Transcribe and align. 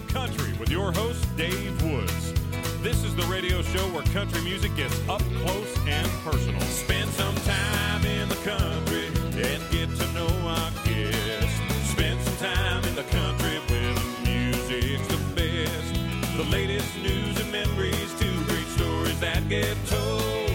the 0.00 0.12
Country 0.12 0.52
with 0.58 0.68
your 0.68 0.92
host, 0.92 1.24
Dave 1.38 1.82
Woods. 1.82 2.34
This 2.82 3.02
is 3.02 3.16
the 3.16 3.22
radio 3.32 3.62
show 3.62 3.86
where 3.94 4.02
country 4.12 4.42
music 4.42 4.76
gets 4.76 4.94
up 5.08 5.22
close 5.40 5.74
and 5.86 6.06
personal. 6.22 6.60
Spend 6.60 7.08
some 7.12 7.34
time 7.36 8.04
in 8.04 8.28
the 8.28 8.34
country 8.36 9.06
and 9.42 9.62
get 9.70 9.88
to 9.96 10.12
know 10.12 10.28
our 10.46 10.70
guests. 10.84 11.90
Spend 11.92 12.20
some 12.20 12.36
time 12.36 12.84
in 12.84 12.94
the 12.94 13.04
country 13.04 13.58
where 13.68 13.94
the 13.94 14.30
music's 14.30 15.08
the 15.08 15.34
best. 15.34 16.36
The 16.36 16.44
latest 16.44 16.94
news 16.98 17.40
and 17.40 17.50
memories, 17.50 18.20
two 18.20 18.44
great 18.44 18.66
stories 18.76 19.18
that 19.20 19.48
get 19.48 19.76
told. 19.86 20.45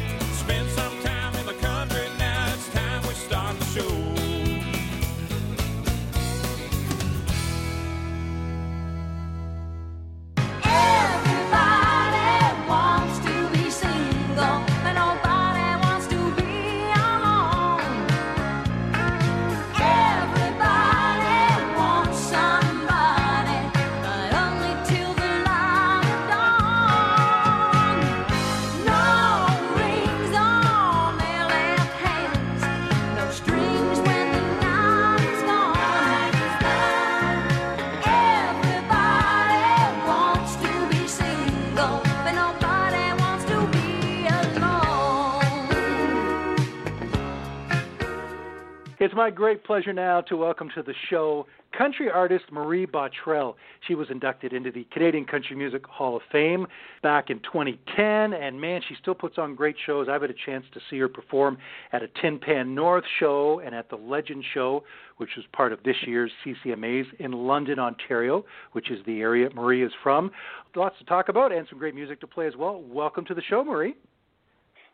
It's 49.11 49.17
my 49.17 49.29
great 49.29 49.65
pleasure 49.65 49.91
now 49.91 50.21
to 50.21 50.37
welcome 50.37 50.69
to 50.73 50.81
the 50.81 50.93
show 51.09 51.45
country 51.77 52.09
artist 52.09 52.45
Marie 52.49 52.85
Bottrell. 52.87 53.55
She 53.85 53.93
was 53.93 54.07
inducted 54.09 54.53
into 54.53 54.71
the 54.71 54.85
Canadian 54.85 55.25
Country 55.25 55.53
Music 55.53 55.85
Hall 55.85 56.15
of 56.15 56.21
Fame 56.31 56.65
back 57.03 57.29
in 57.29 57.39
2010, 57.39 58.31
and 58.31 58.61
man, 58.61 58.79
she 58.87 58.95
still 59.01 59.13
puts 59.13 59.37
on 59.37 59.53
great 59.53 59.75
shows. 59.85 60.07
I've 60.09 60.21
had 60.21 60.29
a 60.29 60.45
chance 60.45 60.63
to 60.73 60.79
see 60.89 60.97
her 60.99 61.09
perform 61.09 61.57
at 61.91 62.01
a 62.01 62.07
Tin 62.21 62.39
Pan 62.39 62.73
North 62.73 63.03
show 63.19 63.59
and 63.59 63.75
at 63.75 63.89
the 63.89 63.97
Legend 63.97 64.45
Show, 64.53 64.85
which 65.17 65.31
was 65.35 65.45
part 65.51 65.73
of 65.73 65.83
this 65.83 65.97
year's 66.07 66.31
CCMAs 66.45 67.07
in 67.19 67.33
London, 67.33 67.79
Ontario, 67.79 68.45
which 68.71 68.89
is 68.91 68.99
the 69.05 69.19
area 69.19 69.49
Marie 69.53 69.83
is 69.83 69.91
from. 70.01 70.31
Lots 70.73 70.97
to 70.99 71.03
talk 71.03 71.27
about 71.27 71.51
and 71.51 71.67
some 71.69 71.79
great 71.79 71.95
music 71.95 72.21
to 72.21 72.27
play 72.27 72.47
as 72.47 72.55
well. 72.55 72.81
Welcome 72.81 73.25
to 73.25 73.33
the 73.33 73.41
show, 73.41 73.61
Marie. 73.61 73.93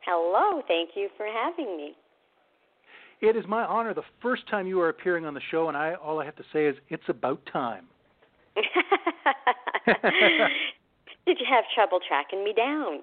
Hello, 0.03 0.63
thank 0.67 0.91
you 0.95 1.07
for 1.17 1.27
having 1.27 1.77
me. 1.77 1.93
It 3.21 3.35
is 3.35 3.45
my 3.47 3.63
honor 3.63 3.93
the 3.93 4.03
first 4.21 4.47
time 4.47 4.67
you 4.67 4.79
are 4.81 4.89
appearing 4.89 5.25
on 5.25 5.33
the 5.33 5.41
show, 5.49 5.67
and 5.69 5.77
I 5.77 5.95
all 5.95 6.19
I 6.19 6.25
have 6.25 6.35
to 6.35 6.43
say 6.53 6.65
is 6.67 6.75
it's 6.89 7.07
about 7.09 7.41
time. 7.51 7.85
Did 11.25 11.39
you 11.39 11.45
have 11.49 11.65
trouble 11.75 11.99
tracking 12.07 12.43
me 12.43 12.53
down? 12.53 12.99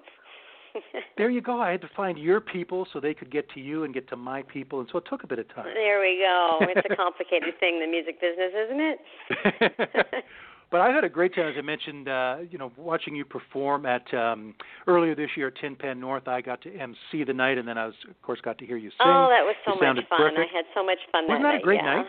There 1.17 1.29
you 1.29 1.39
go. 1.39 1.61
I 1.61 1.71
had 1.71 1.79
to 1.81 1.89
find 1.95 2.17
your 2.17 2.41
people 2.41 2.85
so 2.91 2.99
they 2.99 3.13
could 3.13 3.31
get 3.31 3.49
to 3.51 3.61
you 3.61 3.85
and 3.85 3.93
get 3.93 4.09
to 4.09 4.17
my 4.17 4.41
people, 4.41 4.81
and 4.81 4.89
so 4.91 4.97
it 4.97 5.05
took 5.09 5.23
a 5.23 5.27
bit 5.27 5.39
of 5.39 5.47
time. 5.55 5.67
there 5.73 6.01
we 6.01 6.17
go. 6.21 6.57
It's 6.63 6.85
a 6.91 6.95
complicated 6.97 7.57
thing, 7.61 7.79
the 7.79 7.87
music 7.87 8.19
business, 8.19 8.51
isn't 8.65 8.81
it? 8.81 10.25
But 10.71 10.81
I 10.81 10.91
had 10.91 11.03
a 11.03 11.09
great 11.09 11.33
time, 11.35 11.47
as 11.47 11.55
I 11.57 11.61
mentioned. 11.61 12.07
Uh, 12.07 12.37
you 12.49 12.57
know, 12.57 12.71
watching 12.77 13.15
you 13.15 13.25
perform 13.25 13.85
at 13.85 14.11
um, 14.13 14.53
earlier 14.87 15.15
this 15.15 15.29
year 15.37 15.47
at 15.47 15.55
Tin 15.55 15.75
Pan 15.75 15.99
North. 15.99 16.27
I 16.27 16.41
got 16.41 16.61
to 16.63 16.75
MC 16.75 17.23
the 17.25 17.33
night, 17.33 17.57
and 17.57 17.67
then 17.67 17.77
I 17.77 17.85
was, 17.85 17.95
of 18.09 18.21
course, 18.21 18.39
got 18.41 18.57
to 18.59 18.65
hear 18.65 18.77
you 18.77 18.89
sing. 18.89 19.05
oh, 19.07 19.27
that 19.29 19.43
was 19.43 19.55
so 19.65 19.73
You 19.75 19.93
much 19.93 20.05
fun. 20.09 20.19
terrific. 20.19 20.49
I 20.53 20.55
had 20.57 20.65
so 20.73 20.85
much 20.85 20.99
fun 21.11 21.25
Wasn't 21.27 21.43
that 21.43 21.51
that 21.53 21.61
a 21.61 21.63
great 21.63 21.81
yeah. 21.83 21.95
night? 21.97 22.05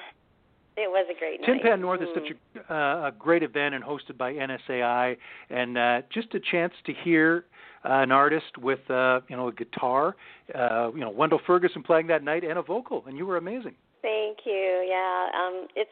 It 0.79 0.91
was 0.91 1.07
a 1.11 1.19
great 1.19 1.41
night. 1.41 1.47
Tin 1.47 1.57
night. 1.57 1.65
Pan 1.65 1.81
North 1.81 2.03
is 2.03 2.09
Mm. 2.11 2.15
such 2.15 2.37
a, 2.69 2.75
uh, 2.75 3.09
a 3.09 3.13
great 3.13 3.43
event 3.43 3.75
and 3.75 3.83
hosted 3.83 4.19
by 4.19 4.35
NSAI, 4.35 5.17
and 5.49 5.79
uh, 5.79 6.03
just 6.13 6.35
a 6.35 6.41
chance 6.41 6.75
to 6.85 6.93
hear 6.93 7.47
uh, 7.85 7.93
an 8.03 8.13
artist 8.13 8.59
with 8.59 8.81
uh, 8.91 9.21
you 9.29 9.37
know 9.37 9.49
a 9.49 9.53
guitar, 9.53 10.17
uh, 10.55 10.91
you 10.95 11.01
know 11.01 11.11
Wendell 11.11 11.41
Ferguson 11.47 11.83
playing 11.83 12.09
that 12.09 12.23
night 12.23 12.45
and 12.45 12.59
a 12.59 12.63
vocal, 12.63 13.05
and 13.07 13.17
you 13.17 13.25
were 13.27 13.37
amazing. 13.39 13.75
Thank 14.03 14.39
you. 14.45 14.85
Yeah, 14.87 15.29
um, 15.35 15.67
it's 15.75 15.91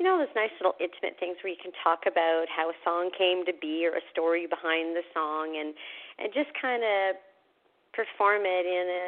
you 0.00 0.08
know 0.08 0.16
those 0.16 0.32
nice 0.32 0.50
little 0.56 0.80
intimate 0.80 1.20
things 1.20 1.36
where 1.44 1.52
you 1.52 1.60
can 1.60 1.76
talk 1.84 2.08
about 2.08 2.48
how 2.48 2.72
a 2.72 2.76
song 2.80 3.12
came 3.12 3.44
to 3.44 3.52
be 3.52 3.84
or 3.84 4.00
a 4.00 4.04
story 4.08 4.48
behind 4.48 4.96
the 4.96 5.04
song, 5.12 5.60
and 5.60 5.76
and 6.16 6.32
just 6.32 6.48
kind 6.56 6.80
of 6.80 7.20
perform 7.92 8.48
it 8.48 8.64
in 8.64 8.86
a 8.88 9.06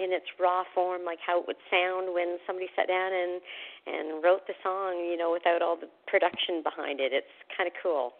in 0.00 0.16
its 0.16 0.24
raw 0.40 0.64
form, 0.72 1.04
like 1.04 1.20
how 1.20 1.38
it 1.38 1.44
would 1.44 1.60
sound 1.68 2.16
when 2.16 2.40
somebody 2.48 2.72
sat 2.72 2.88
down 2.88 3.12
and 3.12 3.44
and 3.84 4.24
wrote 4.24 4.48
the 4.48 4.56
song, 4.64 5.04
you 5.04 5.20
know, 5.20 5.28
without 5.28 5.60
all 5.60 5.76
the 5.76 5.92
production 6.08 6.64
behind 6.64 7.04
it. 7.04 7.12
It's 7.12 7.36
kind 7.52 7.68
of 7.68 7.76
cool. 7.76 8.16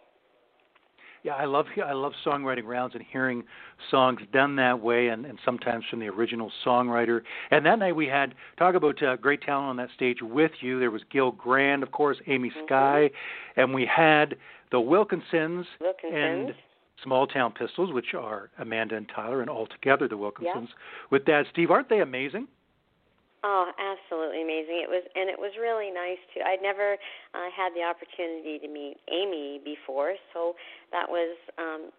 Yeah, 1.23 1.35
I 1.35 1.45
love 1.45 1.67
I 1.85 1.93
love 1.93 2.13
songwriting 2.25 2.65
rounds 2.65 2.95
and 2.95 3.03
hearing 3.11 3.43
songs 3.91 4.21
done 4.33 4.55
that 4.55 4.79
way, 4.79 5.09
and, 5.09 5.25
and 5.25 5.37
sometimes 5.45 5.85
from 5.89 5.99
the 5.99 6.07
original 6.07 6.51
songwriter. 6.65 7.21
And 7.51 7.65
that 7.65 7.77
night 7.79 7.95
we 7.95 8.07
had 8.07 8.33
talk 8.57 8.73
about 8.75 9.01
uh, 9.03 9.17
great 9.17 9.41
talent 9.41 9.69
on 9.69 9.75
that 9.77 9.89
stage 9.95 10.17
with 10.21 10.51
you. 10.61 10.79
There 10.79 10.89
was 10.91 11.03
Gil 11.11 11.31
Grand, 11.31 11.83
of 11.83 11.91
course, 11.91 12.17
Amy 12.27 12.49
Mhm. 12.49 12.65
Sky, 12.65 13.11
and 13.55 13.73
we 13.73 13.85
had 13.85 14.35
the 14.71 14.79
Wilkinsons, 14.79 15.65
Wilkinsons. 15.79 16.13
and 16.15 16.55
Small 17.03 17.27
Town 17.27 17.51
Pistols, 17.51 17.91
which 17.91 18.13
are 18.13 18.49
Amanda 18.57 18.95
and 18.95 19.07
Tyler, 19.09 19.41
and 19.41 19.49
all 19.49 19.67
together 19.67 20.07
the 20.07 20.17
Wilkinsons. 20.17 20.69
With 21.11 21.25
that, 21.25 21.45
Steve, 21.51 21.69
aren't 21.71 21.89
they 21.89 21.99
amazing? 22.01 22.47
Oh, 23.43 23.71
absolutely 23.73 24.45
amazing! 24.45 24.85
It 24.85 24.89
was, 24.89 25.01
and 25.17 25.25
it 25.29 25.39
was 25.39 25.49
really 25.57 25.89
nice 25.89 26.21
too. 26.29 26.45
I'd 26.45 26.61
never 26.61 26.93
uh, 27.33 27.49
had 27.49 27.73
the 27.73 27.81
opportunity 27.81 28.61
to 28.61 28.69
meet 28.69 28.97
Amy 29.09 29.59
before, 29.65 30.13
so 30.33 30.53
that 30.93 31.09
was 31.09 31.33
um, 31.57 31.89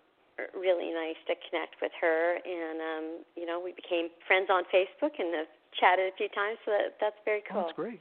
really 0.54 0.94
nice 0.94 1.18
to 1.26 1.34
connect 1.50 1.82
with 1.82 1.90
her. 2.00 2.38
And 2.46 2.78
um, 2.78 3.04
you 3.34 3.46
know, 3.46 3.58
we 3.58 3.74
became 3.74 4.06
friends 4.26 4.54
on 4.54 4.62
Facebook 4.70 5.18
and 5.18 5.34
have 5.34 5.50
chatted 5.74 6.12
a 6.12 6.16
few 6.16 6.30
times. 6.30 6.62
So 6.64 6.70
that, 6.70 6.94
that's 7.02 7.18
very 7.26 7.42
Oh, 7.50 7.52
cool. 7.52 7.62
That's 7.66 7.74
great. 7.74 8.00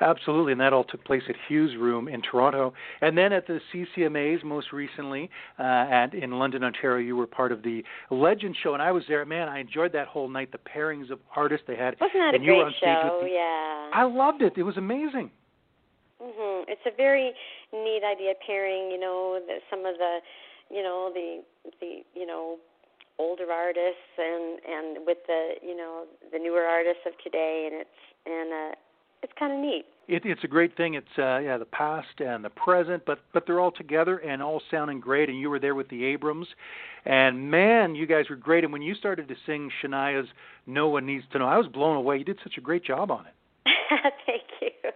Absolutely, 0.00 0.52
and 0.52 0.60
that 0.60 0.72
all 0.72 0.84
took 0.84 1.04
place 1.04 1.22
at 1.28 1.34
Hugh's 1.48 1.76
Room 1.76 2.08
in 2.08 2.22
Toronto, 2.22 2.72
and 3.00 3.16
then 3.16 3.32
at 3.32 3.46
the 3.46 3.60
CCMAs 3.72 4.42
most 4.42 4.72
recently 4.72 5.30
uh, 5.58 5.62
at 5.62 6.14
in 6.14 6.32
London, 6.32 6.64
Ontario. 6.64 7.04
You 7.06 7.16
were 7.16 7.26
part 7.26 7.52
of 7.52 7.62
the 7.62 7.84
Legend 8.10 8.56
Show, 8.62 8.74
and 8.74 8.82
I 8.82 8.90
was 8.92 9.04
there. 9.08 9.24
Man, 9.24 9.48
I 9.48 9.60
enjoyed 9.60 9.92
that 9.92 10.08
whole 10.08 10.28
night. 10.28 10.50
The 10.52 10.58
pairings 10.58 11.10
of 11.10 11.18
artists 11.36 11.64
they 11.66 11.76
had, 11.76 11.94
Wasn't 12.00 12.14
that 12.14 12.34
and 12.34 12.42
a 12.42 12.46
you 12.46 12.52
were 12.52 12.64
great 12.64 12.66
on 12.66 12.72
stage 12.72 12.98
show? 13.02 13.18
with 13.20 13.30
the, 13.30 13.34
yeah. 13.34 13.90
I 13.94 14.02
loved 14.04 14.42
it. 14.42 14.54
It 14.56 14.62
was 14.64 14.76
amazing. 14.76 15.30
Mhm. 16.22 16.64
It's 16.68 16.86
a 16.86 16.92
very 16.96 17.32
neat 17.72 18.02
idea 18.04 18.34
pairing, 18.46 18.90
you 18.90 18.98
know, 18.98 19.40
the, 19.46 19.58
some 19.68 19.84
of 19.84 19.98
the, 19.98 20.18
you 20.70 20.82
know, 20.82 21.10
the 21.12 21.42
the 21.80 22.02
you 22.14 22.26
know, 22.26 22.58
older 23.18 23.50
artists 23.50 24.12
and 24.18 24.58
and 24.66 25.06
with 25.06 25.18
the 25.26 25.54
you 25.62 25.76
know 25.76 26.04
the 26.32 26.38
newer 26.38 26.64
artists 26.64 27.02
of 27.06 27.12
today, 27.22 27.68
and 27.70 27.80
it's 27.82 28.00
and 28.26 28.52
uh, 28.52 28.74
it's 29.22 29.32
kind 29.38 29.52
of 29.52 29.58
neat. 29.58 29.86
It, 30.08 30.22
it's 30.24 30.42
a 30.44 30.48
great 30.48 30.76
thing. 30.76 30.94
It's 30.94 31.06
uh, 31.16 31.38
yeah, 31.38 31.56
the 31.58 31.64
past 31.64 32.08
and 32.18 32.44
the 32.44 32.50
present, 32.50 33.04
but 33.06 33.20
but 33.32 33.44
they're 33.46 33.60
all 33.60 33.70
together 33.70 34.18
and 34.18 34.42
all 34.42 34.60
sounding 34.70 35.00
great. 35.00 35.28
And 35.28 35.38
you 35.38 35.48
were 35.48 35.58
there 35.58 35.74
with 35.74 35.88
the 35.88 36.04
Abrams, 36.04 36.48
and 37.04 37.50
man, 37.50 37.94
you 37.94 38.06
guys 38.06 38.26
were 38.28 38.36
great. 38.36 38.64
And 38.64 38.72
when 38.72 38.82
you 38.82 38.94
started 38.94 39.28
to 39.28 39.34
sing 39.46 39.70
Shania's 39.82 40.28
"No 40.66 40.88
One 40.88 41.06
Needs 41.06 41.24
to 41.32 41.38
Know," 41.38 41.46
I 41.46 41.56
was 41.56 41.68
blown 41.68 41.96
away. 41.96 42.18
You 42.18 42.24
did 42.24 42.38
such 42.42 42.58
a 42.58 42.60
great 42.60 42.84
job 42.84 43.10
on 43.10 43.26
it. 43.26 43.34
Thank 44.26 44.42
you. 44.60 44.90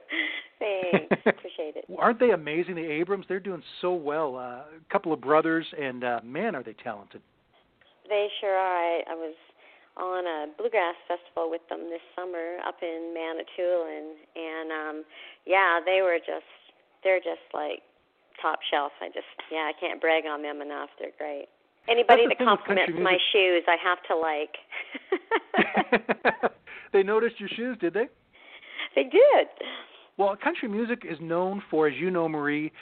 Thanks. 0.58 1.22
Appreciate 1.26 1.76
it. 1.76 1.84
Aren't 1.98 2.18
they 2.18 2.30
amazing? 2.30 2.74
The 2.74 2.90
Abrams, 2.90 3.26
they're 3.28 3.40
doing 3.40 3.62
so 3.80 3.94
well. 3.94 4.36
Uh, 4.36 4.40
a 4.40 4.92
couple 4.92 5.12
of 5.12 5.20
brothers, 5.20 5.66
and 5.80 6.02
uh, 6.02 6.20
man, 6.24 6.54
are 6.54 6.62
they 6.62 6.74
talented. 6.82 7.20
They 8.08 8.28
sure 8.40 8.54
are. 8.54 8.76
I, 8.76 9.02
I 9.10 9.14
was 9.14 9.34
on 9.96 10.26
a 10.26 10.46
bluegrass 10.56 10.94
festival 11.08 11.50
with 11.50 11.62
them 11.68 11.88
this 11.88 12.04
summer 12.14 12.58
up 12.66 12.76
in 12.82 13.14
Manitoulin, 13.14 14.16
and 14.36 14.68
um 14.72 14.96
yeah, 15.46 15.80
they 15.84 16.02
were 16.02 16.18
just 16.18 16.48
they're 17.02 17.20
just 17.20 17.44
like 17.54 17.82
top 18.40 18.60
shelf. 18.70 18.92
I 19.00 19.08
just 19.08 19.28
yeah, 19.50 19.70
I 19.70 19.72
can't 19.78 20.00
brag 20.00 20.24
on 20.26 20.42
them 20.42 20.60
enough. 20.60 20.90
They're 20.98 21.16
great. 21.16 21.48
Anybody 21.88 22.26
That's 22.28 22.38
that 22.40 22.44
thing 22.44 22.50
with 22.50 22.58
country 22.66 22.86
compliments 22.86 23.02
my 23.02 23.18
shoes, 23.32 23.62
I 23.68 23.76
have 23.78 24.02
to 24.10 24.16
like. 24.16 24.56
they 26.92 27.02
noticed 27.02 27.38
your 27.38 27.48
shoes, 27.48 27.78
did 27.80 27.94
they? 27.94 28.08
they 28.96 29.04
did. 29.04 29.46
Well, 30.16 30.36
country 30.42 30.68
music 30.68 31.04
is 31.08 31.18
known 31.20 31.62
for, 31.70 31.86
as 31.86 31.94
you 31.96 32.10
know, 32.10 32.28
Marie, 32.28 32.72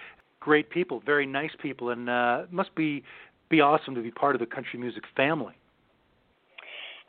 great 0.41 0.71
people, 0.71 1.03
very 1.05 1.27
nice 1.27 1.51
people, 1.61 1.91
and 1.91 2.09
uh, 2.09 2.43
it 2.45 2.53
must 2.53 2.75
be 2.75 3.03
be 3.51 3.61
awesome 3.61 3.95
to 3.95 4.01
be 4.01 4.11
part 4.11 4.35
of 4.35 4.41
the 4.41 4.47
country 4.47 4.79
music 4.79 5.05
family. 5.15 5.55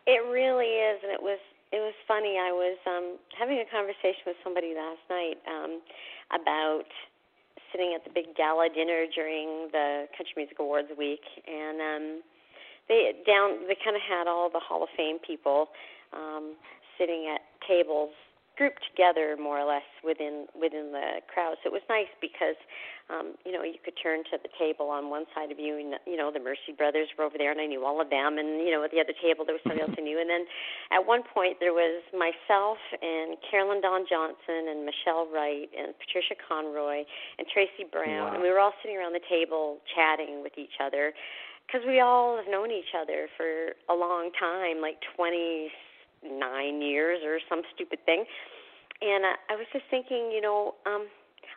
It 0.08 0.22
really 0.30 0.70
is, 0.70 1.02
and 1.04 1.12
it 1.12 1.22
was 1.22 1.40
it 1.74 1.82
was 1.82 1.94
funny. 2.08 2.38
I 2.38 2.52
was 2.52 2.78
um 2.86 3.18
having 3.38 3.60
a 3.60 3.68
conversation 3.70 4.24
with 4.26 4.38
somebody 4.44 4.74
last 4.78 5.02
night 5.10 5.42
um 5.50 5.82
about 6.32 6.86
sitting 7.76 7.94
at 7.94 8.04
the 8.08 8.12
big 8.14 8.36
gala 8.36 8.70
dinner 8.74 9.06
during 9.14 9.68
the 9.72 10.08
Country 10.16 10.34
Music 10.38 10.58
Awards 10.60 10.88
week, 10.98 11.24
and 11.44 11.82
um, 11.82 12.06
they 12.88 13.12
down 13.28 13.68
they 13.68 13.76
kind 13.84 13.96
of 13.96 14.02
had 14.02 14.28
all 14.28 14.50
the 14.50 14.64
Hall 14.64 14.84
of 14.84 14.90
Fame 14.96 15.20
people 15.20 15.68
um, 16.14 16.56
sitting 16.98 17.28
at 17.28 17.42
tables 17.68 18.16
grouped 18.58 18.82
together 18.92 19.36
more 19.36 19.60
or 19.60 19.68
less 19.68 19.86
within 20.04 20.48
within 20.56 20.92
the 20.92 21.20
crowd. 21.32 21.56
So 21.64 21.70
it 21.70 21.74
was 21.76 21.84
nice 21.90 22.12
because 22.22 22.56
um, 23.06 23.38
you 23.46 23.54
know, 23.54 23.62
you 23.62 23.78
could 23.86 23.94
turn 24.02 24.26
to 24.34 24.42
the 24.42 24.50
table 24.58 24.90
on 24.90 25.14
one 25.14 25.30
side 25.36 25.52
of 25.52 25.60
you 25.60 25.78
and 25.78 25.94
you 26.10 26.18
know, 26.18 26.34
the 26.34 26.42
Mercey 26.42 26.74
brothers 26.74 27.08
were 27.18 27.24
over 27.24 27.38
there 27.38 27.52
and 27.52 27.62
I 27.62 27.68
knew 27.68 27.86
all 27.86 28.02
of 28.02 28.10
them 28.10 28.38
and 28.42 28.66
you 28.66 28.72
know, 28.72 28.82
at 28.84 28.90
the 28.90 29.00
other 29.00 29.14
table 29.22 29.46
there 29.46 29.54
was 29.54 29.62
somebody 29.62 29.82
else 29.86 29.94
I 29.94 30.02
knew 30.02 30.18
and 30.18 30.30
then 30.30 30.50
at 30.90 31.06
one 31.06 31.22
point 31.22 31.62
there 31.62 31.74
was 31.74 32.02
myself 32.16 32.82
and 33.02 33.38
Carolyn 33.46 33.82
Dawn 33.82 34.10
Johnson 34.10 34.74
and 34.74 34.88
Michelle 34.88 35.30
Wright 35.30 35.70
and 35.78 35.94
Patricia 36.02 36.34
Conroy 36.40 37.06
and 37.38 37.46
Tracey 37.54 37.86
Brown 37.86 38.32
Wow. 38.32 38.34
and 38.34 38.42
we 38.42 38.50
were 38.50 38.60
all 38.60 38.74
sitting 38.82 38.98
around 38.98 39.14
the 39.14 39.26
table 39.30 39.78
chatting 39.94 40.42
with 40.42 40.58
each 40.58 40.82
other 40.82 41.14
because 41.68 41.82
we 41.86 42.00
all 42.00 42.38
have 42.38 42.46
known 42.50 42.70
each 42.70 42.94
other 42.94 43.28
for 43.38 43.74
a 43.90 43.96
long 43.98 44.30
time, 44.40 44.82
like 44.82 45.02
29 46.26 46.82
years 46.82 47.20
or 47.24 47.40
some 47.50 47.62
stupid 47.74 48.00
thing. 48.06 48.26
And 49.02 49.26
I, 49.26 49.54
I 49.54 49.56
was 49.56 49.68
just 49.74 49.86
thinking, 49.90 50.32
you 50.34 50.42
know, 50.42 50.76
um, 50.86 51.08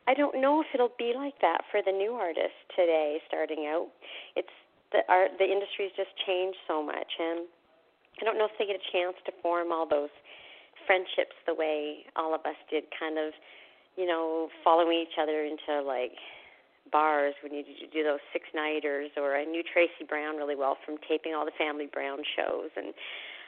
I 0.06 0.14
don't 0.14 0.40
know 0.40 0.60
if 0.60 0.66
it'll 0.74 0.94
be 0.98 1.12
like 1.14 1.40
that 1.40 1.62
for 1.70 1.80
the 1.84 1.92
new 1.92 2.12
artists 2.12 2.58
today, 2.74 3.18
starting 3.28 3.66
out. 3.68 3.88
It's 4.36 4.52
the 4.92 5.00
art, 5.08 5.32
the 5.38 5.44
industry's 5.44 5.92
just 5.96 6.10
changed 6.26 6.58
so 6.66 6.82
much, 6.82 7.12
and 7.20 7.44
I 8.20 8.24
don't 8.24 8.38
know 8.38 8.46
if 8.46 8.56
they 8.58 8.66
get 8.66 8.76
a 8.76 8.88
chance 8.92 9.14
to 9.26 9.32
form 9.42 9.70
all 9.70 9.86
those 9.86 10.12
friendships 10.86 11.36
the 11.46 11.54
way 11.54 12.08
all 12.16 12.34
of 12.34 12.40
us 12.48 12.56
did, 12.70 12.84
kind 12.98 13.18
of, 13.18 13.36
you 13.96 14.06
know, 14.06 14.48
following 14.64 15.04
each 15.04 15.20
other 15.20 15.44
into 15.44 15.84
like 15.84 16.16
bars 16.90 17.34
when 17.42 17.52
you 17.52 17.62
do 17.62 17.72
do 17.92 18.02
those 18.02 18.24
six 18.32 18.46
nighters 18.54 19.10
or 19.16 19.36
I 19.36 19.44
knew 19.44 19.62
Tracey 19.62 20.08
Brown 20.08 20.36
really 20.36 20.56
well 20.56 20.78
from 20.84 20.96
taping 21.06 21.34
all 21.34 21.44
the 21.44 21.52
Family 21.58 21.86
Brown 21.86 22.18
shows 22.34 22.70
and 22.76 22.94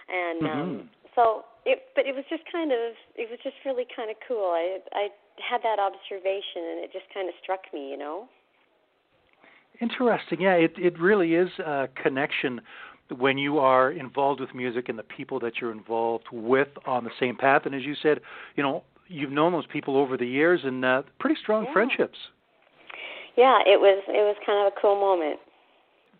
and 0.09 0.47
um 0.47 0.69
Mhm. 0.69 0.87
So 1.15 1.45
it 1.65 1.83
but 1.95 2.07
it 2.07 2.15
was 2.15 2.25
just 2.31 2.43
kind 2.51 2.73
of 2.73 2.95
it 3.17 3.29
was 3.31 3.39
just 3.43 3.57
really 3.65 3.85
kind 3.95 4.11
of 4.11 4.17
cool. 4.27 4.51
I 4.53 4.79
I 4.93 5.09
had 5.41 5.63
that 5.63 5.79
observation 5.79 6.63
and 6.77 6.85
it 6.85 6.93
just 6.93 7.07
kind 7.13 7.29
of 7.29 7.35
struck 7.43 7.61
me, 7.73 7.91
you 7.91 7.97
know. 7.97 8.29
Interesting. 9.81 10.41
Yeah, 10.41 10.55
it 10.55 10.73
it 10.77 10.99
really 11.01 11.35
is 11.35 11.51
a 11.59 11.89
connection 12.03 12.61
when 13.17 13.39
you 13.39 13.59
are 13.59 13.91
involved 13.91 14.41
with 14.41 14.55
music 14.55 14.89
and 14.89 14.99
the 14.99 15.03
people 15.03 15.41
that 15.41 15.55
you're 15.61 15.73
involved 15.73 16.27
with 16.33 16.69
on 16.87 17.05
the 17.05 17.11
same 17.19 17.37
path. 17.37 17.63
And 17.65 17.75
as 17.75 17.83
you 17.83 17.95
said, 18.01 18.21
you 18.57 18.63
know, 18.63 18.85
you've 19.09 19.33
known 19.33 19.53
those 19.53 19.67
people 19.67 19.97
over 19.97 20.17
the 20.17 20.27
years 20.27 20.61
and 20.65 20.85
uh, 20.85 21.03
pretty 21.19 21.37
strong 21.41 21.65
Yeah. 21.65 21.73
friendships. 21.73 22.19
Yeah, 23.37 23.59
it 23.67 23.81
was 23.81 24.03
it 24.09 24.23
was 24.23 24.37
kind 24.45 24.67
of 24.67 24.73
a 24.77 24.81
cool 24.81 24.97
moment. 24.97 25.41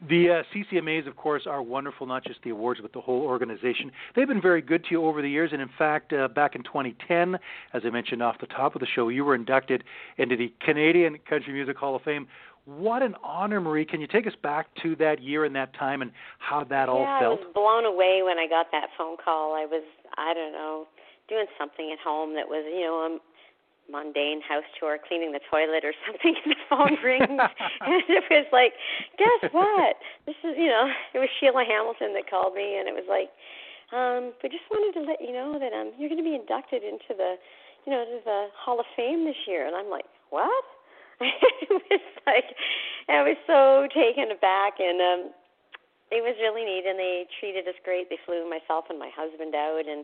The 0.09 0.31
uh, 0.31 0.43
CCMAs, 0.55 1.07
of 1.07 1.17
course, 1.17 1.43
are 1.47 1.63
wonderful, 1.63 2.07
not 2.07 2.25
just 2.25 2.41
the 2.43 2.51
awards, 2.51 2.81
but 2.81 2.93
the 2.93 3.01
whole 3.01 3.21
organization. 3.23 3.93
They've 4.17 4.27
been 4.27 4.41
very 4.41 4.63
good 4.63 4.85
to 4.85 4.91
you 4.93 5.05
over 5.05 5.21
the 5.21 5.29
years, 5.29 5.51
and 5.53 5.61
in 5.61 5.69
fact, 5.77 6.13
uh, 6.13 6.29
back 6.29 6.55
in 6.55 6.63
2010, 6.63 7.39
as 7.75 7.83
I 7.85 7.91
mentioned 7.91 8.23
off 8.23 8.37
the 8.41 8.47
top 8.47 8.75
of 8.75 8.81
the 8.81 8.87
show, 8.87 9.09
you 9.09 9.25
were 9.25 9.35
inducted 9.35 9.85
into 10.17 10.37
the 10.37 10.53
Canadian 10.65 11.19
Country 11.29 11.53
Music 11.53 11.77
Hall 11.77 11.95
of 11.97 12.03
Fame. 12.03 12.27
What 12.65 13.03
an 13.03 13.15
honor, 13.23 13.61
Marie. 13.61 13.85
Can 13.85 14.01
you 14.01 14.07
take 14.07 14.27
us 14.27 14.35
back 14.43 14.69
to 14.83 14.97
that 14.97 15.23
year 15.23 15.45
and 15.45 15.55
that 15.57 15.75
time 15.75 16.03
and 16.03 16.13
how 16.39 16.65
that 16.65 16.89
all 16.89 17.01
yeah, 17.01 17.21
felt? 17.21 17.41
I 17.41 17.45
was 17.45 17.53
blown 17.55 17.85
away 17.85 18.23
when 18.25 18.39
I 18.39 18.47
got 18.49 18.67
that 18.73 18.89
phone 18.97 19.17
call. 19.23 19.55
I 19.55 19.67
was 19.67 19.83
I 20.17 20.35
don't 20.35 20.53
know, 20.53 20.87
doing 21.29 21.47
something 21.59 21.91
at 21.93 21.99
home 22.03 22.35
that 22.35 22.49
was, 22.49 22.65
you 22.67 22.85
know, 22.85 23.07
a 23.07 23.11
mundane 23.91 24.41
house 24.43 24.67
chore, 24.79 24.99
cleaning 24.99 25.33
the 25.33 25.41
toilet 25.51 25.85
or 25.85 25.95
something, 26.07 26.35
and 26.45 26.60
phone 26.71 26.95
rings 27.05 27.27
and 27.29 28.03
it 28.07 28.25
was 28.31 28.47
like, 28.55 28.73
Guess 29.19 29.51
what? 29.51 29.99
This 30.25 30.39
is 30.47 30.55
you 30.55 30.71
know, 30.71 30.87
it 31.13 31.19
was 31.19 31.29
Sheila 31.39 31.67
Hamilton 31.67 32.15
that 32.15 32.31
called 32.31 32.55
me 32.55 32.79
and 32.79 32.87
it 32.87 32.95
was 32.95 33.05
like, 33.11 33.29
um, 33.91 34.31
we 34.39 34.49
just 34.49 34.65
wanted 34.71 34.95
to 34.95 35.03
let 35.03 35.19
you 35.19 35.35
know 35.35 35.59
that 35.59 35.75
um 35.75 35.91
you're 35.99 36.09
gonna 36.09 36.25
be 36.27 36.39
inducted 36.39 36.87
into 36.87 37.13
the 37.13 37.35
you 37.85 37.93
know, 37.93 38.05
to 38.05 38.21
the 38.25 38.41
Hall 38.55 38.79
of 38.79 38.87
Fame 38.95 39.25
this 39.27 39.49
year 39.51 39.67
and 39.67 39.75
I'm 39.75 39.91
like, 39.91 40.07
What? 40.31 40.65
it 41.21 41.69
was 41.69 42.07
like 42.25 42.49
I 43.11 43.21
was 43.27 43.37
so 43.45 43.91
taken 43.93 44.31
aback 44.31 44.79
and 44.79 45.03
um 45.03 45.23
it 46.11 46.27
was 46.27 46.35
really 46.43 46.67
neat 46.67 46.83
and 46.87 46.99
they 46.99 47.27
treated 47.39 47.67
us 47.71 47.79
great. 47.87 48.11
They 48.11 48.19
flew 48.27 48.43
myself 48.51 48.91
and 48.91 48.99
my 48.99 49.11
husband 49.15 49.55
out 49.55 49.87
and 49.87 50.03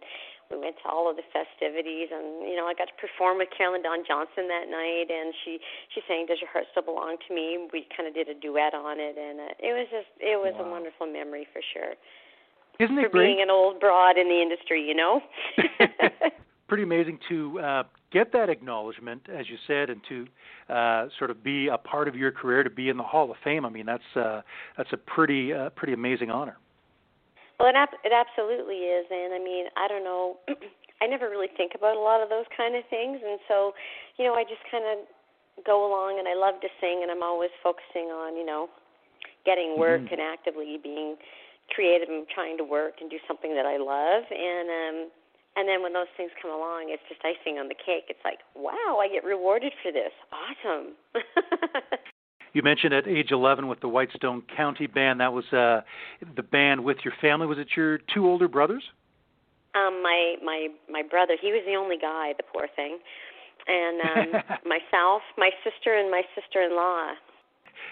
we 0.50 0.58
went 0.58 0.76
to 0.82 0.86
all 0.88 1.10
of 1.10 1.16
the 1.16 1.26
festivities 1.34 2.08
and 2.10 2.46
you 2.46 2.56
know, 2.56 2.66
I 2.66 2.74
got 2.74 2.88
to 2.88 2.96
perform 2.98 3.38
with 3.38 3.48
Carolyn 3.50 3.82
Dawn 3.82 4.06
Johnson 4.06 4.46
that 4.48 4.70
night 4.70 5.10
and 5.10 5.34
she 5.44 5.58
she 5.94 6.00
sang 6.06 6.26
Does 6.26 6.38
Your 6.40 6.50
Heart 6.50 6.70
Still 6.70 6.86
Belong 6.86 7.16
to 7.28 7.30
Me? 7.34 7.66
We 7.72 7.86
kind 7.94 8.08
of 8.08 8.14
did 8.14 8.28
a 8.28 8.36
duet 8.36 8.74
on 8.74 8.98
it 9.00 9.18
and 9.18 9.40
uh, 9.40 9.58
it 9.58 9.72
was 9.74 9.86
just 9.90 10.10
it 10.20 10.38
was 10.38 10.54
a 10.58 10.66
wonderful 10.66 11.06
memory 11.06 11.46
for 11.52 11.62
sure. 11.74 11.94
Isn't 12.78 12.96
for 12.96 13.06
it 13.06 13.12
great? 13.12 13.26
being 13.26 13.42
an 13.42 13.50
old 13.50 13.80
broad 13.80 14.18
in 14.18 14.28
the 14.28 14.40
industry, 14.40 14.82
you 14.82 14.94
know. 14.94 15.20
Pretty 16.68 16.82
amazing 16.82 17.18
to 17.28 17.60
uh, 17.60 17.82
get 18.12 18.32
that 18.32 18.50
acknowledgement, 18.50 19.22
as 19.32 19.48
you 19.48 19.56
said, 19.66 19.88
and 19.88 20.00
to 20.08 20.26
uh, 20.72 21.08
sort 21.18 21.30
of 21.30 21.42
be 21.44 21.68
a 21.68 21.78
part 21.78 22.08
of 22.08 22.16
your 22.16 22.32
career, 22.32 22.64
to 22.64 22.70
be 22.70 22.88
in 22.88 22.96
the 22.96 23.02
Hall 23.02 23.30
of 23.30 23.36
Fame. 23.44 23.64
I 23.64 23.70
mean, 23.70 23.86
that's 23.86 24.16
uh, 24.16 24.42
that's 24.76 24.92
a 24.92 24.96
pretty 24.96 25.52
uh, 25.52 25.70
pretty 25.70 25.92
amazing 25.92 26.30
honor. 26.30 26.56
Well, 27.58 27.68
it 27.68 27.76
ab- 27.76 28.00
it 28.04 28.12
absolutely 28.12 28.84
is, 28.88 29.06
and 29.10 29.32
I 29.32 29.38
mean, 29.40 29.66
I 29.76 29.88
don't 29.88 30.04
know. 30.04 30.36
I 31.02 31.06
never 31.06 31.28
really 31.28 31.48
think 31.56 31.72
about 31.74 31.96
a 31.96 32.00
lot 32.00 32.22
of 32.22 32.28
those 32.28 32.46
kind 32.56 32.74
of 32.76 32.84
things, 32.88 33.20
and 33.24 33.38
so, 33.48 33.72
you 34.16 34.24
know, 34.24 34.34
I 34.34 34.44
just 34.44 34.64
kind 34.70 34.84
of 34.84 35.04
go 35.64 35.84
along, 35.88 36.18
and 36.18 36.28
I 36.28 36.34
love 36.34 36.60
to 36.60 36.68
sing, 36.80 37.00
and 37.02 37.10
I'm 37.10 37.22
always 37.22 37.50
focusing 37.62 38.08
on, 38.12 38.36
you 38.36 38.44
know, 38.44 38.68
getting 39.44 39.78
work 39.78 40.02
Mhm. 40.08 40.12
and 40.12 40.20
actively 40.20 40.78
being 40.78 41.16
creative 41.70 42.08
and 42.08 42.28
trying 42.28 42.56
to 42.58 42.64
work 42.64 43.00
and 43.00 43.10
do 43.10 43.18
something 43.26 43.54
that 43.54 43.66
I 43.66 43.76
love, 43.76 44.24
and 44.30 44.68
um, 44.70 45.10
and 45.56 45.68
then 45.68 45.82
when 45.82 45.92
those 45.94 46.08
things 46.16 46.30
come 46.40 46.50
along, 46.50 46.90
it's 46.90 47.02
just 47.08 47.24
icing 47.24 47.58
on 47.58 47.68
the 47.68 47.74
cake. 47.74 48.04
It's 48.08 48.22
like, 48.24 48.40
wow, 48.54 48.98
I 49.00 49.08
get 49.08 49.24
rewarded 49.24 49.72
for 49.82 49.90
this. 49.90 50.12
Awesome. 50.32 50.94
You 52.56 52.62
mentioned 52.62 52.94
at 52.94 53.06
age 53.06 53.32
11 53.32 53.68
with 53.68 53.80
the 53.80 53.88
Whitestone 53.88 54.42
County 54.56 54.86
Band. 54.86 55.20
That 55.20 55.34
was 55.34 55.44
uh, 55.52 55.82
the 56.36 56.42
band 56.42 56.82
with 56.82 56.96
your 57.04 57.12
family. 57.20 57.46
Was 57.46 57.58
it 57.58 57.68
your 57.76 57.98
two 58.14 58.26
older 58.26 58.48
brothers? 58.48 58.82
Um, 59.74 60.02
my 60.02 60.36
my 60.42 60.68
my 60.90 61.02
brother, 61.02 61.34
he 61.38 61.48
was 61.52 61.60
the 61.66 61.74
only 61.74 61.98
guy, 61.98 62.32
the 62.34 62.44
poor 62.50 62.66
thing, 62.74 62.96
and 63.66 64.00
um, 64.00 64.42
myself, 64.64 65.20
my 65.36 65.50
sister, 65.62 65.98
and 65.98 66.10
my 66.10 66.22
sister-in-law. 66.34 67.08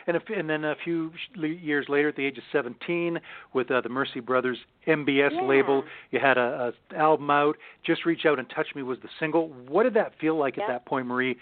And, 0.06 0.16
if, 0.16 0.22
and 0.34 0.48
then 0.48 0.64
a 0.64 0.76
few 0.82 1.12
years 1.36 1.84
later, 1.90 2.08
at 2.08 2.16
the 2.16 2.24
age 2.24 2.38
of 2.38 2.44
17, 2.50 3.20
with 3.52 3.70
uh, 3.70 3.82
the 3.82 3.90
Mercey 3.90 4.24
Brothers 4.24 4.56
MBS 4.86 5.32
Yeah. 5.32 5.42
label, 5.42 5.84
you 6.10 6.20
had 6.20 6.38
a, 6.38 6.72
a 6.92 6.96
album 6.96 7.28
out. 7.28 7.56
Just 7.84 8.06
reach 8.06 8.24
out 8.24 8.38
and 8.38 8.48
touch 8.48 8.68
me 8.74 8.82
was 8.82 8.96
the 9.02 9.10
single. 9.20 9.50
What 9.68 9.82
did 9.82 9.92
that 9.92 10.12
feel 10.18 10.38
like 10.38 10.56
Yeah. 10.56 10.62
at 10.62 10.68
that 10.68 10.86
point, 10.86 11.06
Marie? 11.06 11.36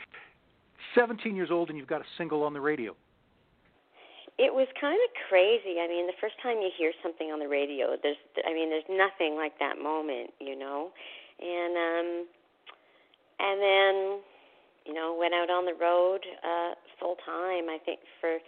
17 0.96 1.36
years 1.36 1.50
old 1.52 1.68
and 1.70 1.78
you've 1.78 1.86
got 1.86 2.00
a 2.00 2.06
single 2.18 2.42
on 2.42 2.52
the 2.52 2.60
radio. 2.60 2.96
It 4.38 4.52
was 4.52 4.66
kind 4.80 4.96
of 4.96 5.10
crazy. 5.28 5.76
I 5.78 5.86
mean, 5.86 6.06
the 6.06 6.16
first 6.20 6.34
time 6.42 6.58
you 6.58 6.70
hear 6.76 6.92
something 7.02 7.28
on 7.28 7.38
the 7.38 7.48
radio, 7.48 7.96
there's, 8.02 8.16
I 8.48 8.52
mean, 8.52 8.70
there's 8.70 8.88
nothing 8.88 9.36
like 9.36 9.58
that 9.60 9.76
moment, 9.76 10.32
you 10.40 10.58
know, 10.58 10.90
and 11.38 11.76
um, 11.76 12.08
and 13.38 13.60
then, 13.60 13.94
you 14.86 14.94
know, 14.94 15.16
went 15.18 15.34
out 15.34 15.50
on 15.50 15.66
the 15.66 15.74
road 15.74 16.24
uh, 16.42 16.74
full 16.98 17.16
time. 17.26 17.68
I 17.68 17.78
think 17.84 18.00
for, 18.20 18.38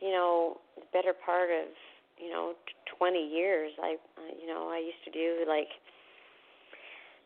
you 0.00 0.10
know, 0.10 0.58
the 0.76 0.82
better 0.92 1.12
part 1.12 1.50
of, 1.50 1.68
you 2.18 2.30
know, 2.30 2.54
20 2.98 3.18
years. 3.18 3.72
I, 3.82 3.96
you 4.40 4.46
know, 4.46 4.68
I 4.70 4.78
used 4.78 5.04
to 5.04 5.10
do 5.10 5.44
like 5.46 5.68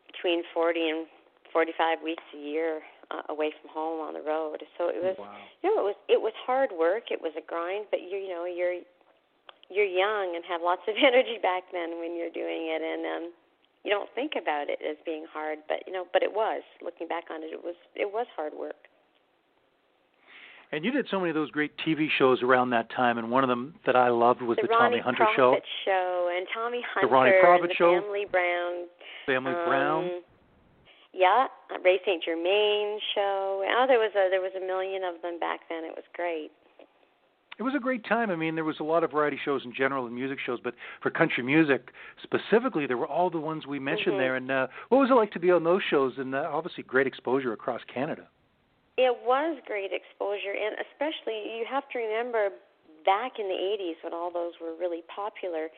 between 0.07 0.43
40 0.53 0.81
and 0.89 1.07
45 1.53 1.99
weeks 2.03 2.23
a 2.35 2.39
year 2.39 2.83
uh, 3.13 3.23
away 3.29 3.53
from 3.61 3.69
home 3.71 4.01
on 4.01 4.15
the 4.15 4.25
road. 4.25 4.65
So 4.79 4.89
it 4.89 5.05
was 5.05 5.17
wow. 5.19 5.37
you 5.63 5.69
know, 5.69 5.85
it 5.85 5.87
was 5.93 5.99
it 6.09 6.21
was 6.21 6.33
hard 6.47 6.71
work. 6.73 7.11
It 7.11 7.21
was 7.21 7.33
a 7.37 7.45
grind, 7.45 7.87
but 7.91 8.01
you 8.01 8.17
you 8.17 8.33
know 8.33 8.47
you're 8.49 8.81
you're 9.69 9.89
young 9.89 10.33
and 10.35 10.45
have 10.49 10.61
lots 10.65 10.83
of 10.89 10.95
energy 11.09 11.37
back 11.41 11.65
then 11.73 12.01
when 12.01 12.17
you're 12.17 12.33
doing 12.33 12.73
it, 12.73 12.81
and 12.81 13.03
um, 13.05 13.25
you 13.85 13.91
don't 13.91 14.09
think 14.15 14.33
about 14.41 14.71
it 14.71 14.81
as 14.81 14.97
being 15.05 15.27
hard, 15.29 15.59
but 15.69 15.85
you 15.87 15.93
know, 15.93 16.07
but 16.13 16.23
it 16.23 16.33
was. 16.33 16.63
Looking 16.83 17.09
back 17.09 17.25
on 17.31 17.43
it, 17.43 17.53
it 17.53 17.63
was 17.63 17.77
it 17.95 18.09
was 18.09 18.27
hard 18.37 18.53
work. 18.57 18.89
And 20.73 20.87
you 20.87 20.91
did 20.91 21.07
so 21.11 21.19
many 21.19 21.29
of 21.29 21.35
those 21.35 21.51
great 21.51 21.73
TV 21.87 22.09
shows 22.19 22.43
around 22.43 22.71
that 22.71 22.89
time, 22.97 23.19
and 23.19 23.31
one 23.31 23.45
of 23.45 23.49
them 23.49 23.75
that 23.85 23.95
I 23.95 24.09
loved 24.09 24.41
was 24.41 24.57
the, 24.57 24.67
Ronnie 24.69 25.01
Tommy 25.01 25.01
Hunter 25.01 25.27
Show, 25.37 25.37
The 25.37 25.45
Ronnie 25.45 25.61
Prophet 25.61 25.65
show, 25.85 26.31
and 26.35 26.47
Tommy 26.55 26.83
Hunter, 26.95 27.09
The 27.09 27.13
Ronnie 27.13 27.33
Prophet 27.43 27.63
and 27.63 27.71
the 27.71 27.75
Show. 27.75 28.01
Family 28.01 28.25
Brown. 28.31 28.73
Family 29.27 29.53
um, 29.53 29.69
Brown. 29.69 30.11
Yeah, 31.13 31.47
uh, 31.71 31.79
Ray 31.85 32.01
St. 32.07 32.23
Germain 32.25 32.99
show. 33.15 33.63
Oh, 33.65 33.85
there 33.87 33.99
was 33.99 34.13
a 34.17 34.31
there 34.31 34.41
was 34.41 34.53
a 34.57 34.65
million 34.65 35.05
of 35.05 35.21
them 35.23 35.39
back 35.39 35.61
then. 35.69 35.85
It 35.85 35.93
was 35.95 36.05
great. 36.15 36.51
It 37.59 37.63
was 37.65 37.75
a 37.77 37.79
great 37.79 38.05
time. 38.07 38.31
I 38.31 38.37
mean, 38.37 38.55
there 38.55 38.65
was 38.65 38.81
a 38.81 38.83
lot 38.83 39.05
of 39.05 39.11
variety 39.13 39.39
shows 39.45 39.61
in 39.65 39.75
general 39.75 40.07
and 40.07 40.15
music 40.15 40.39
shows, 40.45 40.59
but 40.65 40.75
for 41.03 41.11
country 41.11 41.43
music 41.45 41.93
specifically, 42.23 42.87
there 42.87 42.97
were 42.97 43.07
all 43.07 43.29
the 43.29 43.39
ones 43.39 43.67
we 43.67 43.79
mentioned 43.79 44.15
Mhm. 44.15 44.19
there. 44.19 44.35
And 44.37 44.51
uh, 44.51 44.67
what 44.89 44.99
was 44.99 45.11
it 45.11 45.15
like 45.15 45.33
to 45.33 45.39
be 45.39 45.51
on 45.51 45.63
those 45.63 45.83
shows? 45.83 46.17
And 46.17 46.35
uh, 46.35 46.49
obviously, 46.51 46.83
great 46.83 47.07
exposure 47.07 47.53
across 47.53 47.83
Canada. 47.85 48.27
It 48.97 49.15
was 49.25 49.61
great 49.67 49.93
exposure, 49.93 50.53
and 50.53 50.77
especially 50.81 51.57
you 51.59 51.65
have 51.69 51.89
to 51.91 51.99
remember 51.99 52.51
back 53.05 53.39
in 53.39 53.49
the 53.49 53.55
80s 53.55 53.97
when 54.03 54.15
all 54.15 54.31
those 54.31 54.53
were 54.61 54.75
really 54.75 55.03
popular. 55.15 55.69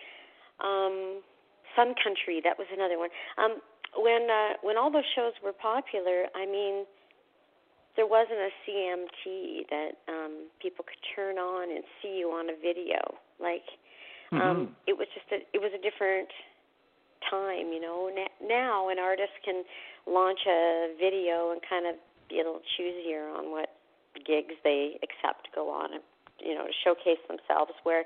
Um, 0.60 1.22
Sun 1.74 1.94
Country, 2.02 2.40
that 2.44 2.56
was 2.56 2.68
another 2.72 2.98
one. 2.98 3.10
Um, 3.36 3.60
when 3.96 4.28
uh, 4.30 4.54
when 4.62 4.76
all 4.76 4.90
those 4.90 5.08
shows 5.14 5.32
were 5.42 5.52
popular, 5.52 6.26
I 6.34 6.46
mean, 6.46 6.84
there 7.96 8.06
wasn't 8.06 8.38
a 8.38 8.50
CMT 8.66 9.68
that 9.70 9.92
um, 10.08 10.50
people 10.60 10.84
could 10.84 11.00
turn 11.14 11.38
on 11.38 11.70
and 11.70 11.84
see 12.02 12.18
you 12.18 12.30
on 12.30 12.50
a 12.50 12.56
video. 12.60 12.98
Like, 13.38 13.64
um, 14.32 14.38
Mhm. 14.40 14.74
it 14.86 14.96
was 14.98 15.08
just 15.14 15.30
a 15.32 15.44
it 15.52 15.60
was 15.60 15.72
a 15.72 15.78
different 15.78 16.28
time, 17.30 17.72
you 17.72 17.80
know. 17.80 18.10
Now 18.40 18.88
an 18.88 18.98
artist 18.98 19.32
can 19.44 19.64
launch 20.06 20.46
a 20.46 20.94
video 20.98 21.50
and 21.52 21.62
kind 21.62 21.86
of 21.86 21.96
be 22.28 22.40
a 22.40 22.44
little 22.44 22.62
choosier 22.76 23.30
on 23.36 23.50
what 23.50 23.76
gigs 24.24 24.54
they 24.62 24.98
accept 25.02 25.44
to 25.44 25.50
go 25.54 25.70
on 25.70 25.92
and 25.92 26.02
you 26.40 26.54
know 26.54 26.66
to 26.66 26.72
showcase 26.84 27.20
themselves. 27.28 27.72
Where 27.82 28.04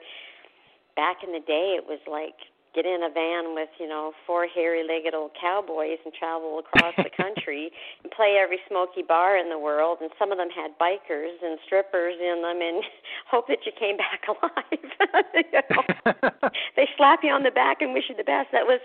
back 0.96 1.22
in 1.22 1.32
the 1.32 1.40
day, 1.40 1.76
it 1.76 1.86
was 1.86 2.00
like 2.06 2.36
get 2.78 2.86
in 2.86 3.02
a 3.02 3.10
van 3.10 3.58
with 3.58 3.68
you 3.82 3.88
know 3.90 4.12
four 4.26 4.46
hairy-legged 4.46 5.14
old 5.14 5.32
cowboys 5.34 5.98
and 6.06 6.14
travel 6.14 6.62
across 6.62 6.94
the 6.94 7.10
country 7.22 7.70
and 8.04 8.12
play 8.14 8.38
every 8.38 8.58
smoky 8.70 9.02
bar 9.02 9.34
in 9.36 9.50
the 9.50 9.58
world. 9.58 9.98
And 10.00 10.10
some 10.18 10.30
of 10.30 10.38
them 10.38 10.46
had 10.54 10.78
bikers 10.78 11.34
and 11.42 11.58
strippers 11.66 12.14
in 12.22 12.38
them, 12.46 12.62
and 12.62 12.84
hope 13.30 13.48
that 13.50 13.66
you 13.66 13.72
came 13.74 13.96
back 13.98 14.22
alive. 14.30 14.78
you 15.34 15.50
know? 15.58 15.82
they 16.78 16.86
slap 16.96 17.20
you 17.26 17.32
on 17.34 17.42
the 17.42 17.50
back 17.50 17.82
and 17.82 17.92
wish 17.92 18.04
you 18.08 18.14
the 18.14 18.22
best. 18.22 18.54
That 18.54 18.66
was 18.70 18.78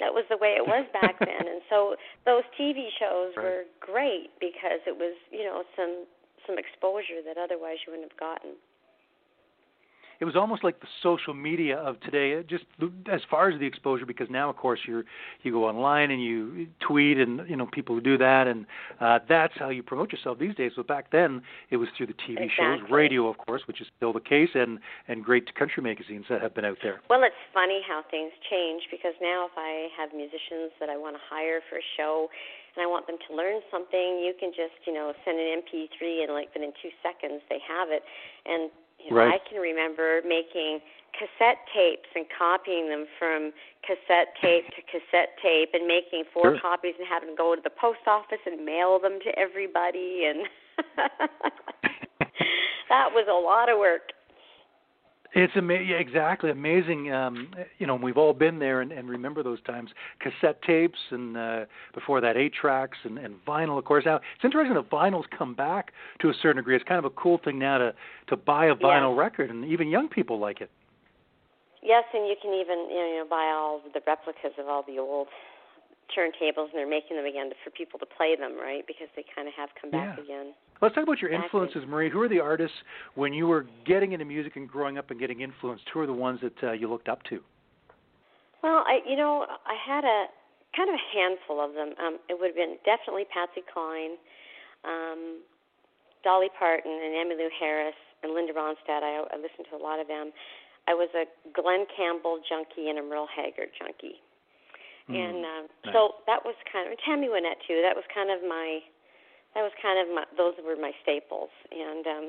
that 0.00 0.12
was 0.12 0.24
the 0.28 0.36
way 0.36 0.56
it 0.56 0.66
was 0.66 0.84
back 0.92 1.16
then. 1.20 1.48
And 1.48 1.60
so 1.68 1.96
those 2.28 2.44
TV 2.60 2.88
shows 3.00 3.32
Right. 3.36 3.44
were 3.44 3.62
great 3.80 4.30
because 4.40 4.84
it 4.86 4.96
was 5.00 5.16
you 5.32 5.44
know 5.48 5.64
some 5.76 6.04
some 6.46 6.58
exposure 6.58 7.24
that 7.24 7.36
otherwise 7.40 7.80
you 7.86 7.92
wouldn't 7.92 8.10
have 8.12 8.20
gotten. 8.20 8.52
It 10.20 10.24
was 10.24 10.36
almost 10.36 10.62
like 10.62 10.80
the 10.80 10.86
social 11.02 11.34
media 11.34 11.78
of 11.78 12.00
today 12.00 12.38
uh, 12.38 12.42
just 12.42 12.64
as 13.12 13.20
far 13.30 13.48
as 13.48 13.58
the 13.58 13.66
exposure 13.66 14.06
because 14.06 14.28
now 14.30 14.50
of 14.50 14.56
course 14.56 14.80
you're 14.86 15.04
you 15.42 15.52
go 15.52 15.68
online 15.68 16.10
and 16.10 16.22
you 16.22 16.66
tweet 16.86 17.18
and 17.18 17.48
you 17.48 17.56
know 17.56 17.66
people 17.66 17.94
who 17.94 18.00
do 18.00 18.18
that 18.18 18.46
and 18.46 18.66
uh 19.00 19.18
that's 19.28 19.54
how 19.56 19.68
you 19.70 19.82
promote 19.82 20.12
yourself 20.12 20.38
these 20.38 20.54
days. 20.54 20.72
But 20.76 20.86
back 20.86 21.10
then 21.10 21.42
it 21.70 21.76
was 21.76 21.88
through 21.96 22.08
the 22.08 22.14
TV 22.14 22.48
shows 22.56 22.80
radio 22.90 23.28
of 23.28 23.38
course 23.38 23.62
which 23.66 23.80
is 23.80 23.86
still 23.96 24.12
the 24.12 24.20
case 24.20 24.50
and 24.54 24.78
and 25.08 25.24
great 25.24 25.54
country 25.54 25.82
magazines 25.82 26.26
that 26.28 26.40
have 26.40 26.54
been 26.54 26.64
out 26.64 26.78
there. 26.82 27.00
Well, 27.08 27.22
it's 27.24 27.42
funny 27.52 27.80
how 27.86 28.02
things 28.10 28.32
change 28.50 28.84
because 28.90 29.14
now 29.20 29.46
if 29.46 29.56
I 29.56 29.88
have 29.96 30.10
musicians 30.14 30.72
that 30.80 30.88
I 30.88 30.96
want 30.96 31.16
to 31.16 31.22
hire 31.22 31.60
for 31.68 31.76
a 31.76 31.86
show 31.96 32.28
and 32.76 32.82
I 32.82 32.86
want 32.86 33.06
them 33.06 33.18
to 33.18 33.30
learn 33.34 33.60
something, 33.70 34.22
you 34.22 34.34
can 34.38 34.50
just, 34.54 34.78
you 34.86 34.94
know, 34.94 35.12
send 35.24 35.38
an 35.38 35.62
MP3 35.62 36.22
and 36.22 36.32
like 36.32 36.54
within 36.54 36.72
2 36.82 36.90
seconds 37.02 37.42
they 37.50 37.58
have 37.66 37.90
it. 37.90 38.02
And 38.46 38.70
you 39.04 39.10
know, 39.10 39.16
Right. 39.16 39.34
I 39.34 39.48
can 39.48 39.60
remember 39.60 40.20
making 40.26 40.80
cassette 41.12 41.58
tapes 41.74 42.08
and 42.14 42.26
copying 42.36 42.88
them 42.88 43.06
from 43.18 43.52
cassette 43.82 44.34
tape 44.40 44.66
to 44.76 44.82
cassette 44.82 45.36
tape 45.42 45.70
and 45.74 45.86
making 45.86 46.24
four 46.32 46.52
Sure. 46.54 46.60
copies 46.60 46.94
and 46.98 47.06
having 47.08 47.30
to 47.30 47.34
go 47.34 47.54
to 47.54 47.60
the 47.60 47.70
post 47.70 48.06
office 48.06 48.38
and 48.46 48.64
mail 48.64 48.98
them 48.98 49.18
to 49.20 49.36
everybody 49.38 50.24
and 50.26 50.46
that 52.88 53.12
was 53.12 53.26
a 53.28 53.32
lot 53.34 53.68
of 53.68 53.78
work. 53.78 54.12
It's 55.32 55.52
ama- 55.56 55.74
yeah, 55.74 55.96
exactly 55.96 56.50
amazing. 56.50 57.12
Um, 57.12 57.52
you 57.78 57.86
know, 57.86 57.94
we've 57.94 58.16
all 58.16 58.32
been 58.32 58.58
there 58.58 58.80
and, 58.80 58.90
and 58.90 59.08
remember 59.08 59.42
those 59.42 59.62
times. 59.62 59.90
Cassette 60.20 60.60
tapes 60.62 60.98
and 61.10 61.36
uh, 61.36 61.64
before 61.94 62.20
that, 62.20 62.36
eight 62.36 62.52
tracks 62.52 62.98
and, 63.04 63.16
and 63.16 63.36
vinyl. 63.46 63.78
Of 63.78 63.84
course, 63.84 64.04
now 64.04 64.16
it's 64.16 64.44
interesting 64.44 64.74
that 64.74 64.90
vinyl's 64.90 65.26
come 65.36 65.54
back 65.54 65.92
to 66.20 66.30
a 66.30 66.34
certain 66.42 66.56
degree. 66.56 66.74
It's 66.74 66.84
kind 66.84 66.98
of 66.98 67.04
a 67.04 67.10
cool 67.10 67.40
thing 67.44 67.58
now 67.58 67.78
to 67.78 67.94
to 68.28 68.36
buy 68.36 68.66
a 68.66 68.74
vinyl 68.74 69.16
record, 69.16 69.50
and 69.50 69.64
even 69.64 69.88
young 69.88 70.08
people 70.08 70.38
like 70.38 70.60
it. 70.60 70.70
Yes, 71.82 72.04
and 72.12 72.26
you 72.26 72.34
can 72.40 72.52
even 72.52 72.88
you 72.90 73.18
know 73.18 73.26
buy 73.28 73.52
all 73.54 73.80
the 73.94 74.00
replicas 74.06 74.52
of 74.58 74.68
all 74.68 74.84
the 74.86 74.98
old 74.98 75.28
turntables, 76.16 76.70
and 76.70 76.74
they're 76.74 76.88
making 76.88 77.16
them 77.16 77.26
again 77.26 77.50
for 77.64 77.70
people 77.70 77.98
to 77.98 78.06
play 78.06 78.36
them, 78.36 78.56
right? 78.58 78.86
Because 78.86 79.08
they 79.16 79.24
kind 79.34 79.48
of 79.48 79.54
have 79.54 79.70
come 79.80 79.90
back 79.90 80.16
Yeah. 80.18 80.24
again. 80.24 80.54
Let's 80.80 80.94
talk 80.94 81.04
about 81.04 81.20
your 81.20 81.30
influences, 81.30 81.84
Marie. 81.86 82.08
Who 82.08 82.20
are 82.22 82.28
the 82.28 82.40
artists 82.40 82.76
when 83.14 83.32
you 83.34 83.46
were 83.46 83.66
getting 83.84 84.12
into 84.12 84.24
music 84.24 84.56
and 84.56 84.68
growing 84.68 84.96
up 84.96 85.10
and 85.10 85.20
getting 85.20 85.40
influenced? 85.42 85.84
Who 85.92 86.00
are 86.00 86.06
the 86.06 86.12
ones 86.12 86.40
that 86.40 86.56
uh, 86.64 86.72
you 86.72 86.88
looked 86.88 87.08
up 87.08 87.22
to? 87.24 87.40
Well, 88.62 88.84
I 88.86 89.00
you 89.06 89.16
know 89.16 89.46
I 89.66 89.74
had 89.74 90.04
a 90.04 90.26
kind 90.76 90.88
of 90.88 90.94
a 90.94 91.04
handful 91.12 91.60
of 91.60 91.74
them. 91.74 91.94
Um, 91.98 92.18
it 92.28 92.38
would 92.38 92.48
have 92.48 92.56
been 92.56 92.76
definitely 92.84 93.24
Patsy 93.32 93.60
Cline, 93.72 94.16
um, 94.84 95.40
Dolly 96.24 96.48
Parton, 96.58 96.92
and 96.92 97.12
Emmylou 97.14 97.48
Harris, 97.58 97.96
and 98.22 98.32
Linda 98.34 98.52
Ronstadt. 98.52 99.02
I, 99.02 99.24
I 99.32 99.36
listened 99.36 99.66
to 99.70 99.76
a 99.76 99.82
lot 99.82 100.00
of 100.00 100.08
them. 100.08 100.32
I 100.88 100.94
was 100.94 101.08
a 101.14 101.24
Glen 101.52 101.86
Campbell 101.94 102.40
junkie 102.48 102.88
and 102.88 102.98
a 102.98 103.02
Merle 103.02 103.28
Haggard 103.28 103.68
junkie. 103.78 104.20
And 105.14 105.42
um, 105.44 105.64
nice. 105.84 105.94
so 105.94 106.22
that 106.26 106.44
was 106.44 106.54
kind 106.70 106.86
of 106.90 106.98
Tammy 107.02 107.26
Wynette 107.26 107.60
too. 107.66 107.82
That 107.82 107.96
was 107.96 108.04
kind 108.14 108.30
of 108.30 108.40
my 108.46 108.80
that 109.54 109.62
was 109.66 109.74
kind 109.82 109.98
of 109.98 110.06
my 110.14 110.24
those 110.38 110.54
were 110.62 110.78
my 110.78 110.92
staples, 111.02 111.50
and 111.70 112.06
um, 112.06 112.26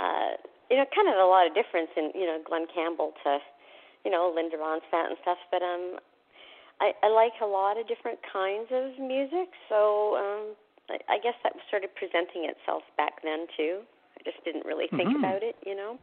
uh, 0.00 0.30
you 0.70 0.76
know, 0.80 0.86
kind 0.96 1.08
of 1.12 1.20
a 1.20 1.28
lot 1.28 1.46
of 1.46 1.52
difference 1.52 1.92
in 1.96 2.10
you 2.16 2.24
know 2.24 2.40
Glen 2.40 2.66
Campbell 2.72 3.12
to 3.24 3.38
you 4.04 4.10
know 4.10 4.32
Linda 4.34 4.56
Ronstadt 4.56 5.12
and 5.12 5.18
stuff, 5.20 5.38
but 5.52 5.60
um, 5.60 6.00
I, 6.80 6.92
I 7.04 7.08
like 7.12 7.36
a 7.42 7.46
lot 7.46 7.78
of 7.78 7.86
different 7.86 8.18
kinds 8.24 8.68
of 8.72 8.96
music, 8.98 9.52
so 9.68 10.16
um, 10.16 10.44
I, 10.88 10.96
I 11.14 11.16
guess 11.20 11.36
that 11.44 11.54
was 11.54 11.62
sort 11.70 11.84
of 11.84 11.94
presenting 11.94 12.48
itself 12.48 12.82
back 12.96 13.20
then 13.22 13.46
too. 13.56 13.84
I 14.16 14.24
just 14.24 14.42
didn't 14.44 14.64
really 14.64 14.88
think 14.96 15.10
Mhm. 15.12 15.18
about 15.20 15.42
it, 15.42 15.56
you 15.66 15.76
know. 15.76 15.98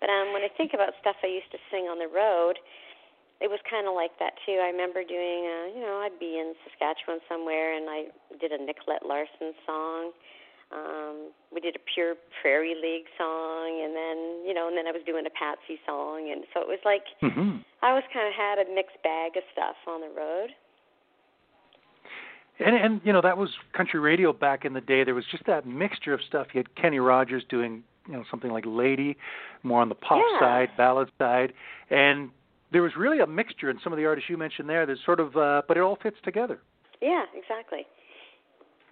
But 0.00 0.10
um, 0.10 0.32
when 0.34 0.42
I 0.42 0.48
think 0.48 0.74
about 0.74 0.92
stuff 1.00 1.16
I 1.22 1.30
used 1.30 1.50
to 1.52 1.58
sing 1.70 1.86
on 1.86 1.98
the 1.98 2.08
road, 2.10 2.58
it 3.40 3.48
was 3.50 3.58
kind 3.68 3.86
of 3.86 3.94
like 3.94 4.12
that 4.18 4.34
too. 4.46 4.58
I 4.62 4.70
remember 4.70 5.02
doing, 5.02 5.40
uh, 5.46 5.66
you 5.74 5.82
know, 5.82 6.00
I'd 6.04 6.18
be 6.18 6.38
in 6.38 6.54
Saskatchewan 6.64 7.20
somewhere, 7.28 7.74
and 7.76 7.90
I 7.90 8.08
did 8.40 8.52
a 8.52 8.58
Nicolette 8.62 9.04
Larson 9.06 9.52
song. 9.66 10.12
Um, 10.72 11.30
we 11.52 11.60
did 11.60 11.76
a 11.76 11.82
Pure 11.94 12.14
Prairie 12.40 12.74
League 12.74 13.06
song, 13.18 13.68
and 13.84 13.94
then, 13.94 14.42
you 14.48 14.54
know, 14.54 14.66
and 14.66 14.76
then 14.76 14.86
I 14.88 14.92
was 14.92 15.02
doing 15.06 15.26
a 15.26 15.30
Patsy 15.30 15.78
song, 15.86 16.30
and 16.32 16.44
so 16.54 16.60
it 16.62 16.68
was 16.68 16.80
like 16.84 17.04
Mm-hmm. 17.22 17.58
I 17.82 17.92
was 17.92 18.02
kind 18.12 18.26
of 18.26 18.34
had 18.34 18.58
a 18.64 18.66
mixed 18.74 18.96
bag 19.04 19.36
of 19.36 19.42
stuff 19.52 19.76
on 19.86 20.00
the 20.00 20.08
road. 20.08 20.50
And 22.60 22.76
and 22.76 23.00
you 23.04 23.12
know 23.12 23.20
that 23.20 23.36
was 23.36 23.50
country 23.76 23.98
radio 24.00 24.32
back 24.32 24.64
in 24.64 24.72
the 24.74 24.80
day. 24.80 25.02
There 25.04 25.14
was 25.14 25.24
just 25.30 25.44
that 25.46 25.66
mixture 25.66 26.14
of 26.14 26.20
stuff. 26.26 26.46
You 26.52 26.58
had 26.60 26.74
Kenny 26.76 27.00
Rogers 27.00 27.42
doing 27.48 27.82
you 28.06 28.12
know 28.14 28.24
something 28.30 28.50
like 28.52 28.64
Lady, 28.66 29.16
more 29.64 29.80
on 29.80 29.88
the 29.88 29.94
pop 29.96 30.22
Yeah. 30.32 30.38
side, 30.40 30.68
ballad 30.76 31.10
side, 31.18 31.52
and 31.90 32.30
there 32.74 32.82
was 32.82 32.92
really 32.98 33.20
a 33.20 33.26
mixture 33.26 33.70
in 33.70 33.78
some 33.84 33.92
of 33.92 33.98
the 33.98 34.04
artists 34.04 34.28
you 34.28 34.36
mentioned 34.36 34.68
there. 34.68 34.84
That 34.84 34.96
sort 35.06 35.20
of, 35.20 35.36
uh, 35.36 35.62
but 35.68 35.76
it 35.76 35.80
all 35.80 35.96
fits 36.02 36.16
together. 36.24 36.58
Yeah, 37.00 37.22
exactly. 37.32 37.86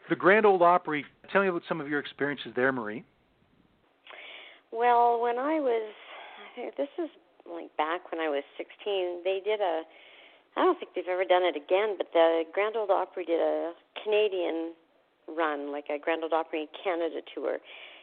The 0.09 0.15
Grand 0.15 0.47
Ole 0.47 0.63
Opry. 0.63 1.05
Tell 1.33 1.43
me 1.43 1.49
about 1.49 1.63
some 1.69 1.81
of 1.81 1.89
your 1.89 1.99
experiences 1.99 2.53
there, 2.55 2.71
Marie. 2.71 3.05
Well, 4.71 5.21
when 5.21 5.37
I 5.37 5.59
was, 5.59 5.93
I 6.47 6.55
think 6.55 6.77
this 6.77 6.89
is 6.97 7.11
like 7.45 7.77
back 7.77 8.13
when 8.13 8.21
I 8.21 8.29
was 8.29 8.45
16. 8.57 9.23
They 9.25 9.41
did 9.45 9.61
a, 9.61 9.83
I 10.57 10.63
don't 10.63 10.79
think 10.79 10.93
they've 10.95 11.11
ever 11.11 11.25
done 11.25 11.43
it 11.43 11.57
again, 11.57 11.97
but 11.99 12.07
the 12.13 12.45
Grand 12.55 12.77
Ole 12.77 12.91
Opry 12.91 13.25
did 13.25 13.41
a 13.41 13.73
Canadian 14.05 14.75
run, 15.27 15.73
like 15.73 15.87
a 15.91 15.99
Grand 15.99 16.23
Ole 16.23 16.33
Opry 16.33 16.69
Canada 16.85 17.21
tour. 17.35 17.59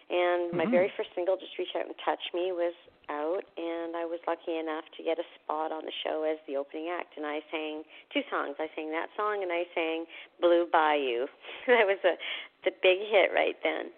And 0.10 0.54
my 0.58 0.66
Mhm. 0.66 0.72
very 0.72 0.90
first 0.98 1.14
single, 1.14 1.38
Just 1.38 1.58
Reach 1.58 1.76
Out 1.76 1.86
and 1.86 1.98
Touch 2.00 2.34
Me, 2.34 2.52
was 2.52 2.74
out, 3.10 3.44
and 3.58 3.96
I 3.96 4.06
was 4.06 4.20
lucky 4.28 4.58
enough 4.58 4.86
to 4.98 5.04
get 5.04 5.20
a 5.20 5.26
spot 5.36 5.72
on 5.72 5.86
the 5.86 5.92
show 6.04 6.24
as 6.24 6.38
the 6.48 6.58
opening 6.58 6.90
act. 6.90 7.18
And 7.18 7.26
I 7.26 7.42
sang 7.52 7.84
two 8.10 8.24
songs. 8.30 8.56
I 8.60 8.70
sang 8.76 8.92
that 8.92 9.10
song, 9.16 9.44
and 9.44 9.52
I 9.52 9.66
sang 9.74 10.06
Blue 10.40 10.66
Bayou. 10.66 11.28
that 11.68 11.86
was 11.86 12.00
a 12.04 12.18
the 12.64 12.72
big 12.82 13.00
hit 13.00 13.32
right 13.34 13.58
then. 13.64 13.92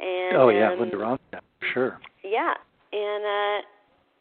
And 0.00 0.36
oh 0.36 0.48
yeah, 0.48 0.72
um, 0.72 0.80
Linda 0.80 0.96
Ronstadt, 0.96 1.42
for 1.60 1.66
sure. 1.66 2.00
yeah, 2.22 2.54
and 2.92 3.24
uh 3.24 3.62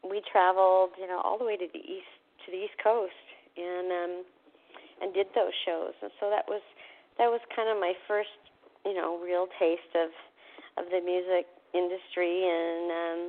we 0.10 0.22
traveled, 0.32 0.92
you 0.98 1.08
know, 1.08 1.22
all 1.22 1.38
the 1.38 1.46
way 1.46 1.58
to 1.58 1.68
the 1.74 1.80
east 1.80 2.10
to 2.46 2.52
the 2.52 2.58
east 2.58 2.78
coast 2.84 3.14
and 3.58 3.92
um 3.92 4.24
and 5.02 5.14
did 5.14 5.28
those 5.36 5.54
shows. 5.66 5.94
And 6.02 6.12
so 6.20 6.30
that 6.30 6.48
was 6.48 6.62
that 7.18 7.30
was 7.30 7.42
kind 7.56 7.70
of 7.70 7.78
my 7.80 7.94
first, 8.08 8.30
you 8.86 8.94
know, 8.94 9.20
real 9.20 9.48
taste 9.60 9.94
of 9.96 10.10
of 10.82 10.90
the 10.90 11.02
music 11.06 11.46
industry 11.74 12.44
and 12.50 12.92
um 12.92 13.20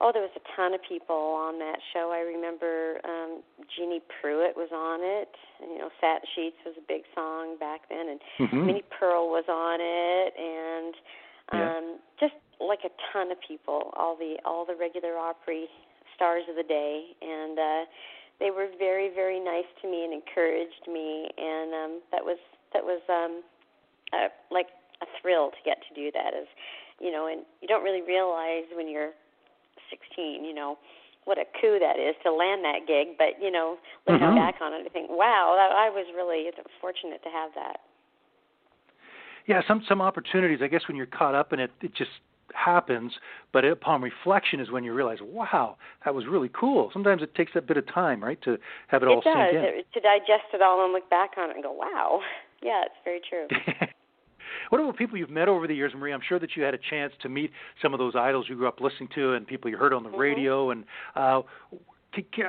oh 0.00 0.10
there 0.14 0.22
was 0.22 0.32
a 0.38 0.44
ton 0.56 0.72
of 0.74 0.80
people 0.86 1.14
on 1.36 1.58
that 1.58 1.78
show. 1.92 2.10
I 2.14 2.22
remember 2.22 2.98
um 3.04 3.42
Jeannie 3.74 4.02
Pruett 4.08 4.56
was 4.56 4.70
on 4.72 5.00
it. 5.02 5.34
And, 5.60 5.70
you 5.72 5.78
know, 5.78 5.90
Satin 6.00 6.26
Sheets 6.34 6.56
was 6.64 6.74
a 6.78 6.84
big 6.88 7.02
song 7.14 7.58
back 7.58 7.82
then 7.90 8.08
and 8.08 8.20
Mhm. 8.38 8.66
Minnie 8.66 8.88
Pearl 8.90 9.28
was 9.28 9.44
on 9.48 9.78
it 9.82 10.30
and 10.38 10.94
Yeah. 11.52 11.76
um 11.76 11.84
just 12.18 12.34
like 12.60 12.84
a 12.84 12.90
ton 13.12 13.30
of 13.30 13.38
people, 13.40 13.90
all 13.96 14.14
the 14.16 14.38
all 14.44 14.64
the 14.64 14.76
regular 14.76 15.18
Opry 15.18 15.68
stars 16.14 16.44
of 16.48 16.56
the 16.56 16.62
day 16.62 17.14
and 17.20 17.58
uh 17.58 17.84
they 18.40 18.50
were 18.50 18.68
very 18.78 19.08
very 19.10 19.38
nice 19.38 19.68
to 19.82 19.88
me 19.88 20.04
and 20.04 20.12
encouraged 20.12 20.86
me 20.88 21.28
and 21.36 21.74
um 21.74 21.92
that 22.10 22.24
was 22.24 22.38
that 22.72 22.84
was 22.84 23.02
um 23.08 23.42
uh, 24.12 24.28
like 24.50 24.68
a 25.00 25.06
thrill 25.20 25.50
to 25.50 25.60
get 25.64 25.78
to 25.88 25.94
do 25.94 26.10
that. 26.12 26.34
As 26.34 26.46
you 27.02 27.10
know, 27.10 27.26
and 27.26 27.42
you 27.60 27.66
don't 27.68 27.82
really 27.82 28.02
realize 28.02 28.64
when 28.74 28.88
you're 28.88 29.10
16, 29.90 30.44
you 30.44 30.54
know, 30.54 30.78
what 31.24 31.38
a 31.38 31.44
coup 31.60 31.78
that 31.78 31.98
is 31.98 32.14
to 32.22 32.32
land 32.32 32.64
that 32.64 32.86
gig. 32.86 33.18
But 33.18 33.42
you 33.42 33.50
know, 33.50 33.76
looking 34.06 34.30
Mhm. 34.30 34.34
back 34.34 34.56
on 34.62 34.72
it, 34.72 34.86
I 34.86 34.88
think, 34.88 35.10
wow, 35.10 35.54
that, 35.58 35.74
I 35.74 35.90
was 35.90 36.06
really 36.14 36.50
fortunate 36.80 37.22
to 37.24 37.30
have 37.30 37.50
that. 37.54 37.80
Yeah, 39.46 39.62
some 39.66 39.82
some 39.88 40.00
opportunities. 40.00 40.60
I 40.62 40.68
guess 40.68 40.86
when 40.86 40.96
you're 40.96 41.06
caught 41.06 41.34
up 41.34 41.52
in 41.52 41.58
it, 41.60 41.70
it 41.80 41.94
just 41.94 42.10
happens. 42.54 43.12
But 43.52 43.64
upon 43.64 44.02
reflection 44.02 44.60
is 44.60 44.70
when 44.70 44.84
you 44.84 44.92
realize, 44.92 45.18
wow, 45.20 45.76
that 46.04 46.14
was 46.14 46.26
really 46.26 46.50
cool. 46.52 46.90
Sometimes 46.92 47.22
it 47.22 47.34
takes 47.34 47.52
a 47.56 47.60
bit 47.60 47.76
of 47.76 47.86
time, 47.92 48.22
right, 48.22 48.40
to 48.42 48.58
have 48.88 49.02
it, 49.02 49.08
all 49.08 49.20
does 49.20 49.24
sink 49.24 49.54
in. 49.54 49.64
it, 49.64 49.86
to 49.94 50.00
digest 50.00 50.52
it 50.54 50.62
all 50.62 50.84
and 50.84 50.92
look 50.92 51.08
back 51.10 51.32
on 51.36 51.50
it 51.50 51.54
and 51.54 51.62
go, 51.62 51.72
wow, 51.72 52.20
yeah, 52.62 52.84
it's 52.84 52.94
very 53.04 53.20
true. 53.28 53.48
what 54.70 54.80
about 54.80 54.96
people 54.96 55.16
you've 55.18 55.30
met 55.30 55.48
over 55.48 55.66
the 55.66 55.74
years, 55.74 55.92
Marie? 55.94 56.12
I'm 56.12 56.20
sure 56.26 56.38
that 56.38 56.56
you 56.56 56.62
had 56.62 56.74
a 56.74 56.78
chance 56.90 57.12
to 57.22 57.28
meet 57.28 57.50
some 57.80 57.92
of 57.92 57.98
those 57.98 58.14
idols 58.16 58.46
you 58.48 58.56
grew 58.56 58.68
up 58.68 58.80
listening 58.80 59.08
to 59.14 59.34
and 59.34 59.46
people 59.46 59.70
you 59.70 59.76
heard 59.76 59.92
on 59.92 60.02
the 60.02 60.10
Mhm. 60.10 60.18
radio. 60.18 60.70
And 60.70 60.84
uh, 61.14 61.42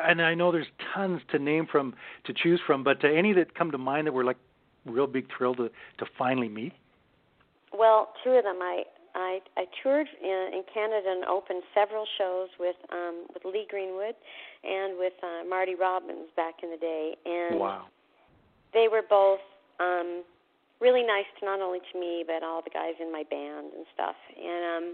and 0.07 0.21
I 0.21 0.33
know 0.33 0.51
there's 0.51 0.67
tons 0.93 1.21
to 1.31 1.39
name 1.39 1.65
from 1.67 1.95
to 2.25 2.33
choose 2.33 2.59
from, 2.67 2.83
but 2.83 3.03
uh, 3.03 3.07
any 3.07 3.33
that 3.33 3.55
come 3.55 3.71
to 3.71 3.77
mind 3.77 4.07
that 4.07 4.11
were 4.11 4.23
like 4.25 4.37
real 4.85 5.07
big 5.07 5.27
thrill 5.35 5.55
to 5.55 5.69
to 5.99 6.05
finally 6.17 6.49
meet. 6.49 6.73
Well, 7.71 8.13
two 8.23 8.31
of 8.31 8.43
them. 8.43 8.59
I 8.61 8.83
I, 9.15 9.39
I 9.57 9.65
toured 9.81 10.07
in, 10.21 10.49
in 10.53 10.63
Canada 10.73 11.07
and 11.11 11.25
opened 11.25 11.61
several 11.73 12.05
shows 12.17 12.49
with 12.59 12.75
um, 12.91 13.25
with 13.33 13.45
Lee 13.45 13.67
Greenwood 13.69 14.15
and 14.63 14.97
with 14.97 15.13
uh, 15.21 15.47
Marty 15.47 15.75
Robbins 15.75 16.29
back 16.35 16.55
in 16.63 16.71
the 16.71 16.77
day, 16.77 17.15
and 17.25 17.59
Wow. 17.59 17.85
they 18.73 18.87
were 18.91 19.03
both 19.07 19.39
um, 19.79 20.23
really 20.83 21.01
nice 21.07 21.25
to 21.39 21.45
not 21.47 21.63
only 21.63 21.79
to 21.79 21.95
me 21.99 22.27
but 22.27 22.43
all 22.43 22.59
the 22.61 22.69
guys 22.69 22.99
in 22.99 23.07
my 23.11 23.23
band 23.31 23.71
and 23.71 23.87
stuff. 23.95 24.19
And 24.35 24.63
um, 24.67 24.85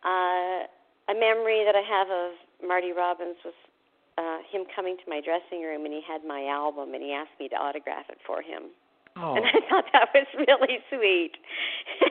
uh, 0.00 0.58
a 1.12 1.14
memory 1.14 1.62
that 1.68 1.76
I 1.76 1.84
have 1.84 2.08
of 2.08 2.32
Marty 2.66 2.90
Robbins 2.96 3.36
was 3.44 3.54
uh, 4.16 4.40
him 4.48 4.64
coming 4.74 4.96
to 4.96 5.04
my 5.06 5.20
dressing 5.20 5.60
room 5.60 5.84
and 5.84 5.92
he 5.92 6.00
had 6.00 6.24
my 6.24 6.48
album 6.48 6.94
and 6.96 7.02
he 7.04 7.12
asked 7.12 7.36
me 7.38 7.48
to 7.52 7.56
autograph 7.56 8.08
it 8.08 8.16
for 8.26 8.40
him. 8.40 8.72
Oh, 9.16 9.36
And 9.36 9.44
I 9.44 9.60
thought 9.68 9.84
that 9.92 10.08
was 10.16 10.26
really 10.48 10.80
sweet. 10.88 11.36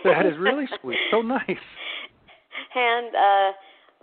that 0.06 0.26
is 0.26 0.38
really 0.38 0.70
sweet. 0.82 0.98
So 1.10 1.22
nice. 1.22 1.66
And 2.76 3.10
uh 3.16 3.50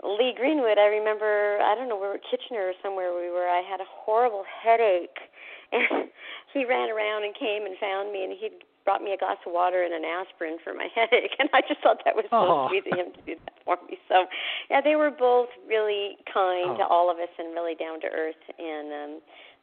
Lee 0.02 0.34
Greenwood, 0.36 0.78
I 0.82 0.90
remember 0.90 1.60
I 1.62 1.74
don't 1.76 1.88
know, 1.88 1.94
we 1.96 2.08
were 2.10 2.18
at 2.18 2.26
Kitchener 2.26 2.74
or 2.74 2.76
somewhere 2.82 3.14
we 3.14 3.30
were, 3.30 3.46
I 3.46 3.62
had 3.62 3.78
a 3.80 3.86
horrible 3.86 4.42
headache 4.42 5.30
and 5.72 6.10
he 6.52 6.64
ran 6.66 6.90
around 6.90 7.22
and 7.24 7.34
came 7.38 7.64
and 7.66 7.78
found 7.78 8.10
me 8.12 8.24
and 8.24 8.32
he 8.34 8.50
brought 8.84 9.02
me 9.02 9.12
a 9.12 9.16
glass 9.18 9.38
of 9.46 9.52
water 9.52 9.82
and 9.82 9.94
an 9.94 10.04
aspirin 10.04 10.58
for 10.62 10.74
my 10.74 10.88
headache 10.94 11.34
and 11.38 11.48
I 11.52 11.60
just 11.62 11.80
thought 11.82 11.98
that 12.04 12.14
was 12.16 12.24
so 12.30 12.68
sweet 12.68 12.84
of 12.90 12.98
him 12.98 13.12
to 13.14 13.22
do 13.26 13.34
that 13.46 13.54
for 13.64 13.76
me. 13.88 13.98
So 14.08 14.26
yeah, 14.70 14.80
they 14.80 14.96
were 14.96 15.10
both 15.10 15.48
really 15.68 16.16
kind 16.32 16.76
to 16.78 16.84
Oh. 16.84 16.90
all 16.90 17.10
of 17.10 17.18
us 17.18 17.30
and 17.38 17.54
really 17.54 17.74
down 17.74 18.00
to 18.00 18.08
earth 18.08 18.42
and 18.58 18.88
um 18.92 19.12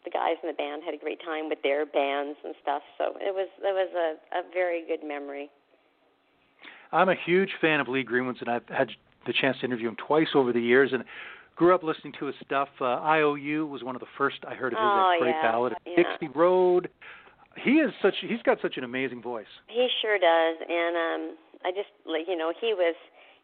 the 0.06 0.10
guys 0.12 0.36
in 0.42 0.48
the 0.48 0.54
band 0.56 0.82
had 0.84 0.94
a 0.94 0.98
great 0.98 1.20
time 1.24 1.50
with 1.50 1.62
their 1.62 1.86
bands 1.86 2.38
and 2.44 2.56
stuff. 2.62 2.82
So 2.98 3.16
it 3.20 3.34
was 3.36 3.50
it 3.60 3.76
was 3.76 3.92
a, 3.96 4.40
a 4.40 4.42
very 4.54 4.86
good 4.88 5.06
memory. 5.06 5.50
I'm 6.92 7.10
a 7.10 7.16
huge 7.26 7.52
fan 7.62 7.80
of 7.80 7.88
Lee 7.88 8.04
Greenwood's, 8.04 8.40
and 8.40 8.50
I've 8.50 8.68
had 8.70 8.90
the 9.28 9.34
chance 9.34 9.58
to 9.60 9.66
interview 9.66 9.90
him 9.90 9.98
twice 10.08 10.30
over 10.34 10.52
the 10.54 10.62
years, 10.62 10.92
and 10.94 11.04
grew 11.56 11.76
up 11.76 11.84
listening 11.84 12.14
to 12.20 12.26
his 12.28 12.36
stuff. 12.46 12.70
Uh, 12.80 12.86
IOU 12.86 13.68
was 13.68 13.84
one 13.84 13.96
of 13.96 14.00
the 14.00 14.08
first 14.18 14.38
I 14.48 14.56
heard 14.56 14.74
of 14.74 14.80
his. 14.80 14.86
Oh, 14.88 15.12
that 15.14 15.22
great 15.22 15.36
yeah, 15.36 15.52
ballad, 15.52 15.74
yeah. 15.86 15.96
Dixie 15.98 16.30
Road. 16.34 16.90
He 17.64 17.80
is 17.80 17.92
such. 18.02 18.16
He's 18.22 18.42
got 18.44 18.60
such 18.62 18.78
an 18.78 18.84
amazing 18.84 19.22
voice. 19.22 19.52
He 19.68 19.88
sure 20.02 20.18
does, 20.18 20.58
and 20.68 20.96
um 20.96 21.38
I 21.66 21.72
just 21.72 21.92
like 22.06 22.28
you 22.28 22.38
know 22.38 22.54
he 22.60 22.74
was 22.74 22.96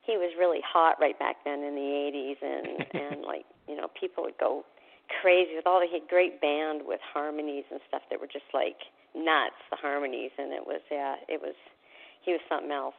he 0.06 0.18
was 0.18 0.32
really 0.38 0.62
hot 0.62 0.98
right 1.00 1.18
back 1.18 1.38
then 1.44 1.64
in 1.64 1.76
the 1.76 1.90
80s, 2.14 2.40
and 2.42 2.68
and 2.94 3.22
like 3.22 3.46
you 3.68 3.76
know 3.76 3.88
people 4.00 4.24
would 4.24 4.38
go 4.40 4.64
crazy 5.22 5.56
with 5.56 5.68
all 5.68 5.80
the 5.80 5.88
he 5.88 6.00
had 6.00 6.08
great 6.10 6.42
band 6.42 6.82
with 6.86 7.00
harmonies 7.02 7.66
and 7.72 7.80
stuff 7.88 8.02
that 8.10 8.20
were 8.20 8.28
just 8.28 8.50
like 8.54 8.78
nuts 9.16 9.60
the 9.70 9.78
harmonies, 9.78 10.32
and 10.38 10.54
it 10.54 10.66
was 10.66 10.82
yeah 10.92 11.16
it 11.28 11.42
was 11.42 11.56
he 12.22 12.32
was 12.32 12.42
something 12.50 12.72
else. 12.72 12.96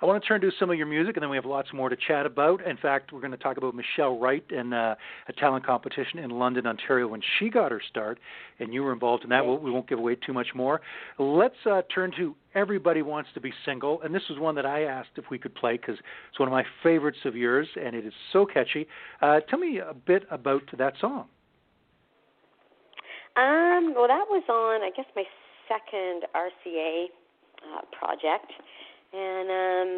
I 0.00 0.06
want 0.06 0.22
to 0.22 0.28
turn 0.28 0.40
to 0.40 0.50
some 0.58 0.70
of 0.70 0.76
your 0.76 0.86
music, 0.86 1.16
and 1.16 1.22
then 1.22 1.30
we 1.30 1.36
have 1.36 1.44
lots 1.44 1.68
more 1.72 1.88
to 1.88 1.96
chat 1.96 2.26
about. 2.26 2.66
In 2.66 2.76
fact, 2.76 3.12
we're 3.12 3.20
going 3.20 3.30
to 3.30 3.36
talk 3.36 3.56
about 3.56 3.74
Michelle 3.74 4.18
Wright 4.18 4.44
and 4.50 4.74
uh, 4.74 4.94
a 5.28 5.32
talent 5.34 5.64
competition 5.64 6.18
in 6.18 6.30
London, 6.30 6.66
Ontario, 6.66 7.06
when 7.06 7.20
she 7.38 7.48
got 7.48 7.70
her 7.70 7.80
start, 7.88 8.18
and 8.58 8.74
you 8.74 8.82
were 8.82 8.92
involved 8.92 9.24
in 9.24 9.30
that. 9.30 9.44
We'll, 9.44 9.58
we 9.58 9.70
won't 9.70 9.88
give 9.88 9.98
away 9.98 10.16
too 10.16 10.32
much 10.32 10.48
more. 10.54 10.80
Let's 11.18 11.54
uh, 11.70 11.82
turn 11.94 12.12
to 12.16 12.34
Everybody 12.54 13.02
Wants 13.02 13.30
to 13.34 13.40
Be 13.40 13.52
Single, 13.64 14.02
and 14.02 14.14
this 14.14 14.22
was 14.28 14.38
one 14.38 14.54
that 14.56 14.66
I 14.66 14.82
asked 14.82 15.10
if 15.16 15.24
we 15.30 15.38
could 15.38 15.54
play 15.54 15.76
because 15.76 15.96
it's 16.30 16.38
one 16.38 16.48
of 16.48 16.52
my 16.52 16.64
favorites 16.82 17.18
of 17.24 17.36
yours, 17.36 17.68
and 17.80 17.94
it 17.94 18.04
is 18.04 18.12
so 18.32 18.46
catchy. 18.46 18.86
Uh, 19.22 19.40
tell 19.48 19.58
me 19.58 19.78
a 19.78 19.94
bit 19.94 20.24
about 20.30 20.62
that 20.76 20.94
song. 21.00 21.26
Um, 23.36 23.94
well, 23.96 24.06
that 24.06 24.26
was 24.30 24.44
on, 24.48 24.82
I 24.82 24.90
guess, 24.96 25.06
my 25.16 25.24
second 25.66 26.22
RCA 26.34 27.06
uh, 27.64 27.80
project, 27.90 28.52
and 29.14 29.48
um, 29.48 29.90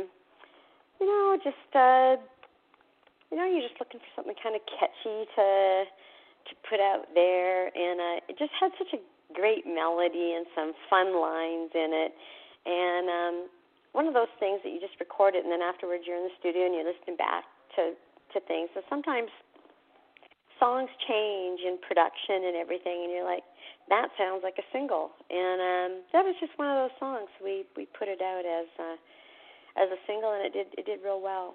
you 1.00 1.06
know, 1.06 1.38
just 1.40 1.70
uh, 1.72 2.20
you 3.32 3.36
know, 3.36 3.48
you're 3.48 3.64
just 3.64 3.80
looking 3.80 4.00
for 4.00 4.12
something 4.14 4.36
kind 4.42 4.54
of 4.54 4.62
catchy 4.68 5.24
to 5.34 5.48
to 6.46 6.52
put 6.68 6.78
out 6.78 7.08
there, 7.16 7.72
and 7.74 7.98
uh, 7.98 8.28
it 8.28 8.38
just 8.38 8.52
had 8.60 8.70
such 8.78 8.92
a 8.94 9.00
great 9.34 9.66
melody 9.66 10.36
and 10.36 10.46
some 10.54 10.72
fun 10.88 11.16
lines 11.16 11.72
in 11.74 11.90
it, 11.90 12.12
and 12.68 13.06
um, 13.08 13.36
one 13.92 14.06
of 14.06 14.14
those 14.14 14.30
things 14.38 14.60
that 14.62 14.70
you 14.70 14.78
just 14.78 14.94
record 15.00 15.34
it, 15.34 15.42
and 15.42 15.50
then 15.50 15.64
afterwards 15.64 16.04
you're 16.06 16.20
in 16.20 16.28
the 16.28 16.36
studio 16.38 16.68
and 16.68 16.74
you're 16.76 16.86
listening 16.86 17.16
back 17.16 17.48
to 17.74 17.96
to 18.36 18.38
things, 18.46 18.68
and 18.76 18.84
sometimes 18.88 19.32
songs 20.58 20.88
change 21.04 21.60
in 21.60 21.76
production 21.84 22.48
and 22.48 22.56
everything 22.56 23.04
and 23.04 23.12
you're 23.12 23.28
like 23.28 23.44
that 23.88 24.08
sounds 24.18 24.40
like 24.42 24.56
a 24.58 24.66
single 24.72 25.10
and 25.30 25.60
um 25.60 26.02
that 26.12 26.24
was 26.24 26.34
just 26.40 26.52
one 26.56 26.68
of 26.68 26.76
those 26.76 26.96
songs 26.98 27.28
we 27.42 27.64
we 27.76 27.86
put 27.98 28.08
it 28.08 28.20
out 28.20 28.44
as 28.44 28.66
uh 28.78 28.96
as 29.82 29.88
a 29.90 30.00
single 30.06 30.32
and 30.32 30.42
it 30.44 30.52
did 30.52 30.66
it 30.78 30.86
did 30.86 31.00
real 31.04 31.20
well 31.20 31.54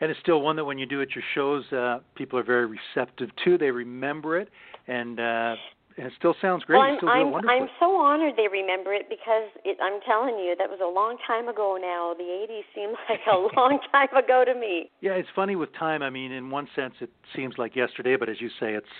And 0.00 0.10
it's 0.10 0.20
still 0.20 0.40
one 0.40 0.56
that 0.56 0.64
when 0.64 0.78
you 0.78 0.86
do 0.86 1.00
at 1.00 1.14
your 1.14 1.22
shows, 1.34 1.64
uh, 1.72 2.00
people 2.16 2.36
are 2.36 2.42
very 2.42 2.66
receptive 2.66 3.30
to. 3.44 3.56
They 3.56 3.70
remember 3.70 4.36
it, 4.36 4.48
and, 4.88 5.20
uh, 5.20 5.54
and 5.96 6.06
it 6.08 6.12
still 6.18 6.34
sounds 6.42 6.64
great. 6.64 6.78
well 6.78 6.98
i'm 7.08 7.34
i'm 7.34 7.48
i'm 7.48 7.68
so 7.78 7.94
honored 7.96 8.34
they 8.36 8.48
remember 8.48 8.92
it 8.94 9.06
because 9.08 9.46
it 9.64 9.76
i'm 9.80 10.00
telling 10.06 10.36
you 10.38 10.56
that 10.58 10.68
was 10.68 10.80
a 10.82 10.88
long 10.88 11.18
time 11.26 11.46
ago 11.48 11.78
now 11.80 12.14
the 12.16 12.24
80s 12.24 12.66
seem 12.74 12.90
like 13.10 13.20
a 13.30 13.36
long 13.56 13.78
time 13.92 14.08
ago 14.16 14.42
to 14.44 14.54
me 14.54 14.90
Yeah, 15.00 15.12
it's 15.12 15.28
funny 15.36 15.54
with 15.54 15.70
time. 15.78 16.02
I 16.02 16.10
mean, 16.10 16.32
in 16.32 16.50
one 16.50 16.66
sense, 16.74 16.94
it 17.00 17.10
seems 17.36 17.54
like 17.58 17.76
yesterday, 17.76 18.16
but 18.16 18.28
as 18.28 18.40
you 18.40 18.48
say, 18.60 18.72
it's 18.74 18.94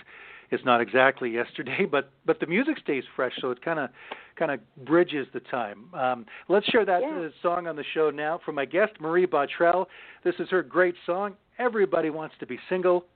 it's 0.52 0.64
not 0.64 0.80
exactly 0.80 1.30
yesterday. 1.30 1.86
But 1.90 2.10
but 2.24 2.38
the 2.38 2.46
music 2.46 2.78
stays 2.78 3.04
fresh, 3.16 3.32
so 3.40 3.50
it 3.50 3.62
kind 3.62 3.80
of 3.80 3.90
kind 4.38 4.50
of 4.52 4.60
bridges 4.84 5.26
the 5.34 5.40
time. 5.40 5.92
Um, 5.94 6.26
let's 6.48 6.66
share 6.66 6.84
that 6.84 7.02
Yeah. 7.02 7.26
uh, 7.26 7.30
song 7.42 7.66
on 7.66 7.74
the 7.76 7.84
show 7.94 8.10
now 8.10 8.38
from 8.44 8.54
my 8.54 8.64
guest 8.64 8.92
Marie 9.00 9.26
Bottrell. 9.26 9.86
This 10.22 10.34
is 10.38 10.48
her 10.50 10.62
great 10.62 10.94
song. 11.04 11.34
Everybody 11.58 12.10
wants 12.10 12.34
to 12.40 12.46
be 12.46 12.58
single 12.68 13.06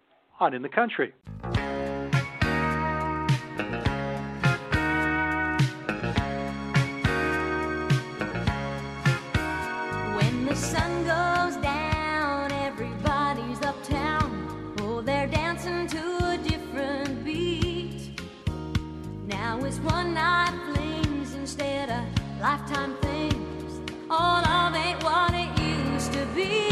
on 0.40 0.52
in 0.54 0.62
the 0.62 0.68
country. 0.68 1.12
Lifetime 22.46 22.94
things. 23.02 23.80
All 24.08 24.40
love 24.42 24.76
ain't 24.76 25.02
what 25.02 25.34
it 25.34 25.50
used 25.60 26.12
to 26.12 26.24
be. 26.26 26.65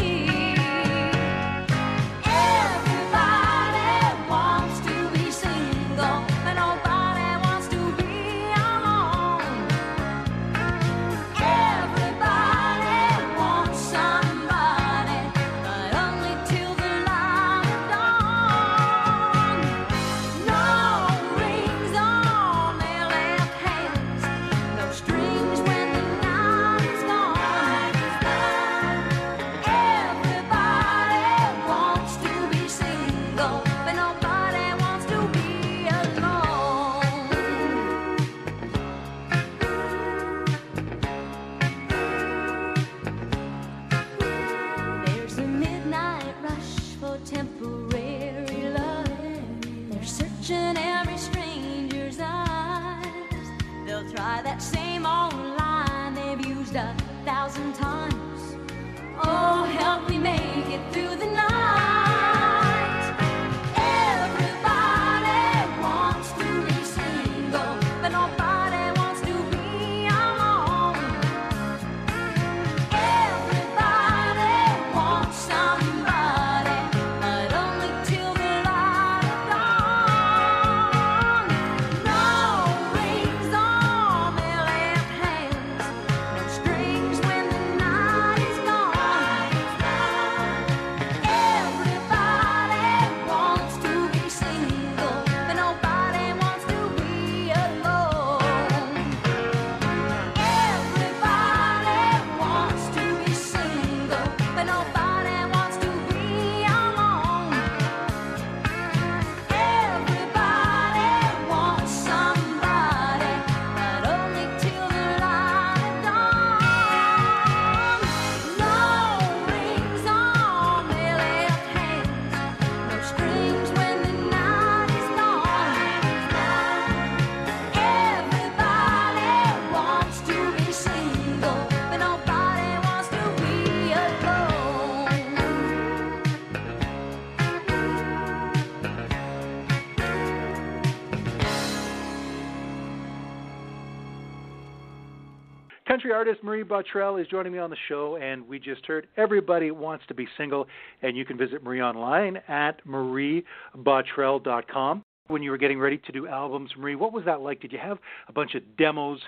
Artist 146.15 146.41
Marie 146.43 146.63
Bottrell 146.63 147.21
is 147.21 147.27
joining 147.27 147.51
me 147.51 147.59
on 147.59 147.69
the 147.69 147.75
show, 147.89 148.15
and 148.15 148.47
we 148.47 148.57
just 148.57 148.85
heard 148.85 149.07
Everybody 149.17 149.71
Wants 149.71 150.05
to 150.07 150.13
Be 150.13 150.25
Single, 150.37 150.65
and 151.01 151.17
you 151.17 151.25
can 151.25 151.37
visit 151.37 151.61
Marie 151.61 151.81
online 151.81 152.37
at 152.47 152.79
mariebottrell.com. 152.87 155.03
When 155.27 155.43
you 155.43 155.51
were 155.51 155.57
getting 155.57 155.77
ready 155.77 155.97
to 155.97 156.11
do 156.13 156.27
albums, 156.27 156.71
Marie, 156.77 156.95
what 156.95 157.11
was 157.11 157.25
that 157.25 157.41
like? 157.41 157.59
Did 157.59 157.73
you 157.73 157.79
have 157.79 157.97
a 158.29 158.31
bunch 158.31 158.55
of 158.55 158.61
demos 158.77 159.19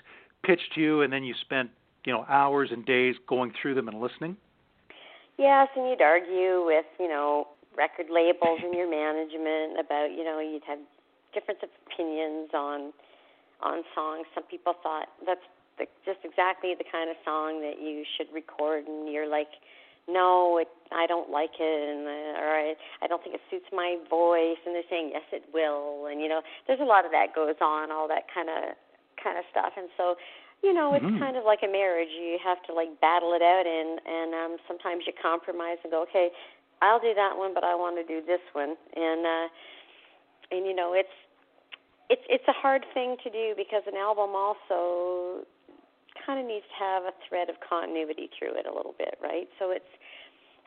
pitched 0.45 0.75
to 0.75 0.81
you, 0.81 1.01
and 1.01 1.11
then 1.11 1.25
you 1.25 1.35
spent 1.41 1.69
you 2.05 2.13
know 2.13 2.23
hours 2.29 2.69
and 2.71 2.85
days 2.85 3.15
going 3.27 3.51
through 3.61 3.75
them 3.75 3.89
and 3.89 3.99
listening? 3.99 4.37
Yes, 5.37 5.67
and 5.75 5.89
you'd 5.89 6.01
argue 6.01 6.63
with, 6.65 6.85
you 6.99 7.09
know, 7.09 7.49
record 7.77 8.07
labels 8.09 8.61
and 8.63 8.73
your 8.73 8.89
management 8.89 9.77
about, 9.79 10.11
you 10.15 10.23
know, 10.23 10.39
you'd 10.39 10.63
have 10.65 10.79
difference 11.33 11.59
of 11.63 11.69
opinions 11.85 12.51
on 12.53 12.93
on 13.61 13.83
songs. 13.93 14.25
Some 14.33 14.43
people 14.43 14.73
thought 14.81 15.07
that's 15.25 15.41
the, 15.77 15.85
just 16.05 16.19
exactly 16.23 16.73
the 16.77 16.85
kind 16.89 17.09
of 17.09 17.15
song 17.23 17.61
that 17.61 17.81
you 17.81 18.03
should 18.17 18.27
record, 18.33 18.85
and 18.87 19.11
you're 19.11 19.29
like, 19.29 19.49
no, 20.07 20.57
it, 20.57 20.69
I 20.91 21.05
don't 21.05 21.29
like 21.29 21.59
it, 21.59 21.79
and 21.89 22.07
uh, 22.07 22.41
or 22.41 22.49
I, 22.55 22.75
I 23.01 23.07
don't 23.07 23.21
think 23.21 23.35
it 23.35 23.41
suits 23.51 23.67
my 23.73 23.97
voice. 24.09 24.57
And 24.65 24.73
they're 24.73 24.87
saying, 24.89 25.11
yes, 25.13 25.23
it 25.31 25.43
will, 25.53 26.07
and 26.07 26.21
you 26.21 26.29
know, 26.29 26.41
there's 26.65 26.79
a 26.79 26.87
lot 26.87 27.05
of 27.05 27.11
that 27.11 27.35
goes 27.35 27.59
on, 27.61 27.91
all 27.91 28.07
that 28.07 28.25
kind 28.33 28.49
of 28.49 28.75
kind 29.21 29.37
of 29.37 29.45
stuff, 29.51 29.73
and 29.77 29.89
so. 29.97 30.15
You 30.63 30.73
know, 30.73 30.95
it's 30.95 31.05
Mhm. 31.05 31.19
kind 31.19 31.37
of 31.37 31.45
like 31.45 31.61
a 31.61 31.69
marriage. 31.69 32.09
You 32.09 32.39
have 32.43 32.57
to 32.65 32.73
like 32.73 32.99
battle 32.99 33.33
it 33.37 33.43
out, 33.45 33.67
and 33.69 34.01
and 34.01 34.33
um 34.33 34.57
sometimes 34.67 35.05
you 35.05 35.13
compromise 35.13 35.77
and 35.83 35.91
go, 35.93 36.01
okay, 36.09 36.31
I'll 36.81 36.99
do 36.99 37.13
that 37.13 37.37
one, 37.37 37.53
but 37.53 37.63
I 37.63 37.75
want 37.75 37.95
to 37.97 38.03
do 38.03 38.25
this 38.25 38.41
one, 38.53 38.75
and 38.95 39.21
uh, 39.21 39.47
and 40.49 40.65
you 40.65 40.73
know, 40.73 40.93
it's 40.93 41.13
it's 42.09 42.23
it's 42.29 42.47
a 42.47 42.53
hard 42.53 42.85
thing 42.93 43.17
to 43.23 43.29
do 43.29 43.53
because 43.55 43.83
an 43.85 43.95
album 43.97 44.31
also 44.33 45.45
kind 46.27 46.37
of 46.39 46.45
needs 46.45 46.67
to 46.67 46.77
have 46.83 47.03
a 47.07 47.15
thread 47.27 47.47
of 47.47 47.55
continuity 47.63 48.27
through 48.37 48.53
it 48.59 48.67
a 48.67 48.73
little 48.75 48.93
bit, 48.99 49.15
right? 49.23 49.47
So 49.57 49.71
it's 49.71 49.87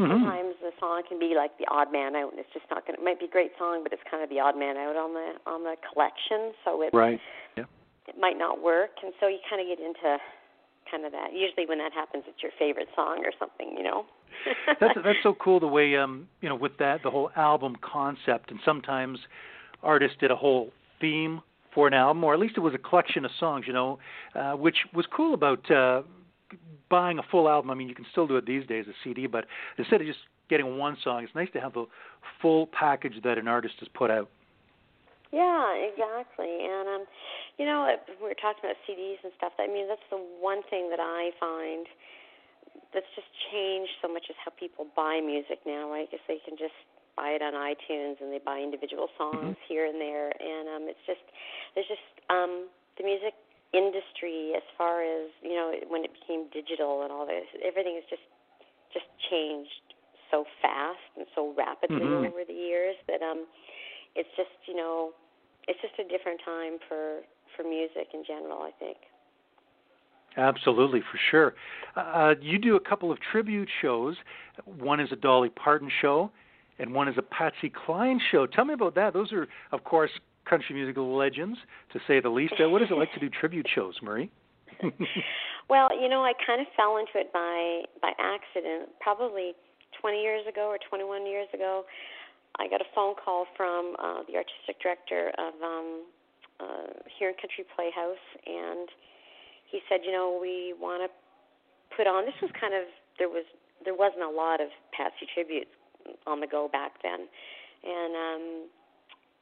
Mhm. 0.01 0.09
sometimes 0.25 0.57
the 0.65 0.73
song 0.81 1.03
can 1.07 1.19
be 1.21 1.35
like 1.37 1.53
the 1.59 1.67
odd 1.69 1.93
man 1.93 2.17
out, 2.17 2.31
and 2.33 2.41
it's 2.41 2.51
just 2.57 2.65
not 2.71 2.87
going. 2.87 2.97
to 2.97 3.03
It 3.03 3.05
might 3.05 3.21
be 3.21 3.27
a 3.27 3.29
great 3.29 3.53
song, 3.59 3.83
but 3.85 3.93
it's 3.93 4.03
kind 4.11 4.25
of 4.25 4.31
the 4.31 4.41
odd 4.41 4.57
man 4.57 4.79
out 4.79 4.97
on 4.97 5.13
the 5.13 5.37
on 5.47 5.63
the 5.63 5.77
collection, 5.93 6.55
so 6.65 6.81
it 6.81 6.95
Right. 6.95 7.21
Yeah. 7.57 7.65
it 8.09 8.17
might 8.19 8.39
not 8.39 8.63
work, 8.63 8.97
and 9.05 9.13
so 9.21 9.29
you 9.29 9.39
kind 9.49 9.61
of 9.61 9.69
get 9.69 9.79
into 9.79 10.19
kind 10.91 11.05
of 11.05 11.13
that. 11.13 11.33
Usually, 11.35 11.67
when 11.67 11.79
that 11.79 11.93
happens, 11.93 12.25
it's 12.27 12.43
your 12.43 12.53
favorite 12.59 12.89
song 12.97 13.25
or 13.27 13.33
something, 13.39 13.77
you 13.77 13.83
know. 13.85 14.07
that's 14.81 14.95
that's 15.05 15.19
so 15.23 15.35
cool 15.35 15.61
the 15.61 15.67
way 15.67 15.97
um 15.97 16.29
you 16.41 16.49
know 16.49 16.55
with 16.55 16.77
that 16.79 17.03
the 17.03 17.11
whole 17.11 17.31
album 17.37 17.77
concept 17.83 18.51
and 18.51 18.59
sometimes 18.65 19.19
artists 19.83 20.17
did 20.19 20.31
a 20.31 20.37
whole 20.37 20.73
theme 21.01 21.43
for 21.75 21.87
an 21.87 21.95
album 21.95 22.23
or 22.25 22.35
at 22.35 22.41
least 22.41 22.55
it 22.57 22.61
was 22.61 22.75
a 22.75 22.79
collection 22.79 23.25
of 23.25 23.31
songs 23.39 23.65
you 23.67 23.73
know 23.73 23.99
uh 24.35 24.53
which 24.53 24.77
was 24.95 25.07
cool 25.15 25.35
about 25.35 25.71
uh 25.71 26.03
buying 26.89 27.19
a 27.19 27.23
full 27.31 27.49
album 27.49 27.71
i 27.71 27.75
mean 27.75 27.89
you 27.89 27.95
can 27.95 28.07
still 28.11 28.27
do 28.27 28.37
it 28.37 28.47
these 28.47 28.67
days 28.67 28.87
a 28.89 28.95
cd 29.05 29.27
but 29.27 29.45
instead 29.79 30.01
of 30.01 30.07
just 30.07 30.21
getting 30.49 30.79
one 30.79 30.97
song 31.03 31.23
it's 31.23 31.35
nice 31.35 31.49
to 31.53 31.61
have 31.61 31.73
the 31.75 31.87
full 32.43 32.67
package 32.69 33.15
that 33.23 33.39
an 33.39 33.47
artist 33.47 33.75
has 33.79 33.89
put 33.95 34.11
out 34.11 34.29
Yeah, 35.33 35.71
exactly. 35.87 36.67
And 36.67 36.89
um, 36.91 37.05
you 37.57 37.65
know, 37.65 37.87
we 38.19 38.27
were 38.27 38.35
talking 38.35 38.67
about 38.67 38.75
CDs 38.83 39.23
and 39.23 39.31
stuff. 39.39 39.53
I 39.63 39.71
mean, 39.71 39.87
that's 39.87 40.03
the 40.11 40.19
one 40.19 40.63
thing 40.69 40.91
that 40.91 40.99
I 40.99 41.31
find 41.39 41.87
that's 42.93 43.07
just 43.15 43.31
changed 43.51 43.95
so 44.03 44.11
much 44.11 44.27
is 44.29 44.37
how 44.45 44.51
people 44.59 44.87
buy 44.97 45.23
music 45.23 45.63
now. 45.67 45.93
I 45.93 46.07
guess 46.11 46.21
they 46.27 46.43
can 46.43 46.59
just 46.59 46.75
buy 47.21 47.37
it 47.37 47.45
on 47.45 47.53
iTunes 47.53 48.17
and 48.25 48.33
they 48.33 48.41
buy 48.41 48.57
individual 48.65 49.13
songs 49.21 49.61
here 49.69 49.85
and 49.85 50.01
there. 50.01 50.33
And 50.33 50.65
um, 50.73 50.83
it's 50.89 51.05
just 51.05 51.21
there's 51.77 51.89
just 51.93 52.09
um, 52.33 52.73
the 52.97 53.05
music 53.05 53.37
industry 53.77 54.57
as 54.57 54.65
far 54.77 55.05
as 55.05 55.29
you 55.45 55.55
know 55.55 55.71
when 55.93 56.03
it 56.03 56.11
became 56.17 56.49
digital 56.51 57.03
and 57.05 57.13
all 57.13 57.23
this 57.23 57.47
everything 57.63 57.95
has 57.95 58.03
just 58.11 58.27
just 58.91 59.07
changed 59.31 59.95
so 60.31 60.43
fast 60.59 60.99
and 61.17 61.27
so 61.39 61.55
rapidly 61.55 62.03
Mhm. 62.03 62.27
over 62.27 62.43
the 62.43 62.53
years 62.53 62.97
that 63.07 63.23
um 63.23 63.47
it's 64.17 64.29
just 64.37 64.51
you 64.67 64.75
know 64.75 65.15
it's 65.69 65.79
just 65.81 65.95
a 66.03 66.05
different 66.11 66.41
time 66.45 66.79
for 66.89 67.23
for 67.55 67.63
music 67.63 68.11
in 68.13 68.25
general 68.27 68.63
i 68.63 68.73
think 68.83 68.99
Absolutely, 70.37 71.01
for 71.01 71.19
sure. 71.31 71.55
Uh, 71.97 72.35
you 72.41 72.59
do 72.59 72.77
a 72.77 72.81
couple 72.81 73.11
of 73.11 73.19
tribute 73.33 73.69
shows. 73.83 74.17
One 74.65 75.01
is 75.01 75.11
a 75.11 75.17
Dolly 75.17 75.49
Parton 75.49 75.91
show, 76.01 76.31
and 76.81 76.93
one 76.95 77.09
is 77.09 77.17
a 77.19 77.23
Patsy 77.23 77.71
Cline 77.71 78.21
show. 78.33 78.47
Tell 78.47 78.65
me 78.65 78.75
about 78.75 78.95
that. 78.95 79.13
Those 79.13 79.33
are, 79.33 79.47
of 79.71 79.85
course, 79.85 80.11
country 80.49 80.75
musical 80.75 81.17
legends, 81.17 81.59
to 81.93 82.01
say 82.09 82.21
the 82.21 82.31
least. 82.31 82.55
Uh, 82.59 82.69
what 82.69 82.83
is 82.83 82.89
it 82.91 82.95
like 82.95 83.13
to 83.13 83.21
do 83.21 83.29
tribute 83.29 83.67
shows, 83.73 83.95
Marie? 84.03 84.31
well 85.69 85.89
you 86.01 86.09
know 86.09 86.25
i 86.25 86.33
kind 86.47 86.61
of 86.61 86.67
fell 86.77 86.97
into 86.97 87.13
it 87.15 87.33
by 87.33 87.83
by 88.01 88.13
accident 88.19 88.89
probably 89.01 89.53
20 90.01 90.21
years 90.23 90.43
ago 90.49 90.69
or 90.69 90.79
21 90.89 91.27
years 91.27 91.49
ago 91.53 91.85
i 92.59 92.69
got 92.69 92.81
a 92.81 92.89
phone 92.95 93.15
call 93.15 93.47
from 93.57 93.95
uh 93.99 94.23
the 94.29 94.37
artistic 94.37 94.81
director 94.81 95.33
of 95.37 95.55
um 95.63 96.07
uh 96.61 96.97
Huron 97.19 97.37
country 97.37 97.65
playhouse 97.77 98.25
and 98.47 98.89
he 99.71 99.81
said 99.89 100.01
you 100.05 100.13
know 100.13 100.39
we 100.41 100.75
want 100.81 101.05
to 101.05 101.11
put 101.97 102.07
on 102.07 102.25
this 102.25 102.35
was 102.41 102.51
kind 102.59 102.75
of 102.75 102.89
there 103.19 103.29
was 103.29 103.45
there 103.85 103.95
wasn't 103.95 104.23
a 104.23 104.33
lot 104.33 104.61
of 104.61 104.69
patsy 104.97 105.29
tributes 105.35 105.71
on 106.27 106.41
the 106.41 106.47
go 106.47 106.69
back 106.69 107.03
then. 107.03 107.27
And 107.85 108.13
um 108.17 108.45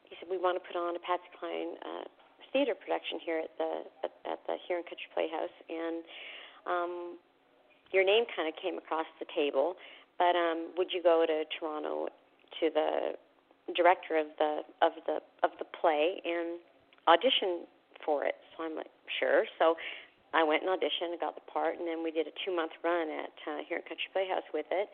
he 0.04 0.16
said 0.18 0.28
we 0.30 0.38
want 0.38 0.56
to 0.56 0.64
put 0.64 0.78
on 0.78 0.96
a 0.96 1.02
patsy 1.02 1.28
cline 1.38 1.76
uh 1.82 2.04
theater 2.52 2.74
production 2.74 3.20
here 3.20 3.44
at 3.44 3.52
the 3.58 3.84
at, 4.04 4.12
at 4.24 4.40
the 4.46 4.56
Huron 4.66 4.84
country 4.84 5.08
playhouse. 5.14 5.56
And 5.68 6.02
um 6.66 6.92
your 7.92 8.04
name 8.04 8.24
kind 8.34 8.48
of 8.48 8.54
came 8.60 8.76
across 8.76 9.06
the 9.18 9.26
table 9.34 9.76
but 10.18 10.34
um 10.36 10.70
would 10.76 10.92
you 10.92 11.02
go 11.02 11.24
to 11.26 11.44
toronto 11.58 12.08
to 12.60 12.70
the 12.72 13.14
director 13.76 14.16
of 14.16 14.26
the 14.38 14.62
of 14.82 14.92
the 15.06 15.20
of 15.42 15.50
the 15.58 15.66
play 15.80 16.20
and 16.24 16.58
audition 17.06 17.66
for 18.04 18.24
it? 18.24 18.36
So 18.56 18.64
i'm 18.64 18.76
like 18.76 18.90
sure. 19.18 19.44
So 19.58 19.76
I 20.34 20.44
went 20.44 20.62
and 20.62 20.68
auditioned 20.68 21.16
got 21.20 21.34
the 21.34 21.46
part, 21.48 21.78
and 21.78 21.88
then 21.88 22.04
we 22.04 22.10
did 22.10 22.26
a 22.26 22.34
two 22.44 22.54
month 22.54 22.72
run 22.84 23.08
at 23.08 23.32
uh, 23.48 23.64
here 23.66 23.78
at 23.78 23.88
Country 23.88 24.08
Playhouse 24.12 24.44
with 24.52 24.66
it. 24.70 24.88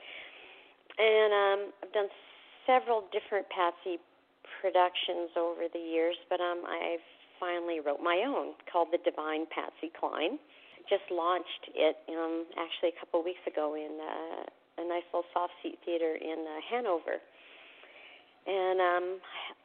And 0.98 1.30
um, 1.32 1.60
I've 1.82 1.92
done 1.92 2.08
several 2.66 3.04
different 3.10 3.46
Patsy 3.50 3.98
productions 4.60 5.34
over 5.36 5.66
the 5.72 5.82
years, 5.82 6.16
but 6.30 6.40
um, 6.40 6.62
I 6.66 6.96
finally 7.40 7.80
wrote 7.80 8.00
my 8.00 8.24
own 8.26 8.54
called 8.70 8.88
The 8.92 9.02
Divine 9.02 9.46
Patsy 9.50 9.90
Cline. 9.98 10.38
Just 10.88 11.04
launched 11.10 11.72
it 11.74 11.96
um, 12.08 12.44
actually 12.56 12.92
a 12.94 12.98
couple 13.00 13.24
weeks 13.24 13.42
ago 13.46 13.74
in 13.74 13.98
uh, 13.98 14.44
a 14.78 14.84
nice 14.88 15.04
little 15.12 15.26
soft 15.32 15.52
seat 15.62 15.78
theater 15.84 16.14
in 16.14 16.44
uh, 16.44 16.60
Hanover. 16.70 17.18
And 18.46 18.80
um, 18.80 19.06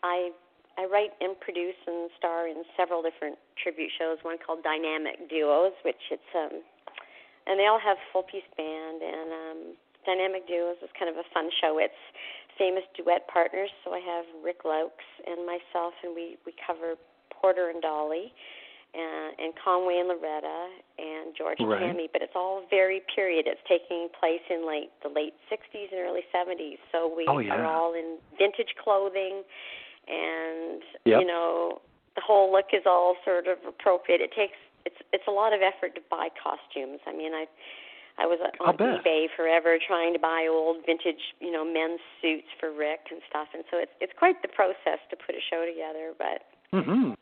I 0.03 0.31
I 0.79 0.87
write 0.87 1.11
and 1.19 1.35
produce 1.39 1.75
and 1.87 2.09
star 2.17 2.47
in 2.47 2.63
several 2.77 3.03
different 3.03 3.35
tribute 3.61 3.91
shows. 3.99 4.17
One 4.23 4.37
called 4.39 4.63
Dynamic 4.63 5.27
Duos, 5.27 5.75
which 5.83 5.99
it's 6.09 6.31
um, 6.31 6.63
and 7.47 7.59
they 7.59 7.67
all 7.67 7.79
have 7.79 7.97
full 8.13 8.23
piece 8.23 8.47
band 8.55 9.03
and 9.03 9.29
um, 9.31 9.59
Dynamic 10.09 10.49
Duos 10.49 10.81
is 10.81 10.89
kind 10.97 11.05
of 11.05 11.21
a 11.21 11.27
fun 11.29 11.53
show. 11.61 11.77
It's 11.77 12.01
famous 12.57 12.83
duet 12.97 13.29
partners. 13.29 13.69
So 13.85 13.93
I 13.93 14.01
have 14.01 14.25
Rick 14.41 14.65
Laux 14.65 14.89
and 15.29 15.45
myself, 15.45 15.93
and 16.01 16.17
we 16.17 16.41
we 16.49 16.53
cover 16.65 16.97
Porter 17.29 17.69
and 17.69 17.81
Dolly, 17.81 18.33
and, 18.97 19.37
and 19.37 19.53
Conway 19.55 20.01
and 20.01 20.09
Loretta, 20.09 20.73
and 20.97 21.37
George 21.37 21.61
right. 21.61 21.77
and 21.77 21.93
Tammy. 21.93 22.09
But 22.11 22.25
it's 22.25 22.33
all 22.33 22.65
very 22.69 23.05
period. 23.13 23.45
It's 23.45 23.61
taking 23.69 24.09
place 24.17 24.41
in 24.49 24.65
like 24.65 24.89
the 25.05 25.13
late 25.13 25.37
'60s 25.45 25.93
and 25.93 26.01
early 26.01 26.25
'70s. 26.33 26.81
So 26.91 27.05
we 27.05 27.29
oh, 27.29 27.37
yeah. 27.37 27.53
are 27.53 27.65
all 27.65 27.93
in 27.93 28.17
vintage 28.37 28.73
clothing, 28.81 29.45
and 30.09 30.81
yep. 31.05 31.21
you 31.21 31.27
know 31.27 31.81
the 32.15 32.21
whole 32.25 32.51
look 32.51 32.73
is 32.73 32.83
all 32.89 33.15
sort 33.23 33.47
of 33.47 33.61
appropriate. 33.61 34.21
It 34.21 34.33
takes 34.33 34.57
it's 34.85 34.99
it's 35.13 35.27
a 35.27 35.31
lot 35.31 35.53
of 35.53 35.61
effort 35.61 35.93
to 35.95 36.01
buy 36.09 36.29
costumes. 36.35 36.99
I 37.05 37.13
mean, 37.13 37.33
I 37.33 37.45
I 38.19 38.25
was 38.25 38.39
on 38.43 38.75
eBay 38.75 39.27
forever 39.35 39.77
trying 39.79 40.13
to 40.13 40.19
buy 40.19 40.47
old 40.51 40.77
vintage, 40.85 41.33
you 41.39 41.51
know, 41.51 41.63
men's 41.63 42.01
suits 42.21 42.47
for 42.59 42.73
Rick 42.73 43.07
and 43.11 43.21
stuff, 43.29 43.47
and 43.53 43.63
so 43.71 43.77
it's 43.79 43.91
it's 44.01 44.13
quite 44.17 44.41
the 44.41 44.49
process 44.49 44.99
to 45.09 45.15
put 45.15 45.35
a 45.35 45.43
show 45.49 45.65
together. 45.65 46.13
But 46.17 46.43
hmm 46.71 47.13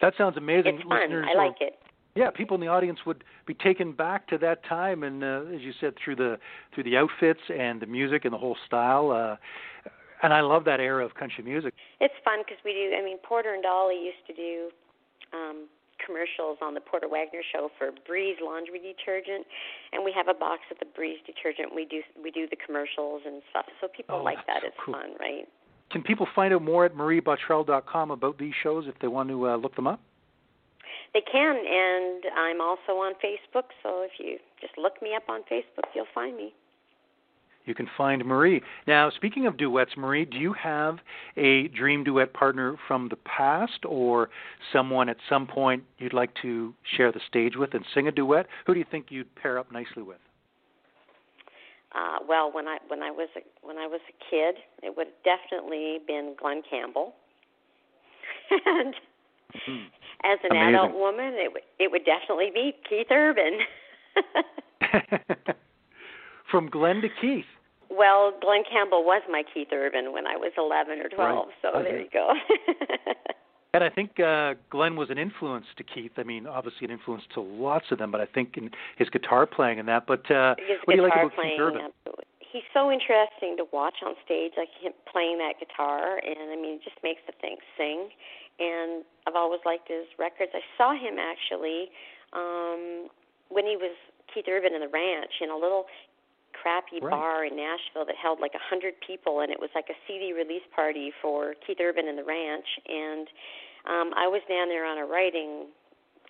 that 0.00 0.14
sounds 0.18 0.36
amazing. 0.36 0.76
It's 0.76 0.88
fun. 0.88 1.00
Listeners 1.00 1.26
I 1.30 1.36
like 1.36 1.56
it. 1.60 1.78
Yeah, 2.14 2.30
people 2.30 2.54
in 2.54 2.62
the 2.62 2.68
audience 2.68 3.00
would 3.04 3.24
be 3.46 3.52
taken 3.52 3.92
back 3.92 4.26
to 4.28 4.38
that 4.38 4.64
time, 4.64 5.02
and 5.02 5.22
uh, 5.22 5.42
as 5.54 5.60
you 5.60 5.72
said, 5.78 5.94
through 6.02 6.16
the 6.16 6.38
through 6.74 6.84
the 6.84 6.96
outfits 6.96 7.40
and 7.52 7.80
the 7.80 7.86
music 7.86 8.24
and 8.24 8.32
the 8.32 8.38
whole 8.38 8.56
style. 8.66 9.10
Uh, 9.10 9.36
and 10.22 10.32
I 10.32 10.40
love 10.40 10.64
that 10.64 10.80
era 10.80 11.04
of 11.04 11.14
country 11.14 11.44
music. 11.44 11.74
It's 12.00 12.14
fun 12.24 12.38
because 12.40 12.58
we 12.64 12.72
do. 12.72 12.96
I 12.96 13.04
mean, 13.04 13.18
Porter 13.18 13.52
and 13.52 13.62
Dolly 13.62 13.96
used 13.96 14.24
to 14.26 14.34
do 14.34 14.70
um 15.34 15.68
commercials 16.04 16.58
on 16.62 16.74
the 16.74 16.80
Porter 16.80 17.08
Wagoner 17.08 17.42
show 17.52 17.70
for 17.78 17.90
Breeze 18.06 18.36
laundry 18.42 18.78
detergent, 18.78 19.46
and 19.92 20.04
we 20.04 20.12
have 20.12 20.28
a 20.28 20.34
box 20.34 20.62
of 20.70 20.78
the 20.78 20.86
Breeze 20.86 21.18
detergent. 21.26 21.74
We 21.74 21.84
do 21.84 22.02
we 22.22 22.30
do 22.30 22.46
the 22.48 22.56
commercials 22.56 23.22
and 23.26 23.42
stuff, 23.50 23.66
so 23.80 23.88
people 23.88 24.20
oh, 24.20 24.24
like 24.24 24.44
that. 24.46 24.62
So 24.62 24.68
it's 24.68 24.76
cool. 24.84 24.94
fun, 24.94 25.16
right? 25.20 25.48
Can 25.90 26.02
people 26.02 26.26
find 26.34 26.52
out 26.52 26.62
more 26.62 26.84
at 26.84 26.94
mariebottrell.com 26.94 28.10
about 28.10 28.38
these 28.38 28.54
shows 28.62 28.84
if 28.88 28.98
they 29.00 29.08
want 29.08 29.28
to 29.28 29.48
uh, 29.48 29.56
look 29.56 29.76
them 29.76 29.86
up? 29.86 30.00
They 31.14 31.22
can, 31.22 31.56
and 31.56 32.24
I'm 32.36 32.60
also 32.60 32.98
on 33.00 33.14
Facebook. 33.14 33.70
So 33.82 34.02
if 34.02 34.12
you 34.18 34.38
just 34.60 34.76
look 34.76 35.00
me 35.00 35.14
up 35.14 35.28
on 35.28 35.42
Facebook, 35.42 35.86
you'll 35.94 36.10
find 36.14 36.36
me 36.36 36.52
you 37.66 37.74
can 37.74 37.88
find 37.96 38.24
Marie. 38.24 38.62
Now, 38.86 39.10
speaking 39.10 39.46
of 39.46 39.56
duets, 39.56 39.92
Marie, 39.96 40.24
do 40.24 40.38
you 40.38 40.52
have 40.54 40.98
a 41.36 41.68
dream 41.68 42.04
duet 42.04 42.32
partner 42.32 42.76
from 42.88 43.08
the 43.08 43.16
past 43.16 43.84
or 43.84 44.30
someone 44.72 45.08
at 45.08 45.16
some 45.28 45.46
point 45.46 45.82
you'd 45.98 46.14
like 46.14 46.30
to 46.42 46.72
share 46.96 47.12
the 47.12 47.20
stage 47.28 47.56
with 47.56 47.74
and 47.74 47.84
sing 47.94 48.08
a 48.08 48.12
duet? 48.12 48.46
Who 48.66 48.74
do 48.74 48.78
you 48.78 48.86
think 48.90 49.06
you'd 49.10 49.34
pair 49.34 49.58
up 49.58 49.70
nicely 49.72 50.02
with? 50.02 50.18
Uh, 51.92 52.18
well, 52.28 52.52
when 52.52 52.68
I 52.68 52.78
when 52.88 53.02
I 53.02 53.10
was 53.10 53.28
a, 53.36 53.40
when 53.66 53.78
I 53.78 53.86
was 53.86 54.00
a 54.08 54.30
kid, 54.30 54.56
it 54.82 54.96
would 54.96 55.06
have 55.06 55.38
definitely 55.40 55.98
been 56.06 56.34
Glen 56.38 56.62
Campbell. 56.68 57.14
and 58.50 58.94
mm-hmm. 58.94 59.86
as 60.24 60.38
an 60.44 60.50
Amazing. 60.50 60.74
adult 60.74 60.94
woman, 60.94 61.34
it 61.34 61.52
would 61.52 61.62
it 61.78 61.90
would 61.90 62.04
definitely 62.04 62.50
be 62.52 62.74
Keith 62.88 63.06
Urban. 63.10 63.60
From 66.50 66.68
Glen 66.68 67.00
to 67.00 67.08
Keith. 67.20 67.44
Well, 67.96 68.32
Glen 68.42 68.62
Campbell 68.70 69.04
was 69.04 69.22
my 69.30 69.42
Keith 69.54 69.68
Urban 69.72 70.12
when 70.12 70.26
I 70.26 70.36
was 70.36 70.52
11 70.58 71.00
or 71.00 71.08
12, 71.08 71.16
right. 71.16 71.54
so 71.62 71.68
okay. 71.80 71.82
there 71.82 72.00
you 72.00 72.08
go. 72.12 72.28
and 73.74 73.82
I 73.82 73.88
think 73.88 74.20
uh, 74.20 74.54
Glen 74.70 74.96
was 74.96 75.08
an 75.08 75.16
influence 75.16 75.64
to 75.78 75.84
Keith. 75.84 76.12
I 76.18 76.22
mean, 76.22 76.46
obviously 76.46 76.84
an 76.84 76.90
influence 76.90 77.24
to 77.34 77.40
lots 77.40 77.86
of 77.90 77.98
them, 77.98 78.10
but 78.10 78.20
I 78.20 78.26
think 78.26 78.56
in 78.56 78.70
his 78.98 79.08
guitar 79.08 79.46
playing 79.46 79.78
and 79.78 79.88
that. 79.88 80.06
But 80.06 80.30
uh, 80.30 80.56
his 80.58 80.76
what 80.84 80.92
do 80.92 81.00
you 81.00 81.08
like 81.08 81.16
about 81.16 81.34
playing, 81.34 81.56
Keith 81.56 81.60
Urban? 81.60 81.80
Absolutely. 81.88 82.24
He's 82.40 82.68
so 82.72 82.92
interesting 82.92 83.56
to 83.56 83.64
watch 83.72 84.04
on 84.04 84.14
stage, 84.24 84.52
like 84.56 84.72
him 84.80 84.92
playing 85.10 85.38
that 85.38 85.56
guitar, 85.58 86.20
and 86.20 86.52
I 86.52 86.56
mean, 86.56 86.76
it 86.76 86.84
just 86.84 86.96
makes 87.02 87.20
the 87.26 87.32
thing 87.40 87.56
sing. 87.76 88.08
And 88.58 89.04
I've 89.26 89.36
always 89.36 89.60
liked 89.64 89.88
his 89.88 90.08
records. 90.18 90.52
I 90.54 90.64
saw 90.76 90.92
him 90.92 91.16
actually 91.20 91.92
um, 92.32 93.08
when 93.48 93.64
he 93.64 93.76
was 93.76 93.92
Keith 94.32 94.46
Urban 94.48 94.74
in 94.74 94.80
the 94.80 94.88
Ranch 94.88 95.40
in 95.40 95.50
a 95.50 95.56
little 95.56 95.86
crappy 96.66 96.98
right. 96.98 97.14
bar 97.14 97.44
in 97.46 97.54
Nashville 97.54 98.02
that 98.10 98.18
held 98.18 98.42
like 98.42 98.58
a 98.58 98.64
hundred 98.66 98.98
people, 99.06 99.40
and 99.40 99.54
it 99.54 99.60
was 99.62 99.70
like 99.78 99.86
a 99.86 99.98
CD 100.06 100.34
release 100.34 100.66
party 100.74 101.14
for 101.22 101.54
Keith 101.62 101.78
Urban 101.78 102.10
and 102.10 102.18
the 102.18 102.26
Ranch. 102.26 102.66
And 102.90 103.30
um, 103.86 104.10
I 104.18 104.26
was 104.26 104.42
down 104.50 104.66
there 104.66 104.82
on 104.82 104.98
a 104.98 105.06
writing 105.06 105.70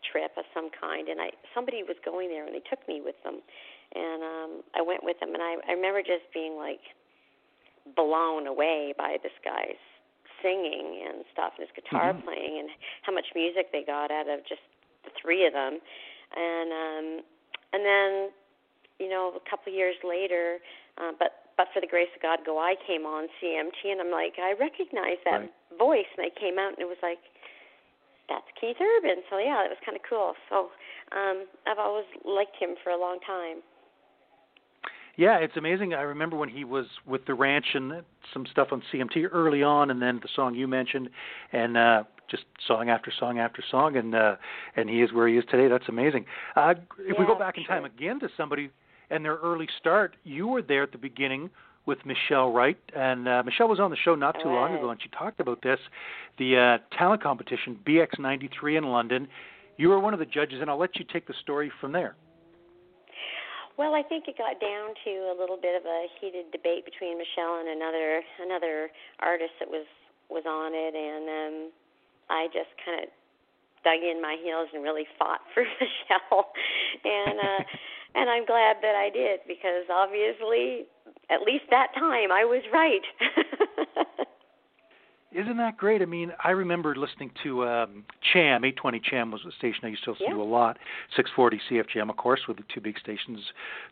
trip 0.04 0.36
of 0.36 0.44
some 0.52 0.68
kind, 0.76 1.08
and 1.08 1.20
I 1.20 1.32
somebody 1.56 1.80
was 1.80 1.96
going 2.04 2.28
there, 2.28 2.44
and 2.44 2.52
they 2.52 2.60
took 2.68 2.84
me 2.84 3.00
with 3.00 3.16
them, 3.24 3.40
and 3.96 4.20
um, 4.20 4.50
I 4.76 4.84
went 4.84 5.00
with 5.00 5.16
them, 5.24 5.32
and 5.32 5.40
I, 5.40 5.56
I 5.64 5.72
remember 5.72 6.04
just 6.04 6.28
being 6.36 6.60
like 6.60 6.84
blown 7.96 8.46
away 8.46 8.92
by 8.92 9.16
this 9.24 9.32
guy's 9.40 9.80
singing 10.44 11.00
and 11.08 11.24
stuff, 11.32 11.56
and 11.56 11.64
his 11.64 11.72
guitar 11.72 12.12
mm-hmm. 12.12 12.28
playing, 12.28 12.60
and 12.60 12.68
how 13.08 13.12
much 13.16 13.32
music 13.32 13.72
they 13.72 13.88
got 13.88 14.12
out 14.12 14.28
of 14.28 14.44
just 14.44 14.60
the 15.08 15.10
three 15.16 15.48
of 15.48 15.56
them, 15.56 15.80
and 16.36 16.68
um, 16.76 17.06
and 17.72 17.80
then 17.88 18.36
you 18.98 19.08
know, 19.08 19.32
a 19.36 19.50
couple 19.50 19.72
of 19.72 19.76
years 19.76 19.96
later, 20.02 20.58
uh, 20.98 21.12
but 21.18 21.46
but 21.56 21.68
for 21.72 21.80
the 21.80 21.88
grace 21.88 22.12
of 22.14 22.20
God, 22.20 22.40
go 22.44 22.58
I 22.58 22.74
came 22.86 23.08
on 23.08 23.28
CMT, 23.40 23.90
and 23.90 24.00
I'm 24.00 24.10
like, 24.10 24.36
I 24.36 24.52
recognize 24.52 25.16
that 25.24 25.48
right. 25.48 25.78
voice, 25.78 26.10
and 26.16 26.26
I 26.26 26.32
came 26.38 26.58
out, 26.58 26.76
and 26.76 26.84
it 26.84 26.88
was 26.88 27.00
like, 27.02 27.18
that's 28.28 28.44
Keith 28.60 28.76
Urban. 28.76 29.24
So 29.30 29.38
yeah, 29.38 29.64
it 29.64 29.72
was 29.72 29.80
kind 29.84 29.96
of 29.96 30.02
cool. 30.08 30.34
So 30.50 30.68
um, 31.16 31.46
I've 31.66 31.78
always 31.78 32.04
liked 32.24 32.56
him 32.58 32.76
for 32.84 32.90
a 32.90 33.00
long 33.00 33.18
time. 33.26 33.64
Yeah, 35.16 35.38
it's 35.38 35.56
amazing. 35.56 35.94
I 35.94 36.02
remember 36.02 36.36
when 36.36 36.50
he 36.50 36.64
was 36.64 36.84
with 37.06 37.24
the 37.24 37.32
ranch 37.32 37.64
and 37.72 38.04
some 38.34 38.44
stuff 38.50 38.68
on 38.70 38.82
CMT 38.92 39.28
early 39.32 39.62
on, 39.62 39.90
and 39.90 40.02
then 40.02 40.20
the 40.22 40.28
song 40.36 40.54
you 40.54 40.68
mentioned, 40.68 41.08
and 41.52 41.76
uh, 41.76 42.04
just 42.30 42.44
song 42.66 42.90
after 42.90 43.10
song 43.18 43.38
after 43.38 43.62
song, 43.70 43.96
and 43.96 44.14
uh, 44.14 44.36
and 44.76 44.90
he 44.90 45.00
is 45.00 45.12
where 45.14 45.26
he 45.26 45.38
is 45.38 45.44
today. 45.50 45.68
That's 45.68 45.88
amazing. 45.88 46.26
Uh, 46.54 46.74
if 46.98 47.14
yeah, 47.14 47.14
we 47.18 47.24
go 47.24 47.38
back 47.38 47.56
in 47.56 47.64
sure. 47.64 47.76
time 47.76 47.86
again 47.86 48.20
to 48.20 48.28
somebody 48.36 48.70
and 49.10 49.24
their 49.24 49.36
early 49.36 49.68
start, 49.78 50.16
you 50.24 50.46
were 50.46 50.62
there 50.62 50.82
at 50.82 50.92
the 50.92 50.98
beginning 50.98 51.50
with 51.86 51.98
Michelle 52.04 52.50
Wright, 52.50 52.78
and 52.94 53.28
uh, 53.28 53.42
Michelle 53.44 53.68
was 53.68 53.78
on 53.78 53.90
the 53.90 53.96
show 53.96 54.16
not 54.16 54.36
too 54.42 54.48
long 54.48 54.74
ago, 54.74 54.90
and 54.90 55.00
she 55.00 55.08
talked 55.10 55.38
about 55.38 55.62
this, 55.62 55.78
the 56.36 56.56
uh, 56.82 56.96
talent 56.98 57.22
competition 57.22 57.78
BX93 57.86 58.78
in 58.78 58.84
London. 58.84 59.28
You 59.76 59.90
were 59.90 60.00
one 60.00 60.12
of 60.12 60.18
the 60.18 60.26
judges, 60.26 60.60
and 60.60 60.68
I'll 60.68 60.80
let 60.80 60.96
you 60.96 61.04
take 61.12 61.28
the 61.28 61.34
story 61.42 61.70
from 61.80 61.92
there. 61.92 62.16
Well, 63.78 63.94
I 63.94 64.02
think 64.02 64.24
it 64.26 64.36
got 64.38 64.58
down 64.58 64.96
to 65.04 65.10
a 65.30 65.34
little 65.38 65.58
bit 65.60 65.76
of 65.76 65.84
a 65.84 66.06
heated 66.18 66.50
debate 66.50 66.84
between 66.84 67.18
Michelle 67.18 67.60
and 67.60 67.68
another 67.68 68.22
another 68.40 68.88
artist 69.20 69.52
that 69.60 69.68
was 69.68 69.84
was 70.30 70.44
on 70.48 70.72
it, 70.74 70.96
and 70.96 71.28
um, 71.28 71.72
I 72.30 72.46
just 72.48 72.72
kind 72.84 73.04
of 73.04 73.08
dug 73.86 74.02
in 74.02 74.18
my 74.20 74.34
heels 74.42 74.66
and 74.74 74.82
really 74.82 75.06
fought 75.18 75.40
for 75.54 75.62
Michelle, 75.62 76.50
and 77.06 77.38
uh, 77.38 77.62
and 78.18 78.26
I'm 78.28 78.44
glad 78.44 78.82
that 78.82 78.98
I 78.98 79.10
did 79.14 79.40
because 79.46 79.86
obviously, 79.86 80.90
at 81.30 81.46
least 81.46 81.70
that 81.70 81.94
time, 81.94 82.32
I 82.34 82.42
was 82.44 82.62
right. 82.74 83.06
Isn't 85.32 85.56
that 85.56 85.76
great? 85.76 86.02
I 86.02 86.04
mean, 86.04 86.32
I 86.42 86.50
remember 86.50 86.94
listening 86.94 87.32
to 87.42 87.66
um, 87.66 88.04
CHAM. 88.32 88.64
820 88.64 89.00
CHAM 89.00 89.30
was 89.32 89.40
a 89.46 89.50
station 89.52 89.80
I 89.82 89.88
used 89.88 90.04
to 90.04 90.12
listen 90.12 90.26
yeah. 90.28 90.34
to 90.34 90.40
a 90.40 90.44
lot. 90.44 90.78
640 91.16 91.60
CFGM, 91.68 92.08
of 92.08 92.16
course, 92.16 92.40
with 92.46 92.58
the 92.58 92.62
two 92.72 92.80
big 92.80 92.96
stations 92.98 93.40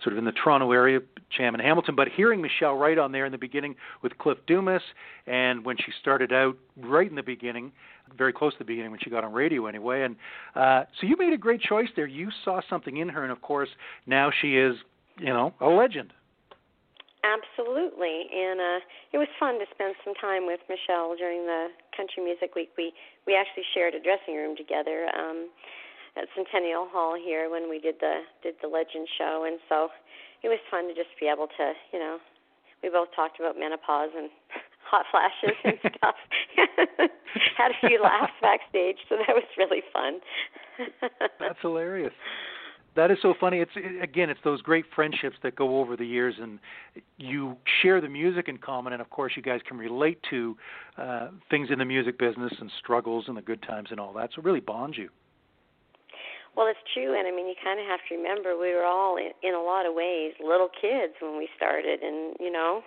sort 0.02 0.12
of 0.12 0.18
in 0.18 0.24
the 0.24 0.32
Toronto 0.32 0.70
area, 0.70 1.00
CHAM 1.36 1.54
and 1.54 1.62
Hamilton. 1.62 1.96
But 1.96 2.08
hearing 2.08 2.40
Michelle 2.40 2.74
Wright 2.74 2.98
on 2.98 3.10
there 3.10 3.26
in 3.26 3.32
the 3.32 3.38
beginning 3.38 3.74
with 4.02 4.16
Cliff 4.18 4.38
Dumas, 4.46 4.82
and 5.26 5.64
when 5.64 5.76
she 5.76 5.92
started 6.00 6.32
out 6.32 6.56
right 6.76 7.10
in 7.10 7.16
the 7.16 7.22
beginning, 7.22 7.72
very 8.16 8.32
close 8.32 8.52
to 8.52 8.58
the 8.60 8.64
beginning 8.64 8.92
when 8.92 9.00
she 9.02 9.10
got 9.10 9.24
on 9.24 9.32
radio 9.32 9.66
anyway. 9.66 10.02
And 10.02 10.16
uh, 10.54 10.84
so 11.00 11.06
you 11.06 11.16
made 11.18 11.32
a 11.32 11.38
great 11.38 11.60
choice 11.60 11.88
there. 11.96 12.06
You 12.06 12.28
saw 12.44 12.60
something 12.70 12.96
in 12.98 13.08
her, 13.08 13.24
and 13.24 13.32
of 13.32 13.42
course, 13.42 13.70
now 14.06 14.30
she 14.40 14.56
is, 14.56 14.76
you 15.18 15.32
know, 15.32 15.52
a 15.60 15.66
legend. 15.66 16.12
Absolutely, 17.24 18.28
and 18.28 18.60
uh, 18.60 18.80
it 19.16 19.18
was 19.18 19.28
fun 19.40 19.56
to 19.56 19.64
spend 19.72 19.96
some 20.04 20.12
time 20.20 20.44
with 20.44 20.60
Michelle 20.68 21.16
during 21.16 21.48
the 21.48 21.72
Country 21.96 22.20
Music 22.20 22.52
Week. 22.52 22.68
We 22.76 22.92
we 23.26 23.32
actually 23.32 23.64
shared 23.72 23.96
a 23.96 24.00
dressing 24.00 24.36
room 24.36 24.52
together 24.52 25.08
um, 25.16 25.48
at 26.20 26.28
Centennial 26.36 26.84
Hall 26.92 27.16
here 27.16 27.48
when 27.48 27.72
we 27.72 27.80
did 27.80 27.96
the 27.96 28.28
did 28.44 28.60
the 28.60 28.68
Legend 28.68 29.08
show, 29.16 29.48
and 29.48 29.56
so 29.72 29.88
it 30.44 30.52
was 30.52 30.60
fun 30.70 30.84
to 30.84 30.94
just 30.94 31.16
be 31.16 31.24
able 31.24 31.48
to, 31.56 31.72
you 31.96 31.98
know, 31.98 32.20
we 32.84 32.90
both 32.92 33.08
talked 33.16 33.40
about 33.40 33.56
menopause 33.56 34.12
and 34.12 34.28
hot 34.84 35.08
flashes 35.08 35.56
and 35.64 35.80
stuff. 35.96 36.20
Had 37.56 37.72
a 37.72 37.88
few 37.88 38.04
laughs 38.04 38.36
backstage, 38.44 39.00
so 39.08 39.16
that 39.16 39.32
was 39.32 39.48
really 39.56 39.80
fun. 39.96 40.20
That's 41.40 41.58
hilarious. 41.62 42.12
That 42.96 43.10
is 43.10 43.18
so 43.22 43.34
funny. 43.40 43.58
It's 43.58 43.72
again, 44.00 44.30
it's 44.30 44.40
those 44.44 44.62
great 44.62 44.84
friendships 44.94 45.36
that 45.42 45.56
go 45.56 45.80
over 45.80 45.96
the 45.96 46.06
years, 46.06 46.34
and 46.40 46.60
you 47.18 47.56
share 47.82 48.00
the 48.00 48.08
music 48.08 48.48
in 48.48 48.58
common, 48.58 48.92
and 48.92 49.02
of 49.02 49.10
course, 49.10 49.32
you 49.36 49.42
guys 49.42 49.60
can 49.66 49.76
relate 49.76 50.20
to 50.30 50.56
uh, 50.96 51.28
things 51.50 51.68
in 51.72 51.80
the 51.80 51.84
music 51.84 52.18
business 52.18 52.52
and 52.60 52.70
struggles 52.78 53.24
and 53.26 53.36
the 53.36 53.42
good 53.42 53.62
times 53.62 53.88
and 53.90 53.98
all 53.98 54.12
that. 54.12 54.30
So 54.34 54.40
it 54.40 54.44
really 54.44 54.60
bonds 54.60 54.96
you. 54.96 55.08
Well, 56.56 56.68
it's 56.68 56.78
true, 56.94 57.18
and 57.18 57.26
I 57.26 57.32
mean, 57.32 57.48
you 57.48 57.54
kind 57.64 57.80
of 57.80 57.86
have 57.86 57.98
to 58.08 58.14
remember 58.14 58.56
we 58.56 58.72
were 58.72 58.84
all, 58.84 59.16
in, 59.16 59.32
in 59.42 59.54
a 59.54 59.60
lot 59.60 59.86
of 59.86 59.94
ways, 59.94 60.34
little 60.38 60.68
kids 60.68 61.14
when 61.20 61.36
we 61.36 61.48
started, 61.56 62.00
and 62.00 62.36
you 62.38 62.52
know, 62.52 62.82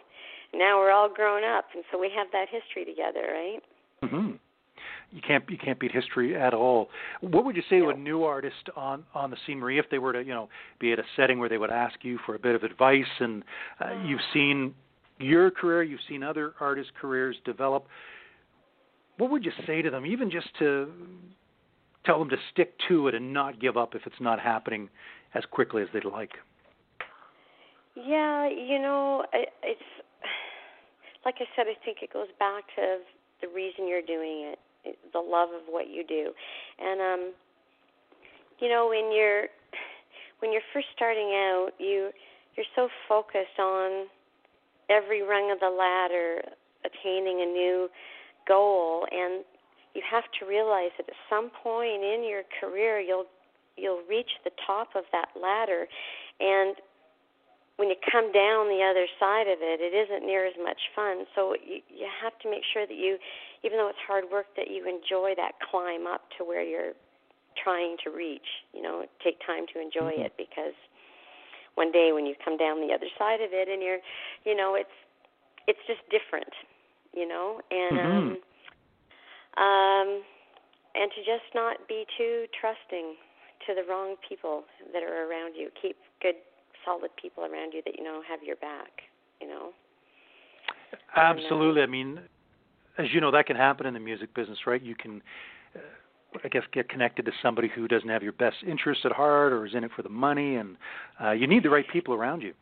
now 0.54 0.80
we're 0.80 0.91
all 0.91 1.10
grown 1.13 1.43
up, 1.43 1.65
and 1.76 1.84
so 1.91 2.00
we 2.00 2.10
have 2.15 2.28
that 2.32 2.48
history 2.50 2.86
together, 2.86 3.28
right? 3.28 3.60
Mm-hmm. 4.04 4.32
You 5.12 5.22
can't 5.26 5.43
you 5.50 5.58
can't 5.58 5.80
beat 5.80 5.91
history 5.91 6.36
at 6.36 6.54
all. 6.54 6.89
What 7.22 7.46
would 7.46 7.56
you 7.56 7.63
say 7.70 7.80
to 7.80 7.89
a 7.89 7.98
new 7.98 8.24
artist 8.24 8.70
on 8.76 9.04
on 9.13 9.32
the 9.32 9.38
scene, 9.46 9.60
Marie, 9.60 9.80
if 9.80 9.86
they 9.89 10.00
were 10.00 10.13
to 10.13 10.20
you 10.20 10.34
know 10.34 10.50
be 10.80 10.91
at 10.91 11.00
a 11.00 11.04
setting 11.15 11.39
where 11.39 11.48
they 11.48 11.58
would 11.58 11.70
ask 11.70 11.96
you 12.04 12.20
for 12.26 12.36
a 12.36 12.39
bit 12.39 12.56
of 12.56 12.63
advice, 12.63 13.06
and 13.20 13.43
uh, 13.80 13.93
you've 14.06 14.20
seen 14.34 14.76
your 15.20 15.50
career, 15.50 15.84
you've 15.84 16.02
seen 16.10 16.24
other 16.24 16.54
artists' 16.60 16.91
careers 17.00 17.38
develop. 17.46 17.88
What 19.17 19.32
would 19.32 19.46
you 19.46 19.52
say 19.65 19.82
to 19.82 19.89
them, 19.89 20.06
even 20.06 20.30
just 20.30 20.48
to 20.60 20.91
tell 22.06 22.20
them 22.20 22.30
to 22.30 22.38
stick 22.52 22.74
to 22.88 23.08
it 23.08 23.15
and 23.15 23.34
not 23.34 23.60
give 23.60 23.78
up 23.78 23.96
if 23.96 24.02
it's 24.06 24.20
not 24.20 24.39
happening 24.39 24.89
as 25.34 25.43
quickly 25.52 25.82
as 25.82 25.88
they'd 25.93 26.06
like? 26.06 26.32
Yeah, 27.96 28.48
you 28.48 28.80
know, 28.80 29.26
it's 29.34 29.82
like 31.26 31.36
I 31.39 31.46
said. 31.56 31.65
I 31.67 31.74
think 31.84 32.00
it 32.02 32.13
goes 32.13 32.28
back 32.38 32.63
to 32.76 33.00
the 33.41 33.48
reason 33.54 33.88
you're 33.88 34.02
doing 34.02 34.52
it, 34.52 34.60
the 35.13 35.19
love 35.19 35.50
of 35.50 35.62
what 35.67 35.89
you 35.89 36.04
do, 36.08 36.32
and 36.80 37.02
um, 37.02 37.34
you 38.60 38.69
know, 38.69 38.88
when 38.89 39.12
you're 39.13 39.47
when 40.39 40.52
you're 40.52 40.65
first 40.73 40.88
starting 40.95 41.32
out, 41.34 41.71
you 41.80 42.12
you're 42.56 42.65
so 42.76 42.89
focused 43.08 43.60
on 43.60 44.08
every 44.89 45.21
rung 45.21 45.52
of 45.52 45.60
the 45.60 45.69
ladder, 45.69 46.41
attaining 46.86 47.41
a 47.41 47.45
new 47.45 47.89
goal, 48.47 49.06
and 49.12 49.43
you 49.93 50.02
have 50.10 50.23
to 50.39 50.45
realize 50.45 50.91
that 50.97 51.10
at 51.10 51.15
some 51.30 51.52
point 51.63 52.04
in 52.04 52.26
your 52.28 52.43
career 52.60 53.00
you'll 53.00 53.26
you'll 53.76 54.02
reach 54.10 54.32
the 54.43 54.52
top 54.65 54.89
of 54.95 55.04
that 55.12 55.30
ladder. 55.39 55.86
And 56.39 56.76
when 57.78 57.89
you 57.89 57.95
come 58.10 58.32
down 58.32 58.69
the 58.69 58.82
other 58.82 59.06
side 59.19 59.45
of 59.47 59.60
it 59.62 59.82
it 59.82 59.93
isn't 59.93 60.26
near 60.26 60.45
as 60.45 60.54
much 60.62 60.80
fun. 60.95 61.26
So 61.36 61.54
you 61.54 61.82
you 61.89 62.08
have 62.23 62.38
to 62.41 62.50
make 62.50 62.63
sure 62.73 62.88
that 62.88 62.97
you 62.97 63.17
even 63.63 63.78
though 63.78 63.89
it's 63.89 64.06
hard 64.06 64.26
work 64.32 64.48
that 64.56 64.70
you 64.70 64.88
enjoy 64.88 65.34
that 65.36 65.54
climb 65.72 66.08
up 66.08 66.22
to 66.38 66.43
where 66.43 66.63
you're 66.63 66.93
trying 67.63 67.98
to 68.04 68.10
reach 68.10 68.65
you 68.74 68.82
know 68.82 69.04
take 69.24 69.39
time 69.46 69.65
to 69.74 69.82
enjoy 69.82 70.13
mm-hmm. 70.13 70.30
it 70.30 70.34
because 70.38 70.78
one 71.76 71.91
day 71.91 72.12
when 72.13 72.26
you 72.26 72.34
come 72.43 72.58
down 72.58 72.82
the 72.82 72.93
other 72.93 73.10
side 73.17 73.41
of 73.41 73.50
it 73.52 73.67
and 73.67 73.82
you're 73.82 74.00
you 74.46 74.56
know 74.56 74.76
it's 74.76 74.93
it's 75.67 75.82
just 75.88 76.02
different 76.10 76.54
you 77.13 77.28
know 77.28 77.60
and 77.72 77.98
mm-hmm. 77.98 78.17
um 78.17 78.38
um, 79.58 80.22
and 80.93 81.10
to 81.17 81.22
just 81.26 81.50
not 81.54 81.88
be 81.89 82.06
too 82.17 82.46
trusting 82.54 83.17
to 83.65 83.74
the 83.74 83.82
wrong 83.89 84.15
people 84.28 84.63
that 84.93 85.02
are 85.02 85.30
around 85.30 85.56
you. 85.56 85.70
Keep 85.82 85.98
good, 86.22 86.38
solid 86.86 87.10
people 87.22 87.43
around 87.43 87.74
you 87.74 87.82
that 87.86 87.98
you 87.98 88.04
know 88.04 88.22
have 88.30 88.41
your 88.43 88.56
back. 88.58 89.10
You 89.41 89.50
know. 89.50 89.70
Absolutely. 91.15 91.82
I 91.82 91.88
mean, 91.88 92.20
as 92.97 93.07
you 93.13 93.21
know, 93.21 93.31
that 93.31 93.45
can 93.45 93.55
happen 93.55 93.86
in 93.86 93.93
the 93.93 93.99
music 93.99 94.33
business, 94.33 94.60
right? 94.65 94.81
You 94.81 94.95
can, 94.95 95.21
uh, 95.75 95.79
I 96.43 96.47
guess, 96.47 96.63
get 96.71 96.89
connected 96.89 97.25
to 97.25 97.31
somebody 97.41 97.69
who 97.73 97.88
doesn't 97.88 98.10
have 98.10 98.23
your 98.23 98.33
best 98.33 98.57
interests 98.67 99.05
at 99.05 99.12
heart 99.12 99.53
or 99.53 99.65
is 99.65 99.73
in 99.75 99.83
it 99.83 99.91
for 99.95 100.03
the 100.03 100.10
money, 100.10 100.55
and 100.55 100.77
uh, 101.23 101.31
you 101.31 101.47
need 101.47 101.63
the 101.63 101.69
right 101.69 101.86
people 101.91 102.13
around 102.13 102.41
you. 102.41 102.53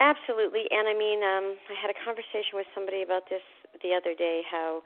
Absolutely, 0.00 0.64
and 0.70 0.86
I 0.88 0.92
mean, 0.92 1.24
um, 1.24 1.56
I 1.70 1.74
had 1.80 1.90
a 1.90 1.98
conversation 2.04 2.54
with 2.54 2.66
somebody 2.74 3.02
about 3.02 3.30
this 3.30 3.40
the 3.82 3.96
other 3.96 4.14
day. 4.14 4.42
How 4.50 4.82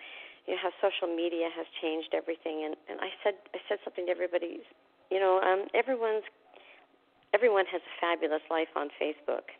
you 0.46 0.54
know 0.54 0.60
how 0.62 0.74
social 0.80 1.06
media 1.06 1.48
has 1.54 1.66
changed 1.80 2.10
everything 2.10 2.64
and 2.64 2.76
and 2.88 3.00
I 3.00 3.14
said 3.22 3.34
I 3.54 3.58
said 3.68 3.78
something 3.84 4.06
to 4.06 4.12
everybody 4.12 4.66
you 5.10 5.20
know 5.20 5.40
um 5.40 5.70
everyone's 5.74 6.24
everyone 7.34 7.66
has 7.70 7.80
a 7.84 7.94
fabulous 8.00 8.42
life 8.50 8.72
on 8.76 8.88
Facebook 8.98 9.54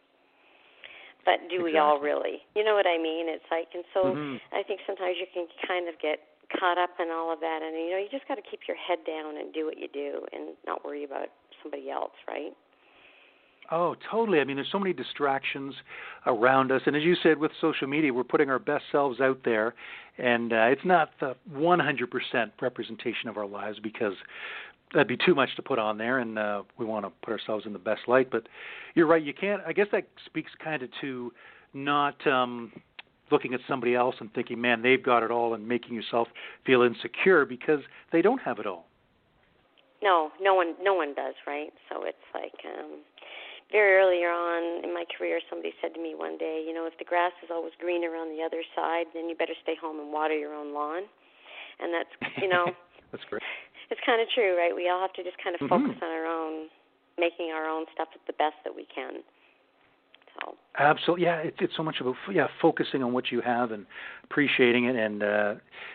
but 1.24 1.40
do 1.48 1.66
exactly. 1.66 1.72
we 1.72 1.78
all 1.78 2.00
really 2.00 2.42
you 2.54 2.64
know 2.64 2.74
what 2.74 2.86
I 2.86 2.96
mean 2.96 3.28
it's 3.28 3.46
like 3.50 3.68
and 3.74 3.84
so 3.92 4.12
mm-hmm. 4.12 4.36
I 4.52 4.62
think 4.62 4.80
sometimes 4.86 5.16
you 5.18 5.26
can 5.32 5.46
kind 5.66 5.88
of 5.88 5.98
get 6.00 6.20
caught 6.58 6.78
up 6.78 6.98
in 6.98 7.10
all 7.10 7.32
of 7.32 7.40
that 7.40 7.60
and 7.62 7.76
you 7.76 7.90
know 7.90 8.00
you 8.00 8.10
just 8.10 8.26
got 8.26 8.36
to 8.36 8.46
keep 8.46 8.66
your 8.66 8.76
head 8.76 8.98
down 9.06 9.38
and 9.38 9.54
do 9.54 9.66
what 9.66 9.78
you 9.78 9.88
do 9.88 10.26
and 10.32 10.56
not 10.66 10.84
worry 10.84 11.04
about 11.04 11.28
somebody 11.62 11.90
else 11.90 12.16
right 12.26 12.52
Oh, 13.72 13.94
totally. 14.10 14.40
I 14.40 14.44
mean, 14.44 14.56
there's 14.56 14.70
so 14.72 14.80
many 14.80 14.92
distractions 14.92 15.74
around 16.26 16.72
us, 16.72 16.82
and 16.86 16.96
as 16.96 17.02
you 17.04 17.14
said, 17.22 17.38
with 17.38 17.52
social 17.60 17.86
media, 17.86 18.12
we're 18.12 18.24
putting 18.24 18.50
our 18.50 18.58
best 18.58 18.84
selves 18.90 19.20
out 19.20 19.42
there, 19.44 19.74
and 20.18 20.52
uh, 20.52 20.64
it's 20.64 20.84
not 20.84 21.10
the 21.20 21.36
100% 21.52 22.50
representation 22.60 23.28
of 23.28 23.36
our 23.36 23.46
lives 23.46 23.78
because 23.80 24.14
that'd 24.92 25.08
be 25.08 25.16
too 25.16 25.34
much 25.34 25.54
to 25.56 25.62
put 25.62 25.78
on 25.78 25.98
there, 25.98 26.18
and 26.18 26.38
uh, 26.38 26.62
we 26.78 26.84
want 26.84 27.04
to 27.04 27.12
put 27.22 27.32
ourselves 27.32 27.66
in 27.66 27.72
the 27.72 27.78
best 27.78 28.02
light. 28.08 28.30
But 28.30 28.46
you're 28.94 29.06
right. 29.06 29.22
You 29.22 29.34
can't. 29.34 29.62
I 29.66 29.72
guess 29.72 29.86
that 29.92 30.04
speaks 30.26 30.50
kind 30.62 30.82
of 30.82 30.90
to 31.00 31.32
not 31.74 32.26
um, 32.26 32.72
looking 33.30 33.54
at 33.54 33.60
somebody 33.68 33.94
else 33.94 34.16
and 34.20 34.32
thinking, 34.34 34.60
"Man, 34.60 34.82
they've 34.82 35.02
got 35.02 35.22
it 35.22 35.30
all," 35.30 35.54
and 35.54 35.66
making 35.66 35.94
yourself 35.94 36.28
feel 36.66 36.82
insecure 36.82 37.44
because 37.44 37.80
they 38.12 38.22
don't 38.22 38.40
have 38.42 38.58
it 38.58 38.66
all. 38.66 38.86
No, 40.02 40.30
no 40.40 40.54
one, 40.54 40.74
no 40.82 40.94
one 40.94 41.14
does, 41.14 41.34
right? 41.46 41.72
So 41.88 42.04
it's 42.04 42.16
like. 42.34 42.54
um 42.64 43.00
very 43.70 44.02
earlier 44.02 44.30
on 44.30 44.82
in 44.84 44.92
my 44.92 45.04
career, 45.16 45.40
somebody 45.48 45.72
said 45.80 45.94
to 45.94 46.02
me 46.02 46.14
one 46.16 46.36
day, 46.38 46.64
you 46.66 46.74
know, 46.74 46.86
if 46.86 46.98
the 46.98 47.04
grass 47.04 47.32
is 47.42 47.50
always 47.52 47.72
greener 47.78 48.16
on 48.16 48.28
the 48.36 48.42
other 48.42 48.62
side, 48.74 49.06
then 49.14 49.28
you 49.28 49.36
better 49.36 49.54
stay 49.62 49.76
home 49.80 50.00
and 50.00 50.12
water 50.12 50.36
your 50.36 50.54
own 50.54 50.74
lawn. 50.74 51.02
And 51.78 51.94
that's, 51.94 52.10
you 52.42 52.48
know, 52.48 52.66
that's 53.12 53.22
great. 53.30 53.42
It's 53.90 54.00
kind 54.06 54.22
of 54.22 54.28
true, 54.34 54.56
right? 54.56 54.74
We 54.74 54.88
all 54.88 55.00
have 55.00 55.12
to 55.14 55.24
just 55.24 55.36
kind 55.42 55.54
of 55.54 55.68
focus 55.68 55.98
mm-hmm. 55.98 56.04
on 56.04 56.10
our 56.10 56.26
own, 56.26 56.68
making 57.18 57.50
our 57.50 57.68
own 57.68 57.86
stuff 57.94 58.08
the 58.26 58.32
best 58.34 58.54
that 58.64 58.74
we 58.74 58.86
can. 58.94 59.22
So. 60.40 60.54
Absolutely, 60.78 61.24
yeah. 61.24 61.38
It's 61.38 61.56
it's 61.60 61.76
so 61.76 61.82
much 61.82 61.96
about 62.00 62.14
yeah 62.32 62.46
focusing 62.62 63.02
on 63.02 63.12
what 63.12 63.32
you 63.32 63.40
have 63.40 63.72
and 63.72 63.84
appreciating 64.22 64.84
it 64.84 64.94
and 64.94 65.22
uh, 65.22 65.54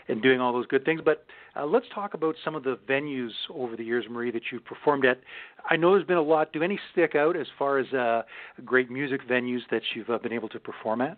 and 0.10 0.22
doing 0.22 0.42
all 0.42 0.52
those 0.52 0.68
good 0.68 0.84
things. 0.84 1.00
But 1.04 1.26
uh, 1.56 1.66
let's 1.66 1.86
talk 1.94 2.14
about 2.14 2.36
some 2.44 2.54
of 2.54 2.64
the 2.64 2.78
venues 2.88 3.32
over 3.50 3.78
the 3.78 3.84
years, 3.84 4.06
Marie, 4.10 4.32
that 4.32 4.44
you've 4.52 4.66
performed 4.66 5.06
at. 5.06 5.22
I 5.70 5.78
know 5.78 5.94
there's 5.94 6.06
been 6.06 6.18
a 6.18 6.22
lot. 6.22 6.52
Do 6.52 6.64
any 6.64 6.78
stick 6.92 7.16
out 7.16 7.38
as 7.38 7.48
far 7.58 7.80
as 7.80 7.92
uh, 7.94 8.24
great 8.66 8.92
music 8.92 9.22
venues 9.28 9.62
that 9.72 9.82
you've 9.96 10.10
uh, 10.10 10.18
been 10.18 10.34
able 10.34 10.50
to 10.50 10.60
perform 10.60 11.00
at? 11.02 11.18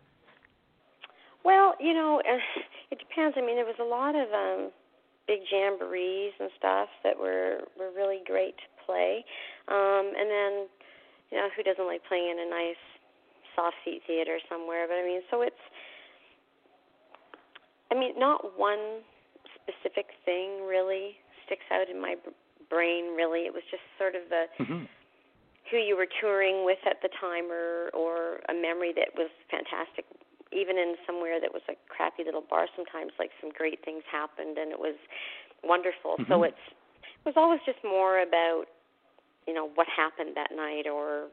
Well, 1.44 1.74
you 1.80 1.94
know, 1.94 2.22
it 2.92 3.00
depends. 3.00 3.36
I 3.36 3.42
mean, 3.42 3.56
there 3.56 3.66
was 3.66 3.80
a 3.82 3.84
lot 3.84 4.16
of 4.16 4.28
um, 4.32 4.72
big 5.28 5.44
jamborees 5.52 6.32
and 6.40 6.50
stuff 6.58 6.90
that 7.04 7.20
were 7.20 7.68
were 7.78 7.92
really 7.96 8.24
great 8.26 8.56
to 8.58 8.68
play. 8.86 9.24
Um, 9.68 10.16
and 10.16 10.32
then, 10.32 10.54
you 11.30 11.38
know, 11.38 11.50
who 11.56 11.62
doesn't 11.62 11.86
like 11.86 12.02
playing 12.08 12.32
in 12.32 12.40
a 12.40 12.50
nice 12.50 12.82
soft 13.56 13.75
seat 13.84 14.02
theater 14.08 14.40
somewhere? 14.50 14.88
But 14.88 14.96
I 14.96 15.06
mean, 15.06 15.21
so 15.30 15.42
it's. 15.42 15.63
I 17.92 17.96
mean, 17.96 18.19
not 18.19 18.60
one 18.60 19.04
specific 19.56 20.08
thing 20.25 20.67
really 20.67 21.15
sticks 21.46 21.67
out 21.71 21.88
in 21.88 22.02
my 22.02 22.15
brain. 22.69 23.15
Really, 23.15 23.48
it 23.48 23.54
was 23.54 23.63
just 23.71 23.84
sort 23.98 24.15
of 24.15 24.23
the 24.30 24.44
mm-hmm. 24.60 24.84
who 25.71 25.78
you 25.78 25.96
were 25.96 26.08
touring 26.19 26.65
with 26.65 26.80
at 26.90 27.02
the 27.02 27.10
time, 27.19 27.52
or 27.52 27.90
or 27.94 28.40
a 28.50 28.54
memory 28.54 28.92
that 28.96 29.15
was 29.15 29.30
fantastic. 29.52 30.04
Even 30.58 30.77
in 30.77 30.95
somewhere 31.05 31.39
that 31.39 31.53
was 31.53 31.62
a 31.69 31.77
crappy 31.87 32.25
little 32.25 32.41
bar, 32.41 32.65
sometimes 32.75 33.13
like 33.21 33.29
some 33.39 33.51
great 33.53 33.85
things 33.85 34.01
happened, 34.10 34.58
and 34.58 34.71
it 34.71 34.79
was 34.79 34.97
wonderful. 35.63 36.17
Mm-hmm. 36.17 36.31
So 36.31 36.43
it's 36.43 36.65
it 37.21 37.25
was 37.25 37.37
always 37.37 37.62
just 37.65 37.79
more 37.85 38.25
about 38.25 38.65
you 39.45 39.53
know 39.53 39.69
what 39.75 39.87
happened 39.87 40.35
that 40.35 40.49
night 40.55 40.87
or 40.89 41.29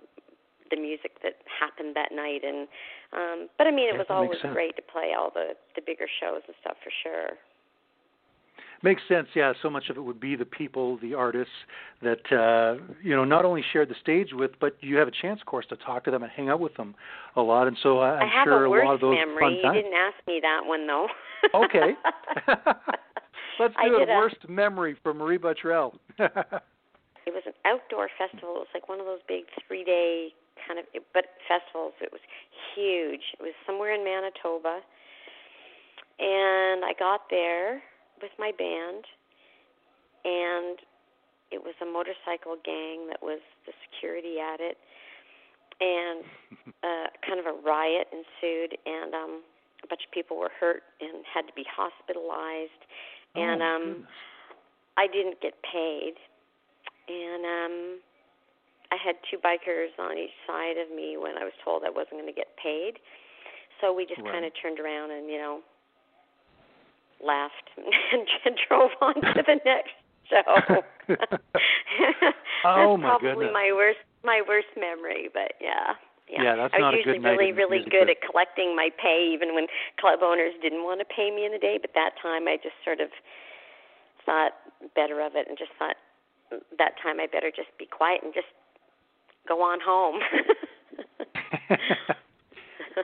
the 0.70 0.76
music 0.76 1.22
that 1.22 1.36
happened 1.48 1.94
that 1.94 2.08
night 2.12 2.40
and 2.42 2.68
um 3.12 3.48
but 3.58 3.66
I 3.66 3.70
mean 3.70 3.88
it 3.88 3.94
yeah, 3.94 4.04
was 4.04 4.08
always 4.08 4.40
great 4.52 4.76
to 4.76 4.82
play 4.82 5.12
all 5.16 5.30
the 5.34 5.54
the 5.76 5.82
bigger 5.84 6.06
shows 6.08 6.40
and 6.46 6.56
stuff 6.60 6.76
for 6.82 6.92
sure. 7.02 7.36
Makes 8.84 9.00
sense, 9.08 9.28
yeah. 9.34 9.54
So 9.62 9.70
much 9.70 9.88
of 9.88 9.96
it 9.96 10.02
would 10.02 10.20
be 10.20 10.36
the 10.36 10.44
people, 10.44 10.98
the 10.98 11.14
artists 11.14 11.54
that 12.02 12.20
uh, 12.30 12.84
you 13.02 13.16
know 13.16 13.24
not 13.24 13.46
only 13.46 13.64
share 13.72 13.86
the 13.86 13.94
stage 14.02 14.28
with, 14.34 14.50
but 14.60 14.76
you 14.82 14.96
have 14.96 15.08
a 15.08 15.12
chance, 15.22 15.40
of 15.40 15.46
course, 15.46 15.64
to 15.70 15.76
talk 15.76 16.04
to 16.04 16.10
them 16.10 16.22
and 16.22 16.30
hang 16.30 16.50
out 16.50 16.60
with 16.60 16.74
them 16.74 16.94
a 17.34 17.40
lot. 17.40 17.66
And 17.66 17.78
so 17.82 18.00
uh, 18.00 18.20
I'm 18.20 18.28
I 18.28 18.34
have 18.34 18.44
sure 18.44 18.64
a, 18.66 18.68
worse 18.70 18.84
lot 18.84 18.94
of 18.96 19.00
those 19.00 19.16
memory. 19.16 19.40
fun 19.40 19.62
times. 19.62 19.76
You 19.76 19.82
didn't 19.82 19.96
ask 19.96 20.14
me 20.26 20.38
that 20.42 20.60
one 20.66 20.86
though. 20.86 21.08
okay. 21.54 21.94
Let's 23.58 23.74
do 23.82 23.96
a 23.96 24.02
a- 24.04 24.16
worst 24.18 24.46
memory 24.50 24.96
for 25.02 25.14
Marie 25.14 25.38
Bottrell. 25.38 25.94
it 26.18 27.32
was 27.32 27.42
an 27.46 27.56
outdoor 27.64 28.10
festival. 28.18 28.56
It 28.56 28.68
was 28.68 28.72
like 28.74 28.90
one 28.90 29.00
of 29.00 29.06
those 29.06 29.24
big 29.26 29.44
three 29.66 29.84
day 29.84 30.28
kind 30.68 30.78
of 30.78 30.84
but 31.14 31.24
festivals. 31.48 31.94
It 32.02 32.12
was 32.12 32.20
huge. 32.76 33.32
It 33.40 33.42
was 33.42 33.54
somewhere 33.64 33.94
in 33.94 34.04
Manitoba 34.04 34.80
and 36.18 36.84
I 36.84 36.92
got 36.98 37.22
there 37.30 37.82
with 38.24 38.32
my 38.40 38.52
band, 38.56 39.04
and 40.24 40.80
it 41.52 41.60
was 41.60 41.76
a 41.84 41.86
motorcycle 41.86 42.56
gang 42.64 43.06
that 43.12 43.20
was 43.20 43.40
the 43.68 43.72
security 43.84 44.40
at 44.40 44.60
it, 44.64 44.78
and 45.80 46.24
uh, 46.82 47.08
kind 47.26 47.38
of 47.38 47.46
a 47.46 47.56
riot 47.60 48.08
ensued, 48.10 48.78
and 48.86 49.12
um, 49.14 49.32
a 49.84 49.86
bunch 49.86 50.02
of 50.08 50.12
people 50.12 50.38
were 50.40 50.50
hurt 50.58 50.82
and 51.04 51.24
had 51.28 51.44
to 51.46 51.52
be 51.52 51.64
hospitalized, 51.68 52.82
and 53.36 53.60
oh, 53.62 53.66
um, 53.68 53.84
goodness. 53.84 54.08
I 54.96 55.06
didn't 55.06 55.40
get 55.44 55.54
paid, 55.62 56.14
and 57.08 57.42
um, 57.44 57.74
I 58.92 58.96
had 58.96 59.16
two 59.30 59.38
bikers 59.38 59.92
on 59.98 60.16
each 60.16 60.34
side 60.46 60.78
of 60.78 60.88
me 60.94 61.16
when 61.18 61.36
I 61.36 61.44
was 61.44 61.52
told 61.64 61.84
I 61.84 61.90
wasn't 61.90 62.22
going 62.22 62.32
to 62.32 62.36
get 62.36 62.56
paid. 62.56 62.98
So 63.80 63.92
we 63.92 64.06
just 64.06 64.22
Right. 64.22 64.32
kind 64.32 64.44
of 64.44 64.52
turned 64.62 64.78
around 64.80 65.10
and 65.10 65.28
you 65.28 65.38
know 65.38 65.60
laughed 67.24 67.70
and 68.44 68.58
drove 68.68 68.90
on 69.00 69.14
to 69.14 69.42
the 69.46 69.60
next 69.64 69.92
show. 70.30 70.82
Oh, 72.66 72.96
that's 72.96 73.02
my 73.02 73.08
probably 73.20 73.44
goodness. 73.44 73.52
my 73.52 73.70
worst 73.76 73.98
my 74.24 74.40
worst 74.48 74.68
memory, 74.76 75.28
but 75.32 75.52
yeah. 75.60 75.94
Yeah, 76.26 76.42
Yeah, 76.42 76.56
that's 76.56 76.72
I 76.72 76.78
was 76.78 76.80
not 76.80 76.94
a 76.94 76.96
usually 76.96 77.18
good 77.18 77.28
really, 77.28 77.52
really 77.52 77.84
good 77.84 78.08
at 78.08 78.16
collecting 78.24 78.74
my 78.74 78.88
pay, 78.96 79.28
even 79.36 79.54
when 79.54 79.66
club 80.00 80.20
owners 80.24 80.54
didn't 80.62 80.82
want 80.82 81.00
to 81.00 81.04
pay 81.04 81.30
me 81.30 81.44
in 81.44 81.52
the 81.52 81.58
day. 81.60 81.76
But 81.78 81.90
that 81.92 82.16
time, 82.16 82.48
I 82.48 82.56
just 82.56 82.72
sort 82.82 83.00
of 83.00 83.10
thought 84.24 84.52
better 84.96 85.20
of 85.20 85.36
it, 85.36 85.46
and 85.46 85.58
just 85.58 85.72
thought 85.78 85.96
"Mm, 86.50 86.60
that 86.78 86.96
time 87.02 87.20
I 87.20 87.26
better 87.26 87.50
just 87.54 87.68
be 87.76 87.84
quiet 87.84 88.22
and 88.24 88.32
just 88.32 88.48
go 89.46 89.60
on 89.60 89.78
home. 89.84 90.20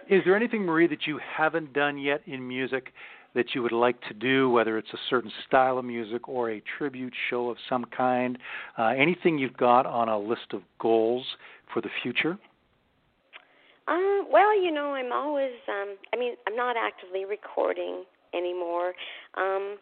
Is 0.09 0.23
there 0.25 0.37
anything, 0.37 0.63
Marie, 0.63 0.87
that 0.87 1.07
you 1.07 1.19
haven't 1.37 1.73
done 1.73 1.99
yet 1.99 2.21
in 2.27 2.47
music 2.47 2.93
that 3.35 3.55
you 3.55 3.63
would 3.63 3.73
like 3.73 4.01
to 4.03 4.15
do, 4.15 4.51
whether 4.51 4.79
it's 4.79 4.93
a 4.93 4.99
certain 5.09 5.31
style 5.47 5.79
of 5.79 5.85
music 5.85 6.29
or 6.29 6.51
a 6.51 6.63
tribute 6.79 7.13
show 7.29 7.51
of 7.51 7.57
some 7.69 7.85
kind? 7.97 8.39
Uh, 8.79 8.89
anything 8.89 9.39
you've 9.39 9.57
got 9.57 9.87
on 9.87 10.09
a 10.09 10.19
list 10.19 10.53
of 10.53 10.63
goals 10.79 11.25
for 11.73 11.81
the 11.81 11.91
future? 12.03 12.39
Um, 13.89 14.27
well, 14.31 14.55
you 14.55 14.71
know, 14.71 14.95
I'm 14.95 15.13
always 15.13 15.59
um 15.69 15.97
I 16.15 16.17
mean, 16.17 16.35
I'm 16.47 16.57
not 16.57 16.77
actively 16.77 17.25
recording 17.25 18.05
anymore. 18.35 18.95
Um 19.35 19.79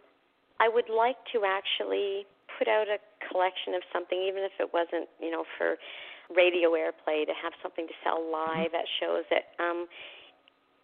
I 0.61 0.69
would 0.69 0.89
like 0.89 1.17
to 1.33 1.45
actually 1.45 2.27
put 2.59 2.69
out 2.69 2.89
a 2.89 2.99
collection 3.29 3.75
of 3.75 3.83
something 3.93 4.19
even 4.19 4.43
if 4.43 4.53
it 4.59 4.71
wasn't, 4.73 5.09
you 5.21 5.31
know, 5.31 5.45
for 5.57 5.77
radio 6.35 6.73
airplay 6.73 7.25
to 7.25 7.33
have 7.37 7.53
something 7.63 7.87
to 7.87 7.97
sell 8.05 8.21
live 8.21 8.73
at 8.73 8.85
shows 9.01 9.25
that 9.31 9.53
um 9.63 9.87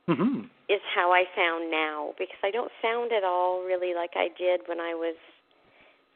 hmm 0.06 0.48
is 0.68 0.80
how 0.94 1.12
I 1.12 1.24
sound 1.36 1.70
now 1.70 2.14
because 2.18 2.40
I 2.42 2.50
don't 2.50 2.72
sound 2.80 3.12
at 3.12 3.22
all 3.22 3.62
really 3.64 3.92
like 3.92 4.16
I 4.16 4.28
did 4.32 4.64
when 4.66 4.80
I 4.80 4.94
was 4.96 5.16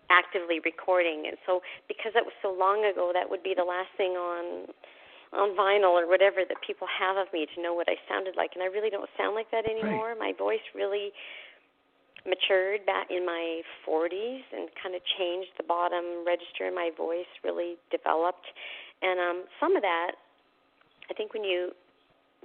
actively 0.08 0.60
recording. 0.64 1.28
And 1.28 1.36
so 1.44 1.60
because 1.86 2.12
that 2.16 2.24
was 2.24 2.32
so 2.40 2.52
long 2.52 2.84
ago 2.84 3.12
that 3.12 3.28
would 3.28 3.42
be 3.42 3.52
the 3.52 3.64
last 3.64 3.92
thing 3.96 4.16
on 4.16 4.72
on 5.36 5.52
vinyl 5.52 5.92
or 5.92 6.08
whatever 6.08 6.40
that 6.48 6.56
people 6.64 6.88
have 6.88 7.20
of 7.20 7.28
me 7.36 7.44
to 7.44 7.60
know 7.60 7.74
what 7.76 7.84
I 7.88 8.00
sounded 8.08 8.32
like. 8.36 8.56
And 8.56 8.64
I 8.64 8.72
really 8.72 8.88
don't 8.88 9.10
sound 9.20 9.36
like 9.36 9.50
that 9.52 9.68
anymore. 9.68 10.16
My 10.16 10.32
voice 10.32 10.64
really 10.74 11.12
matured 12.24 12.88
back 12.88 13.12
in 13.12 13.28
my 13.28 13.60
40s 13.84 14.48
and 14.56 14.72
kind 14.80 14.96
of 14.96 15.04
changed. 15.20 15.52
The 15.60 15.68
bottom 15.68 16.24
register 16.24 16.64
in 16.64 16.74
my 16.74 16.88
voice 16.96 17.28
really 17.44 17.76
developed. 17.92 18.48
And 19.04 19.20
um 19.20 19.44
some 19.60 19.76
of 19.76 19.82
that 19.84 20.16
I 21.10 21.12
think 21.12 21.36
when 21.36 21.44
you 21.44 21.76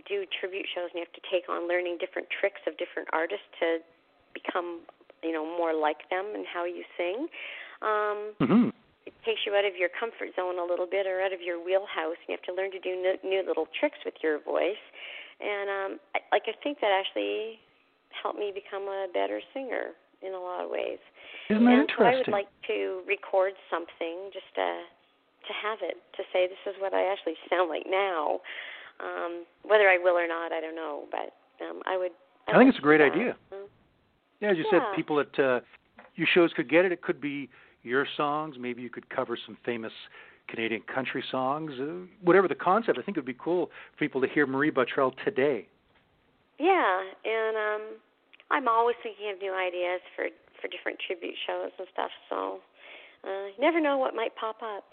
do 0.07 0.25
tribute 0.39 0.65
shows 0.73 0.89
and 0.93 1.01
you 1.01 1.05
have 1.05 1.15
to 1.15 1.25
take 1.29 1.47
on 1.49 1.67
learning 1.67 1.97
different 1.99 2.27
tricks 2.29 2.61
of 2.67 2.77
different 2.77 3.07
artists 3.13 3.45
to 3.59 3.79
become 4.33 4.81
you 5.23 5.31
know 5.31 5.45
more 5.45 5.73
like 5.73 6.09
them 6.09 6.33
and 6.33 6.45
how 6.45 6.65
you 6.65 6.83
sing. 6.97 7.27
Um 7.81 8.19
hmm 8.39 8.69
it 9.03 9.11
takes 9.27 9.43
you 9.43 9.51
out 9.51 9.67
of 9.67 9.75
your 9.75 9.91
comfort 9.91 10.31
zone 10.35 10.55
a 10.55 10.63
little 10.63 10.87
bit 10.87 11.03
or 11.03 11.19
out 11.19 11.35
of 11.35 11.43
your 11.43 11.59
wheelhouse 11.59 12.15
and 12.23 12.31
you 12.31 12.35
have 12.39 12.47
to 12.47 12.55
learn 12.55 12.71
to 12.71 12.79
do 12.79 12.95
new, 12.95 13.19
new 13.19 13.43
little 13.43 13.67
tricks 13.75 13.99
with 14.07 14.15
your 14.23 14.39
voice. 14.39 14.79
And 15.43 15.67
um 15.69 15.91
I, 16.15 16.19
like 16.31 16.47
i 16.47 16.55
think 16.63 16.79
that 16.79 16.91
actually 16.91 17.59
helped 18.11 18.39
me 18.39 18.53
become 18.53 18.87
a 18.87 19.07
better 19.11 19.41
singer 19.53 19.97
in 20.23 20.33
a 20.33 20.39
lot 20.39 20.63
of 20.63 20.71
ways. 20.71 21.03
Isn't 21.49 21.65
that 21.65 21.73
and 21.73 21.89
so 21.97 22.03
i 22.05 22.15
would 22.15 22.31
like 22.31 22.49
to 22.67 23.03
record 23.07 23.53
something 23.69 24.31
just 24.31 24.47
to 24.55 24.87
to 25.47 25.51
have 25.51 25.79
it 25.83 25.99
to 26.15 26.23
say 26.31 26.47
this 26.47 26.63
is 26.65 26.79
what 26.79 26.93
i 26.93 27.03
actually 27.11 27.35
sound 27.51 27.67
like 27.67 27.83
now 27.87 28.39
um 28.99 29.45
whether 29.63 29.89
i 29.89 29.97
will 29.97 30.17
or 30.17 30.27
not 30.27 30.51
i 30.51 30.59
don't 30.61 30.75
know 30.75 31.05
but 31.11 31.33
um 31.65 31.81
i 31.85 31.97
would 31.97 32.11
I 32.47 32.57
think 32.57 32.69
it's 32.69 32.77
a 32.77 32.81
great 32.81 32.99
that. 32.99 33.11
idea. 33.11 33.35
Mm. 33.53 33.67
yeah, 34.41 34.51
as 34.51 34.57
you 34.57 34.65
yeah. 34.71 34.79
said, 34.79 34.95
people 34.95 35.19
at 35.19 35.39
uh, 35.39 35.61
your 36.15 36.27
shows 36.33 36.51
could 36.55 36.69
get 36.69 36.85
it. 36.85 36.91
It 36.91 37.01
could 37.01 37.21
be 37.21 37.49
your 37.83 38.05
songs. 38.17 38.55
Maybe 38.59 38.81
you 38.81 38.89
could 38.89 39.09
cover 39.09 39.37
some 39.45 39.57
famous 39.65 39.91
Canadian 40.47 40.81
country 40.93 41.23
songs. 41.31 41.71
Uh, 41.79 42.05
whatever 42.21 42.47
the 42.47 42.55
concept, 42.55 42.97
I 42.97 43.01
think 43.01 43.17
it 43.17 43.21
would 43.21 43.25
be 43.25 43.37
cool 43.39 43.67
for 43.93 43.99
people 43.99 44.21
to 44.21 44.27
hear 44.27 44.45
Marie 44.45 44.71
Bottrell 44.71 45.13
today. 45.23 45.67
Yeah, 46.59 47.01
and 47.25 47.57
um 47.57 47.81
I'm 48.51 48.67
always 48.67 48.95
thinking 49.01 49.31
of 49.33 49.39
new 49.39 49.53
ideas 49.53 50.01
for 50.15 50.25
for 50.61 50.67
different 50.67 50.99
tribute 51.05 51.35
shows 51.47 51.71
and 51.79 51.87
stuff. 51.91 52.11
So 52.29 52.59
uh, 53.23 53.47
you 53.47 53.59
never 53.59 53.79
know 53.79 53.97
what 53.97 54.15
might 54.15 54.35
pop 54.35 54.57
up. 54.61 54.85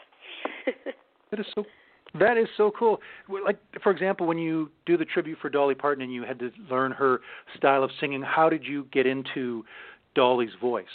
That 1.30 1.38
is 1.38 1.46
so. 1.54 1.64
That 2.18 2.36
is 2.36 2.48
so 2.56 2.72
cool. 2.76 3.00
Like, 3.28 3.58
for 3.82 3.92
example, 3.92 4.26
when 4.26 4.38
you 4.38 4.70
do 4.84 4.96
the 4.96 5.04
tribute 5.04 5.38
for 5.40 5.48
Dolly 5.48 5.74
Parton 5.74 6.02
and 6.02 6.12
you 6.12 6.24
had 6.24 6.38
to 6.40 6.50
learn 6.68 6.92
her 6.92 7.20
style 7.56 7.84
of 7.84 7.90
singing, 8.00 8.20
how 8.22 8.48
did 8.48 8.64
you 8.64 8.86
get 8.92 9.06
into 9.06 9.64
Dolly's 10.14 10.50
voice? 10.60 10.86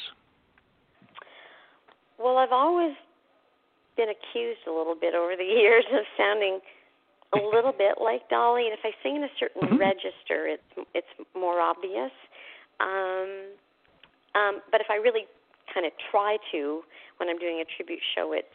well, 2.18 2.38
I've 2.38 2.52
always 2.52 2.96
been 3.98 4.10
accused 4.10 4.68
a 4.68 4.72
little 4.72 4.96
bit 4.96 5.16
over 5.16 5.36
the 5.36 5.44
years 5.62 5.86
of 5.94 6.04
sounding 6.18 6.60
a 7.34 7.38
little 7.56 7.72
bit 7.72 7.96
like 8.02 8.28
Dolly, 8.30 8.66
and 8.68 8.74
if 8.74 8.80
I 8.84 8.92
sing 9.04 9.16
in 9.18 9.24
a 9.24 9.34
certain 9.40 9.64
Mhm. 9.64 9.80
register, 9.80 10.48
it's 10.48 10.88
it's 10.94 11.14
more 11.36 11.60
obvious. 11.60 12.12
Um, 12.80 13.56
um, 14.36 14.62
but 14.72 14.82
if 14.82 14.88
I 14.90 14.96
really 14.96 15.26
kind 15.74 15.86
of 15.86 15.94
try 16.12 16.38
to, 16.52 16.82
when 17.18 17.30
I'm 17.30 17.40
doing 17.40 17.62
a 17.62 17.66
tribute 17.78 18.04
show, 18.16 18.34
it's 18.34 18.48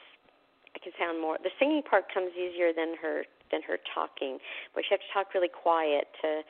Can 0.82 0.92
sound 0.98 1.20
more. 1.20 1.36
The 1.42 1.52
singing 1.58 1.82
part 1.82 2.08
comes 2.12 2.32
easier 2.32 2.72
than 2.72 2.96
her 3.02 3.24
than 3.52 3.60
her 3.68 3.76
talking, 3.92 4.38
but 4.74 4.84
she 4.88 4.94
has 4.96 5.00
to 5.00 5.10
talk 5.12 5.34
really 5.34 5.50
quiet 5.52 6.08
to, 6.22 6.40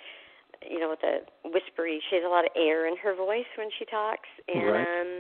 you 0.63 0.79
know, 0.79 0.91
with 0.91 1.03
a 1.03 1.27
whispery. 1.49 1.99
She 2.09 2.15
has 2.17 2.25
a 2.25 2.31
lot 2.31 2.45
of 2.45 2.53
air 2.55 2.87
in 2.87 2.97
her 3.03 3.15
voice 3.15 3.49
when 3.59 3.71
she 3.79 3.85
talks, 3.87 4.29
and 4.47 4.67
Right. 4.71 4.87
um, 4.87 5.11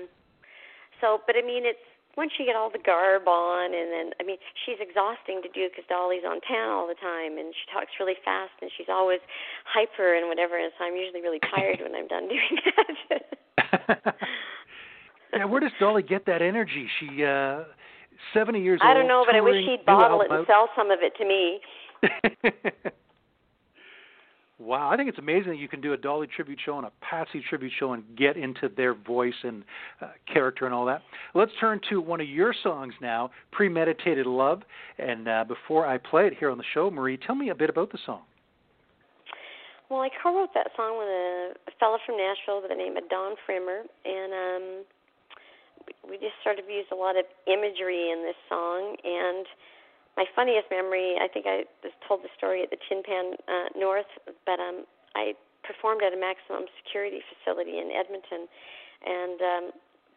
so. 1.00 1.18
But 1.26 1.34
I 1.34 1.42
mean, 1.42 1.66
it's 1.66 1.82
once 2.16 2.32
you 2.38 2.44
get 2.44 2.54
all 2.54 2.70
the 2.70 2.78
garb 2.78 3.26
on, 3.26 3.74
and 3.74 3.90
then 3.90 4.10
I 4.20 4.22
mean, 4.22 4.38
she's 4.66 4.78
exhausting 4.78 5.42
to 5.42 5.48
do 5.50 5.68
because 5.70 5.84
Dolly's 5.88 6.22
on 6.26 6.40
town 6.42 6.70
all 6.70 6.86
the 6.86 6.98
time, 6.98 7.38
and 7.38 7.54
she 7.54 7.66
talks 7.72 7.90
really 7.98 8.16
fast, 8.24 8.54
and 8.62 8.70
she's 8.76 8.88
always 8.90 9.20
hyper 9.64 10.14
and 10.14 10.28
whatever. 10.28 10.58
And 10.58 10.70
so 10.78 10.84
I'm 10.84 10.96
usually 10.96 11.22
really 11.22 11.40
tired 11.50 11.80
when 11.82 11.94
I'm 11.94 12.06
done 12.06 12.28
doing 12.34 12.56
that. 12.76 12.94
yeah, 15.34 15.44
where 15.44 15.60
does 15.60 15.72
Dolly 15.78 16.02
get 16.02 16.26
that 16.26 16.42
energy? 16.42 16.88
She 16.98 17.24
uh 17.24 17.64
70 18.34 18.60
years 18.60 18.80
old. 18.82 18.90
I 18.90 18.94
don't 18.94 19.08
know, 19.08 19.24
but 19.26 19.34
I 19.34 19.40
wish 19.40 19.64
she'd 19.64 19.84
bottle 19.84 20.20
it 20.22 20.30
and 20.30 20.46
sell 20.46 20.68
some 20.76 20.90
of 20.90 21.00
it 21.02 21.14
to 21.16 21.24
me. 21.24 21.60
wow, 24.58 24.90
I 24.90 24.96
think 24.96 25.08
it's 25.08 25.18
amazing 25.18 25.52
that 25.52 25.58
you 25.58 25.68
can 25.68 25.80
do 25.80 25.92
a 25.92 25.96
Dolly 25.96 26.26
tribute 26.26 26.58
show 26.64 26.78
and 26.78 26.86
a 26.86 26.92
Patsy 27.00 27.42
tribute 27.48 27.72
show 27.78 27.92
and 27.92 28.04
get 28.16 28.36
into 28.36 28.68
their 28.68 28.94
voice 28.94 29.34
and 29.42 29.64
uh, 30.00 30.08
character 30.32 30.66
and 30.66 30.74
all 30.74 30.86
that. 30.86 31.02
Let's 31.34 31.52
turn 31.60 31.80
to 31.90 32.00
one 32.00 32.20
of 32.20 32.28
your 32.28 32.54
songs 32.62 32.94
now, 33.00 33.30
Premeditated 33.52 34.26
Love. 34.26 34.62
And 34.98 35.28
uh, 35.28 35.44
before 35.46 35.86
I 35.86 35.98
play 35.98 36.26
it 36.26 36.34
here 36.38 36.50
on 36.50 36.58
the 36.58 36.64
show, 36.74 36.90
Marie, 36.90 37.16
tell 37.16 37.34
me 37.34 37.50
a 37.50 37.54
bit 37.54 37.70
about 37.70 37.92
the 37.92 37.98
song. 38.06 38.22
Well, 39.90 40.00
I 40.00 40.08
co-wrote 40.22 40.54
that 40.54 40.70
song 40.76 40.98
with 40.98 41.08
a, 41.08 41.50
a 41.66 41.72
fellow 41.80 41.98
from 42.06 42.16
Nashville 42.16 42.62
by 42.62 42.68
the 42.68 42.78
name 42.78 42.96
of 42.96 43.08
Don 43.10 43.34
Pfrimmer, 43.42 43.82
and 44.04 44.32
um, 44.32 44.84
we, 46.08 46.16
just 46.16 46.38
sort 46.42 46.58
of 46.58 46.68
used 46.68 46.92
a 46.92 46.98
lot 46.98 47.16
of 47.16 47.24
imagery 47.46 48.10
in 48.10 48.22
this 48.22 48.38
song. 48.48 48.96
And 49.04 49.46
my 50.16 50.24
funniest 50.34 50.68
memory, 50.70 51.16
I 51.20 51.28
think 51.28 51.46
I 51.46 51.64
just 51.82 51.96
told 52.06 52.22
the 52.22 52.32
story 52.36 52.62
at 52.62 52.70
the 52.70 52.80
Tin 52.88 53.02
Pan 53.02 53.34
uh, 53.48 53.68
North, 53.78 54.10
but 54.46 54.58
um, 54.58 54.84
I 55.14 55.34
performed 55.62 56.02
at 56.02 56.12
a 56.12 56.20
maximum 56.20 56.66
security 56.82 57.20
facility 57.30 57.78
in 57.78 57.92
Edmonton, 57.92 58.48
and 59.04 59.38
um, 59.40 59.64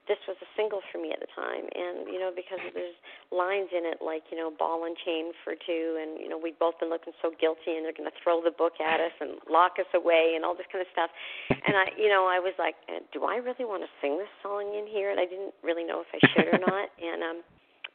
this 0.07 0.19
was 0.27 0.35
a 0.43 0.49
single 0.55 0.83
for 0.91 0.99
me 0.99 1.15
at 1.15 1.23
the 1.23 1.31
time. 1.31 1.65
And 1.71 2.07
you 2.11 2.19
know, 2.19 2.31
because 2.33 2.59
there's 2.75 2.95
lines 3.31 3.71
in 3.71 3.87
it 3.87 4.03
like 4.03 4.23
you 4.31 4.37
know, 4.37 4.51
ball 4.51 4.83
and 4.83 4.95
chain 4.99 5.31
for 5.43 5.55
two, 5.55 5.99
and 5.99 6.19
you 6.19 6.27
know, 6.27 6.37
we'd 6.37 6.59
both 6.59 6.79
been 6.79 6.91
looking 6.91 7.13
so 7.23 7.31
guilty, 7.39 7.79
and 7.79 7.87
they're 7.87 7.95
going 7.95 8.09
to 8.09 8.19
throw 8.19 8.43
the 8.43 8.53
book 8.53 8.79
at 8.83 8.99
us 8.99 9.15
and 9.23 9.39
lock 9.47 9.79
us 9.79 9.89
away, 9.95 10.35
and 10.35 10.43
all 10.43 10.55
this 10.55 10.67
kind 10.71 10.83
of 10.83 10.89
stuff. 10.91 11.11
And 11.49 11.75
I, 11.75 11.91
you 11.95 12.11
know, 12.11 12.27
I 12.27 12.39
was 12.39 12.53
like, 12.59 12.75
uh, 12.91 12.99
do 13.15 13.23
I 13.23 13.39
really 13.39 13.63
want 13.63 13.83
to 13.83 13.91
sing 14.03 14.19
this 14.19 14.31
song 14.43 14.75
in 14.75 14.87
here? 14.87 15.11
And 15.11 15.19
I 15.19 15.25
didn't 15.25 15.55
really 15.63 15.83
know 15.83 16.03
if 16.03 16.11
I 16.11 16.19
should 16.33 16.47
or 16.51 16.59
not. 16.59 16.89
And 17.03 17.21
um, 17.21 17.43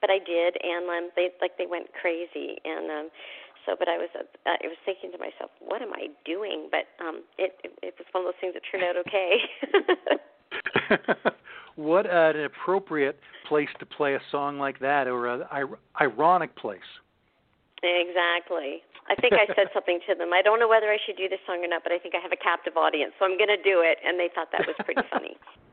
but 0.01 0.11
I 0.11 0.21
did, 0.21 0.55
and 0.63 0.87
um, 0.87 1.11
they 1.17 1.33
like 1.41 1.57
they 1.59 1.67
went 1.67 1.91
crazy, 1.97 2.61
and 2.65 2.87
um, 2.91 3.07
also. 3.69 3.79
But 3.79 3.89
I 3.89 3.99
was 3.99 4.09
uh, 4.15 4.25
I 4.47 4.67
was 4.67 4.77
thinking 4.85 5.13
to 5.13 5.19
myself, 5.19 5.51
what 5.61 5.83
am 5.83 5.93
I 5.93 6.09
doing? 6.25 6.69
But 6.71 6.89
um, 7.05 7.23
it, 7.39 7.53
it 7.65 7.73
it 7.83 7.95
was 7.99 8.07
one 8.13 8.25
of 8.25 8.33
those 8.33 8.41
things 8.41 8.55
that 8.55 8.63
turned 8.71 8.85
out 8.85 8.97
okay. 8.97 9.39
what 11.77 12.07
an 12.07 12.45
appropriate 12.45 13.19
place 13.49 13.69
to 13.81 13.87
play 13.87 14.15
a 14.15 14.21
song 14.31 14.59
like 14.59 14.79
that, 14.81 15.07
or 15.07 15.27
an 15.27 15.43
ironic 16.01 16.55
place. 16.57 16.81
Exactly. 17.83 18.83
I 19.09 19.15
think 19.15 19.35
I 19.35 19.47
said 19.55 19.69
something 19.75 20.01
to 20.09 20.15
them. 20.15 20.33
I 20.33 20.43
don't 20.43 20.61
know 20.61 20.69
whether 20.69 20.91
I 20.91 20.99
should 21.05 21.17
do 21.17 21.29
this 21.29 21.41
song 21.47 21.65
or 21.65 21.69
not, 21.69 21.83
but 21.83 21.93
I 21.93 21.99
think 21.99 22.15
I 22.15 22.21
have 22.21 22.33
a 22.33 22.37
captive 22.37 22.77
audience, 22.77 23.13
so 23.19 23.25
I'm 23.25 23.39
going 23.39 23.49
to 23.49 23.63
do 23.63 23.81
it. 23.81 23.99
And 24.05 24.19
they 24.19 24.29
thought 24.35 24.49
that 24.53 24.67
was 24.67 24.77
pretty 24.85 25.03
funny. 25.11 25.37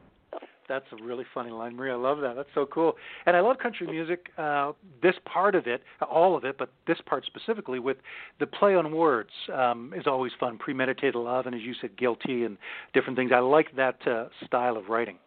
That's 0.67 0.85
a 0.91 1.03
really 1.03 1.25
funny 1.33 1.51
line, 1.51 1.75
Maria. 1.75 1.93
I 1.93 1.97
love 1.97 2.19
that. 2.21 2.35
That's 2.35 2.49
so 2.55 2.65
cool. 2.65 2.95
And 3.25 3.35
I 3.35 3.41
love 3.41 3.57
country 3.59 3.87
music. 3.87 4.27
Uh, 4.37 4.71
this 5.01 5.15
part 5.25 5.55
of 5.55 5.67
it, 5.67 5.83
all 6.09 6.35
of 6.35 6.43
it, 6.43 6.57
but 6.57 6.71
this 6.87 6.97
part 7.05 7.25
specifically, 7.25 7.79
with 7.79 7.97
the 8.39 8.47
play 8.47 8.75
on 8.75 8.95
words, 8.95 9.29
um, 9.53 9.93
is 9.95 10.07
always 10.07 10.31
fun. 10.39 10.57
Premeditated 10.57 11.15
love, 11.15 11.45
and 11.45 11.55
as 11.55 11.61
you 11.61 11.73
said, 11.79 11.97
guilty, 11.97 12.43
and 12.43 12.57
different 12.93 13.17
things. 13.17 13.31
I 13.33 13.39
like 13.39 13.75
that 13.75 14.05
uh, 14.07 14.25
style 14.45 14.77
of 14.77 14.89
writing. 14.89 15.17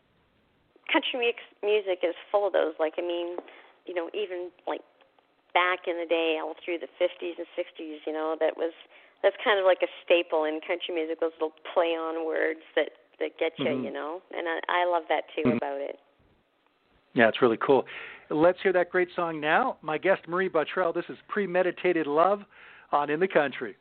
Country 0.93 1.34
music 1.62 2.01
is 2.03 2.14
full 2.32 2.47
of 2.47 2.53
those. 2.53 2.74
Like, 2.80 2.95
I 2.99 3.03
mean, 3.03 3.36
you 3.86 3.95
know, 3.95 4.11
even 4.14 4.51
like 4.66 4.80
back 5.55 5.86
in 5.86 5.97
the 5.99 6.07
day, 6.09 6.39
all 6.41 6.55
through 6.64 6.78
the 6.78 6.89
50s 7.01 7.34
and 7.39 7.47
60s, 7.57 7.99
you 8.07 8.12
know, 8.12 8.36
that 8.41 8.57
was 8.57 8.72
that's 9.22 9.36
kind 9.43 9.59
of 9.59 9.66
like 9.66 9.82
a 9.82 9.91
staple 10.05 10.45
in 10.45 10.61
country 10.66 10.95
music. 10.95 11.20
Those 11.20 11.34
little 11.41 11.57
play 11.74 11.99
on 11.99 12.26
words 12.26 12.62
that 12.76 12.91
that 13.20 13.38
get 13.38 13.52
you, 13.58 13.66
mm-hmm. 13.66 13.84
you 13.84 13.92
know, 13.92 14.22
and 14.36 14.46
I, 14.48 14.82
I 14.82 14.90
love 14.90 15.04
that 15.08 15.24
too 15.34 15.48
mm-hmm. 15.48 15.56
about 15.56 15.80
it. 15.80 15.98
Yeah, 17.14 17.28
it's 17.28 17.42
really 17.42 17.56
cool. 17.56 17.84
Let's 18.30 18.58
hear 18.62 18.72
that 18.74 18.90
great 18.90 19.08
song 19.16 19.40
now. 19.40 19.78
My 19.82 19.98
guest 19.98 20.22
Marie 20.28 20.48
Bottrell. 20.48 20.94
This 20.94 21.04
is 21.08 21.16
Premeditated 21.28 22.06
Love 22.06 22.42
on 22.92 23.10
In 23.10 23.20
the 23.20 23.28
Country. 23.28 23.76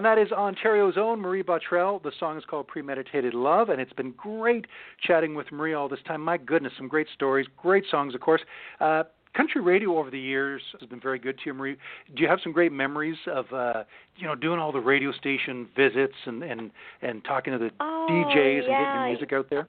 And 0.00 0.06
that 0.06 0.16
is 0.16 0.32
Ontario's 0.32 0.96
own 0.96 1.20
Marie 1.20 1.42
Bottrell. 1.42 2.02
The 2.02 2.10
song 2.18 2.38
is 2.38 2.44
called 2.48 2.66
Premeditated 2.68 3.34
Love, 3.34 3.68
and 3.68 3.78
it's 3.78 3.92
been 3.92 4.12
great 4.12 4.66
chatting 5.06 5.34
with 5.34 5.52
Marie 5.52 5.74
all 5.74 5.90
this 5.90 5.98
time. 6.06 6.22
My 6.22 6.38
goodness, 6.38 6.72
some 6.78 6.88
great 6.88 7.06
stories, 7.12 7.46
great 7.58 7.84
songs, 7.90 8.14
of 8.14 8.22
course. 8.22 8.40
Uh, 8.80 9.02
country 9.36 9.60
radio 9.60 9.98
over 9.98 10.10
the 10.10 10.18
years 10.18 10.62
has 10.80 10.88
been 10.88 11.00
very 11.00 11.18
good 11.18 11.36
to 11.40 11.42
you, 11.44 11.52
Marie. 11.52 11.76
Do 12.16 12.22
you 12.22 12.28
have 12.28 12.38
some 12.42 12.50
great 12.50 12.72
memories 12.72 13.18
of 13.26 13.44
uh, 13.52 13.84
you 14.16 14.26
know 14.26 14.34
doing 14.34 14.58
all 14.58 14.72
the 14.72 14.80
radio 14.80 15.12
station 15.12 15.68
visits 15.76 16.14
and 16.24 16.42
and 16.44 16.70
and 17.02 17.22
talking 17.26 17.52
to 17.52 17.58
the 17.58 17.70
oh, 17.78 18.06
DJs 18.10 18.34
yeah. 18.34 18.52
and 18.54 18.66
getting 18.68 18.94
your 18.94 19.06
music 19.06 19.34
out 19.34 19.50
there? 19.50 19.68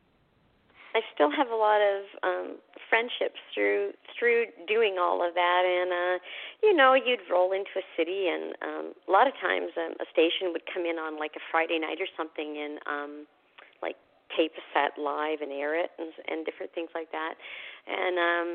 I 0.95 1.01
still 1.13 1.29
have 1.29 1.49
a 1.49 1.55
lot 1.55 1.82
of 1.82 2.03
um 2.23 2.55
friendships 2.92 3.39
through 3.56 3.96
through 4.12 4.52
doing 4.68 5.00
all 5.00 5.24
of 5.24 5.34
that. 5.34 5.64
And 5.64 5.89
uh 5.96 6.16
you 6.62 6.76
know 6.76 6.94
you'd 6.94 7.24
roll 7.32 7.56
into 7.56 7.72
a 7.80 7.86
city 7.96 8.28
and 8.28 8.52
um 8.60 8.86
a 9.08 9.12
lot 9.12 9.26
of 9.32 9.34
times 9.39 9.72
um, 9.80 9.96
a 10.04 10.08
station 10.12 10.52
would 10.52 10.68
come 10.68 10.84
in 10.84 11.00
on 11.00 11.16
like 11.16 11.39
a 11.39 11.44
Friday 11.50 11.80
night 11.80 12.04
or 12.04 12.12
something 12.20 12.60
and 12.60 12.76
um 12.84 13.12
like 13.80 13.96
tape 14.36 14.52
a 14.60 14.64
set 14.76 15.00
live 15.00 15.39
and 15.39 15.56
air 15.56 15.80
it 15.80 15.96
and 15.96 16.12
and 16.28 16.44
different 16.44 16.76
things 16.76 16.92
like 16.92 17.10
that. 17.16 17.39
And 17.88 18.20
um 18.20 18.50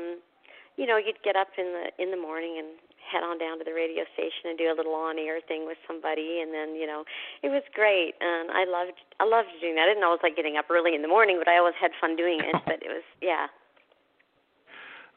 you 0.77 0.85
know 0.85 1.01
you'd 1.01 1.19
get 1.25 1.33
up 1.33 1.49
in 1.57 1.73
the 1.73 1.89
in 1.97 2.13
the 2.13 2.21
morning 2.21 2.61
and 2.61 2.77
head 3.01 3.23
on 3.23 3.39
down 3.39 3.57
to 3.57 3.63
the 3.63 3.71
radio 3.71 4.03
station 4.19 4.51
and 4.51 4.59
do 4.59 4.67
a 4.67 4.75
little 4.75 4.91
on 4.91 5.17
air 5.17 5.39
thing 5.39 5.65
with 5.65 5.79
somebody. 5.89 6.45
And 6.45 6.53
then 6.53 6.77
you 6.77 6.85
know 6.85 7.09
it 7.41 7.49
was 7.49 7.65
great. 7.73 8.13
And 8.21 8.53
i 8.53 8.69
loved 8.69 9.01
i 9.17 9.25
loved 9.25 9.49
doing 9.59 9.73
that. 9.81 9.89
I 9.89 9.97
didn't 9.97 10.05
always 10.05 10.21
like 10.21 10.37
getting 10.37 10.61
up 10.61 10.69
early 10.69 10.93
in 10.93 11.01
the 11.01 11.09
morning 11.09 11.41
but 11.41 11.49
i 11.49 11.57
always 11.57 11.77
had 11.81 11.89
fun 11.97 12.13
doing 12.13 12.37
it. 12.37 12.53
But 12.69 12.85
it 12.85 12.93
was 12.93 13.07
yeah 13.17 13.49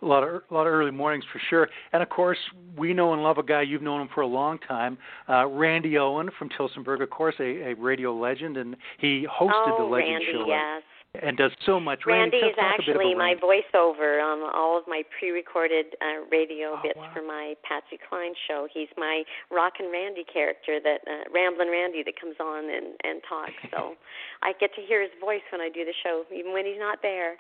a 0.03 0.07
lot 0.07 0.23
of 0.23 0.43
a 0.51 0.55
lot 0.55 0.67
of 0.67 0.73
early 0.73 0.91
mornings 0.91 1.25
for 1.33 1.41
sure. 1.51 1.69
And 1.93 2.03
of 2.03 2.09
course, 2.09 2.39
we 2.77 2.95
know 2.95 3.13
and 3.13 3.23
love 3.23 3.39
a 3.39 3.43
guy 3.43 3.63
you've 3.63 3.83
known 3.83 4.03
him 4.03 4.09
for 4.15 4.23
a 4.23 4.27
long 4.27 4.59
time, 4.59 4.99
uh, 5.29 5.47
Randy 5.47 5.99
Owen 5.99 6.31
from 6.39 6.49
Tillsonburg, 6.51 7.03
of 7.03 7.11
course, 7.11 7.35
a, 7.41 7.71
a 7.71 7.75
radio 7.75 8.15
legend, 8.15 8.57
and 8.57 8.77
he 8.99 9.27
hosted 9.27 9.51
oh, 9.55 9.77
the 9.79 9.85
Legend 9.85 10.13
Randy, 10.13 10.33
Show. 10.33 10.45
Yes 10.49 10.83
and 11.23 11.37
does 11.37 11.51
so 11.67 11.81
much. 11.81 12.07
Randy, 12.07 12.39
Randy 12.39 12.55
is 12.55 12.59
actually 12.59 13.15
my 13.15 13.35
voiceover 13.43 14.23
on 14.23 14.47
all 14.55 14.79
of 14.79 14.85
my 14.87 15.03
pre-recorded 15.19 15.97
uh, 16.01 16.23
radio 16.31 16.79
oh, 16.79 16.81
bits 16.83 16.97
wow. 16.97 17.11
for 17.13 17.23
my 17.23 17.55
Patsy 17.67 17.99
Cline 18.09 18.33
show. 18.47 18.69
He's 18.73 18.89
my 18.97 19.25
Rockin' 19.51 19.91
Randy 19.91 20.25
character, 20.25 20.79
that 20.83 21.01
uh, 21.07 21.27
Ramblin' 21.35 21.69
Randy 21.69 22.03
that 22.05 22.15
comes 22.21 22.37
on 22.39 22.65
and 22.71 22.95
and 23.03 23.21
talks. 23.29 23.59
So 23.71 23.95
I 24.43 24.53
get 24.61 24.75
to 24.75 24.83
hear 24.83 25.03
his 25.03 25.11
voice 25.21 25.43
when 25.51 25.61
I 25.61 25.69
do 25.69 25.85
the 25.85 25.95
show, 26.03 26.23
even 26.33 26.53
when 26.53 26.65
he's 26.65 26.79
not 26.79 26.99
there. 27.03 27.37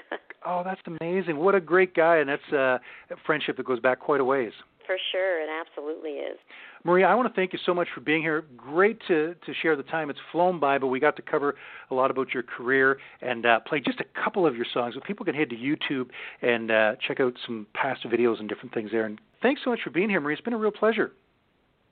oh, 0.46 0.62
that's 0.64 0.80
amazing! 0.86 1.36
What 1.36 1.54
a 1.54 1.60
great 1.60 1.94
guy, 1.94 2.18
and 2.18 2.28
that's 2.28 2.52
uh, 2.52 2.78
a 3.10 3.16
friendship 3.26 3.56
that 3.56 3.66
goes 3.66 3.80
back 3.80 4.00
quite 4.00 4.20
a 4.20 4.24
ways. 4.24 4.52
For 4.86 4.96
sure, 5.12 5.40
it 5.40 5.48
absolutely 5.48 6.12
is. 6.12 6.38
Maria, 6.84 7.06
I 7.06 7.14
want 7.14 7.28
to 7.28 7.34
thank 7.34 7.52
you 7.52 7.58
so 7.64 7.72
much 7.72 7.86
for 7.94 8.00
being 8.00 8.22
here. 8.22 8.44
Great 8.56 8.98
to 9.08 9.34
to 9.34 9.54
share 9.62 9.76
the 9.76 9.84
time. 9.84 10.10
It's 10.10 10.18
flown 10.32 10.58
by, 10.58 10.78
but 10.78 10.88
we 10.88 10.98
got 10.98 11.16
to 11.16 11.22
cover 11.22 11.54
a 11.90 11.94
lot 11.94 12.10
about 12.10 12.34
your 12.34 12.42
career 12.42 12.98
and 13.20 13.46
uh, 13.46 13.60
play 13.60 13.80
just 13.80 14.00
a 14.00 14.22
couple 14.24 14.46
of 14.46 14.56
your 14.56 14.66
songs. 14.72 14.94
So 14.94 15.00
people 15.00 15.24
can 15.24 15.34
head 15.34 15.50
to 15.50 15.56
YouTube 15.56 16.08
and 16.42 16.70
uh, 16.70 16.96
check 17.06 17.20
out 17.20 17.34
some 17.46 17.66
past 17.74 18.04
videos 18.04 18.40
and 18.40 18.48
different 18.48 18.74
things 18.74 18.90
there. 18.90 19.06
And 19.06 19.20
thanks 19.42 19.60
so 19.64 19.70
much 19.70 19.80
for 19.84 19.90
being 19.90 20.10
here, 20.10 20.20
Maria. 20.20 20.36
It's 20.36 20.44
been 20.44 20.54
a 20.54 20.58
real 20.58 20.72
pleasure. 20.72 21.12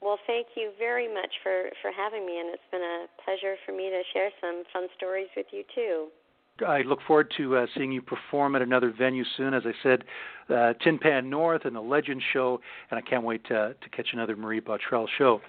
Well, 0.00 0.18
thank 0.26 0.48
you 0.56 0.72
very 0.78 1.12
much 1.12 1.30
for 1.42 1.68
for 1.82 1.92
having 1.92 2.26
me, 2.26 2.40
and 2.40 2.48
it's 2.48 2.70
been 2.72 2.82
a 2.82 3.06
pleasure 3.24 3.56
for 3.64 3.72
me 3.72 3.90
to 3.90 4.02
share 4.12 4.30
some 4.40 4.64
fun 4.72 4.88
stories 4.96 5.28
with 5.36 5.46
you 5.52 5.62
too. 5.74 6.08
I 6.66 6.82
look 6.82 7.00
forward 7.06 7.32
to 7.36 7.56
uh, 7.56 7.66
seeing 7.76 7.92
you 7.92 8.02
perform 8.02 8.54
at 8.56 8.62
another 8.62 8.92
venue 8.96 9.24
soon. 9.36 9.54
As 9.54 9.62
I 9.66 9.72
said, 9.82 10.04
uh, 10.48 10.74
Tin 10.82 10.98
Pan 10.98 11.30
North 11.30 11.64
and 11.64 11.74
the 11.74 11.80
Legend 11.80 12.22
Show, 12.32 12.60
and 12.90 12.98
I 12.98 13.02
can't 13.02 13.24
wait 13.24 13.44
to, 13.44 13.74
to 13.80 13.88
catch 13.90 14.08
another 14.12 14.36
Marie 14.36 14.60
Bottrell 14.60 15.06
show. 15.18 15.40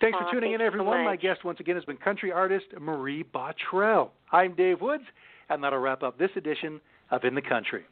Thanks 0.00 0.16
for 0.16 0.30
tuning 0.30 0.52
thank 0.52 0.60
in, 0.60 0.66
everyone. 0.66 0.98
So 0.98 1.04
My 1.04 1.16
guest 1.16 1.44
once 1.44 1.58
again 1.60 1.74
has 1.74 1.84
been 1.84 1.96
country 1.96 2.30
artist 2.30 2.66
Marie 2.80 3.24
Bottrell. 3.34 4.10
I'm 4.30 4.54
Dave 4.54 4.80
Woods, 4.80 5.04
and 5.48 5.62
that'll 5.62 5.80
wrap 5.80 6.02
up 6.02 6.18
this 6.18 6.30
edition 6.36 6.80
of 7.10 7.24
In 7.24 7.34
the 7.34 7.42
Country. 7.42 7.84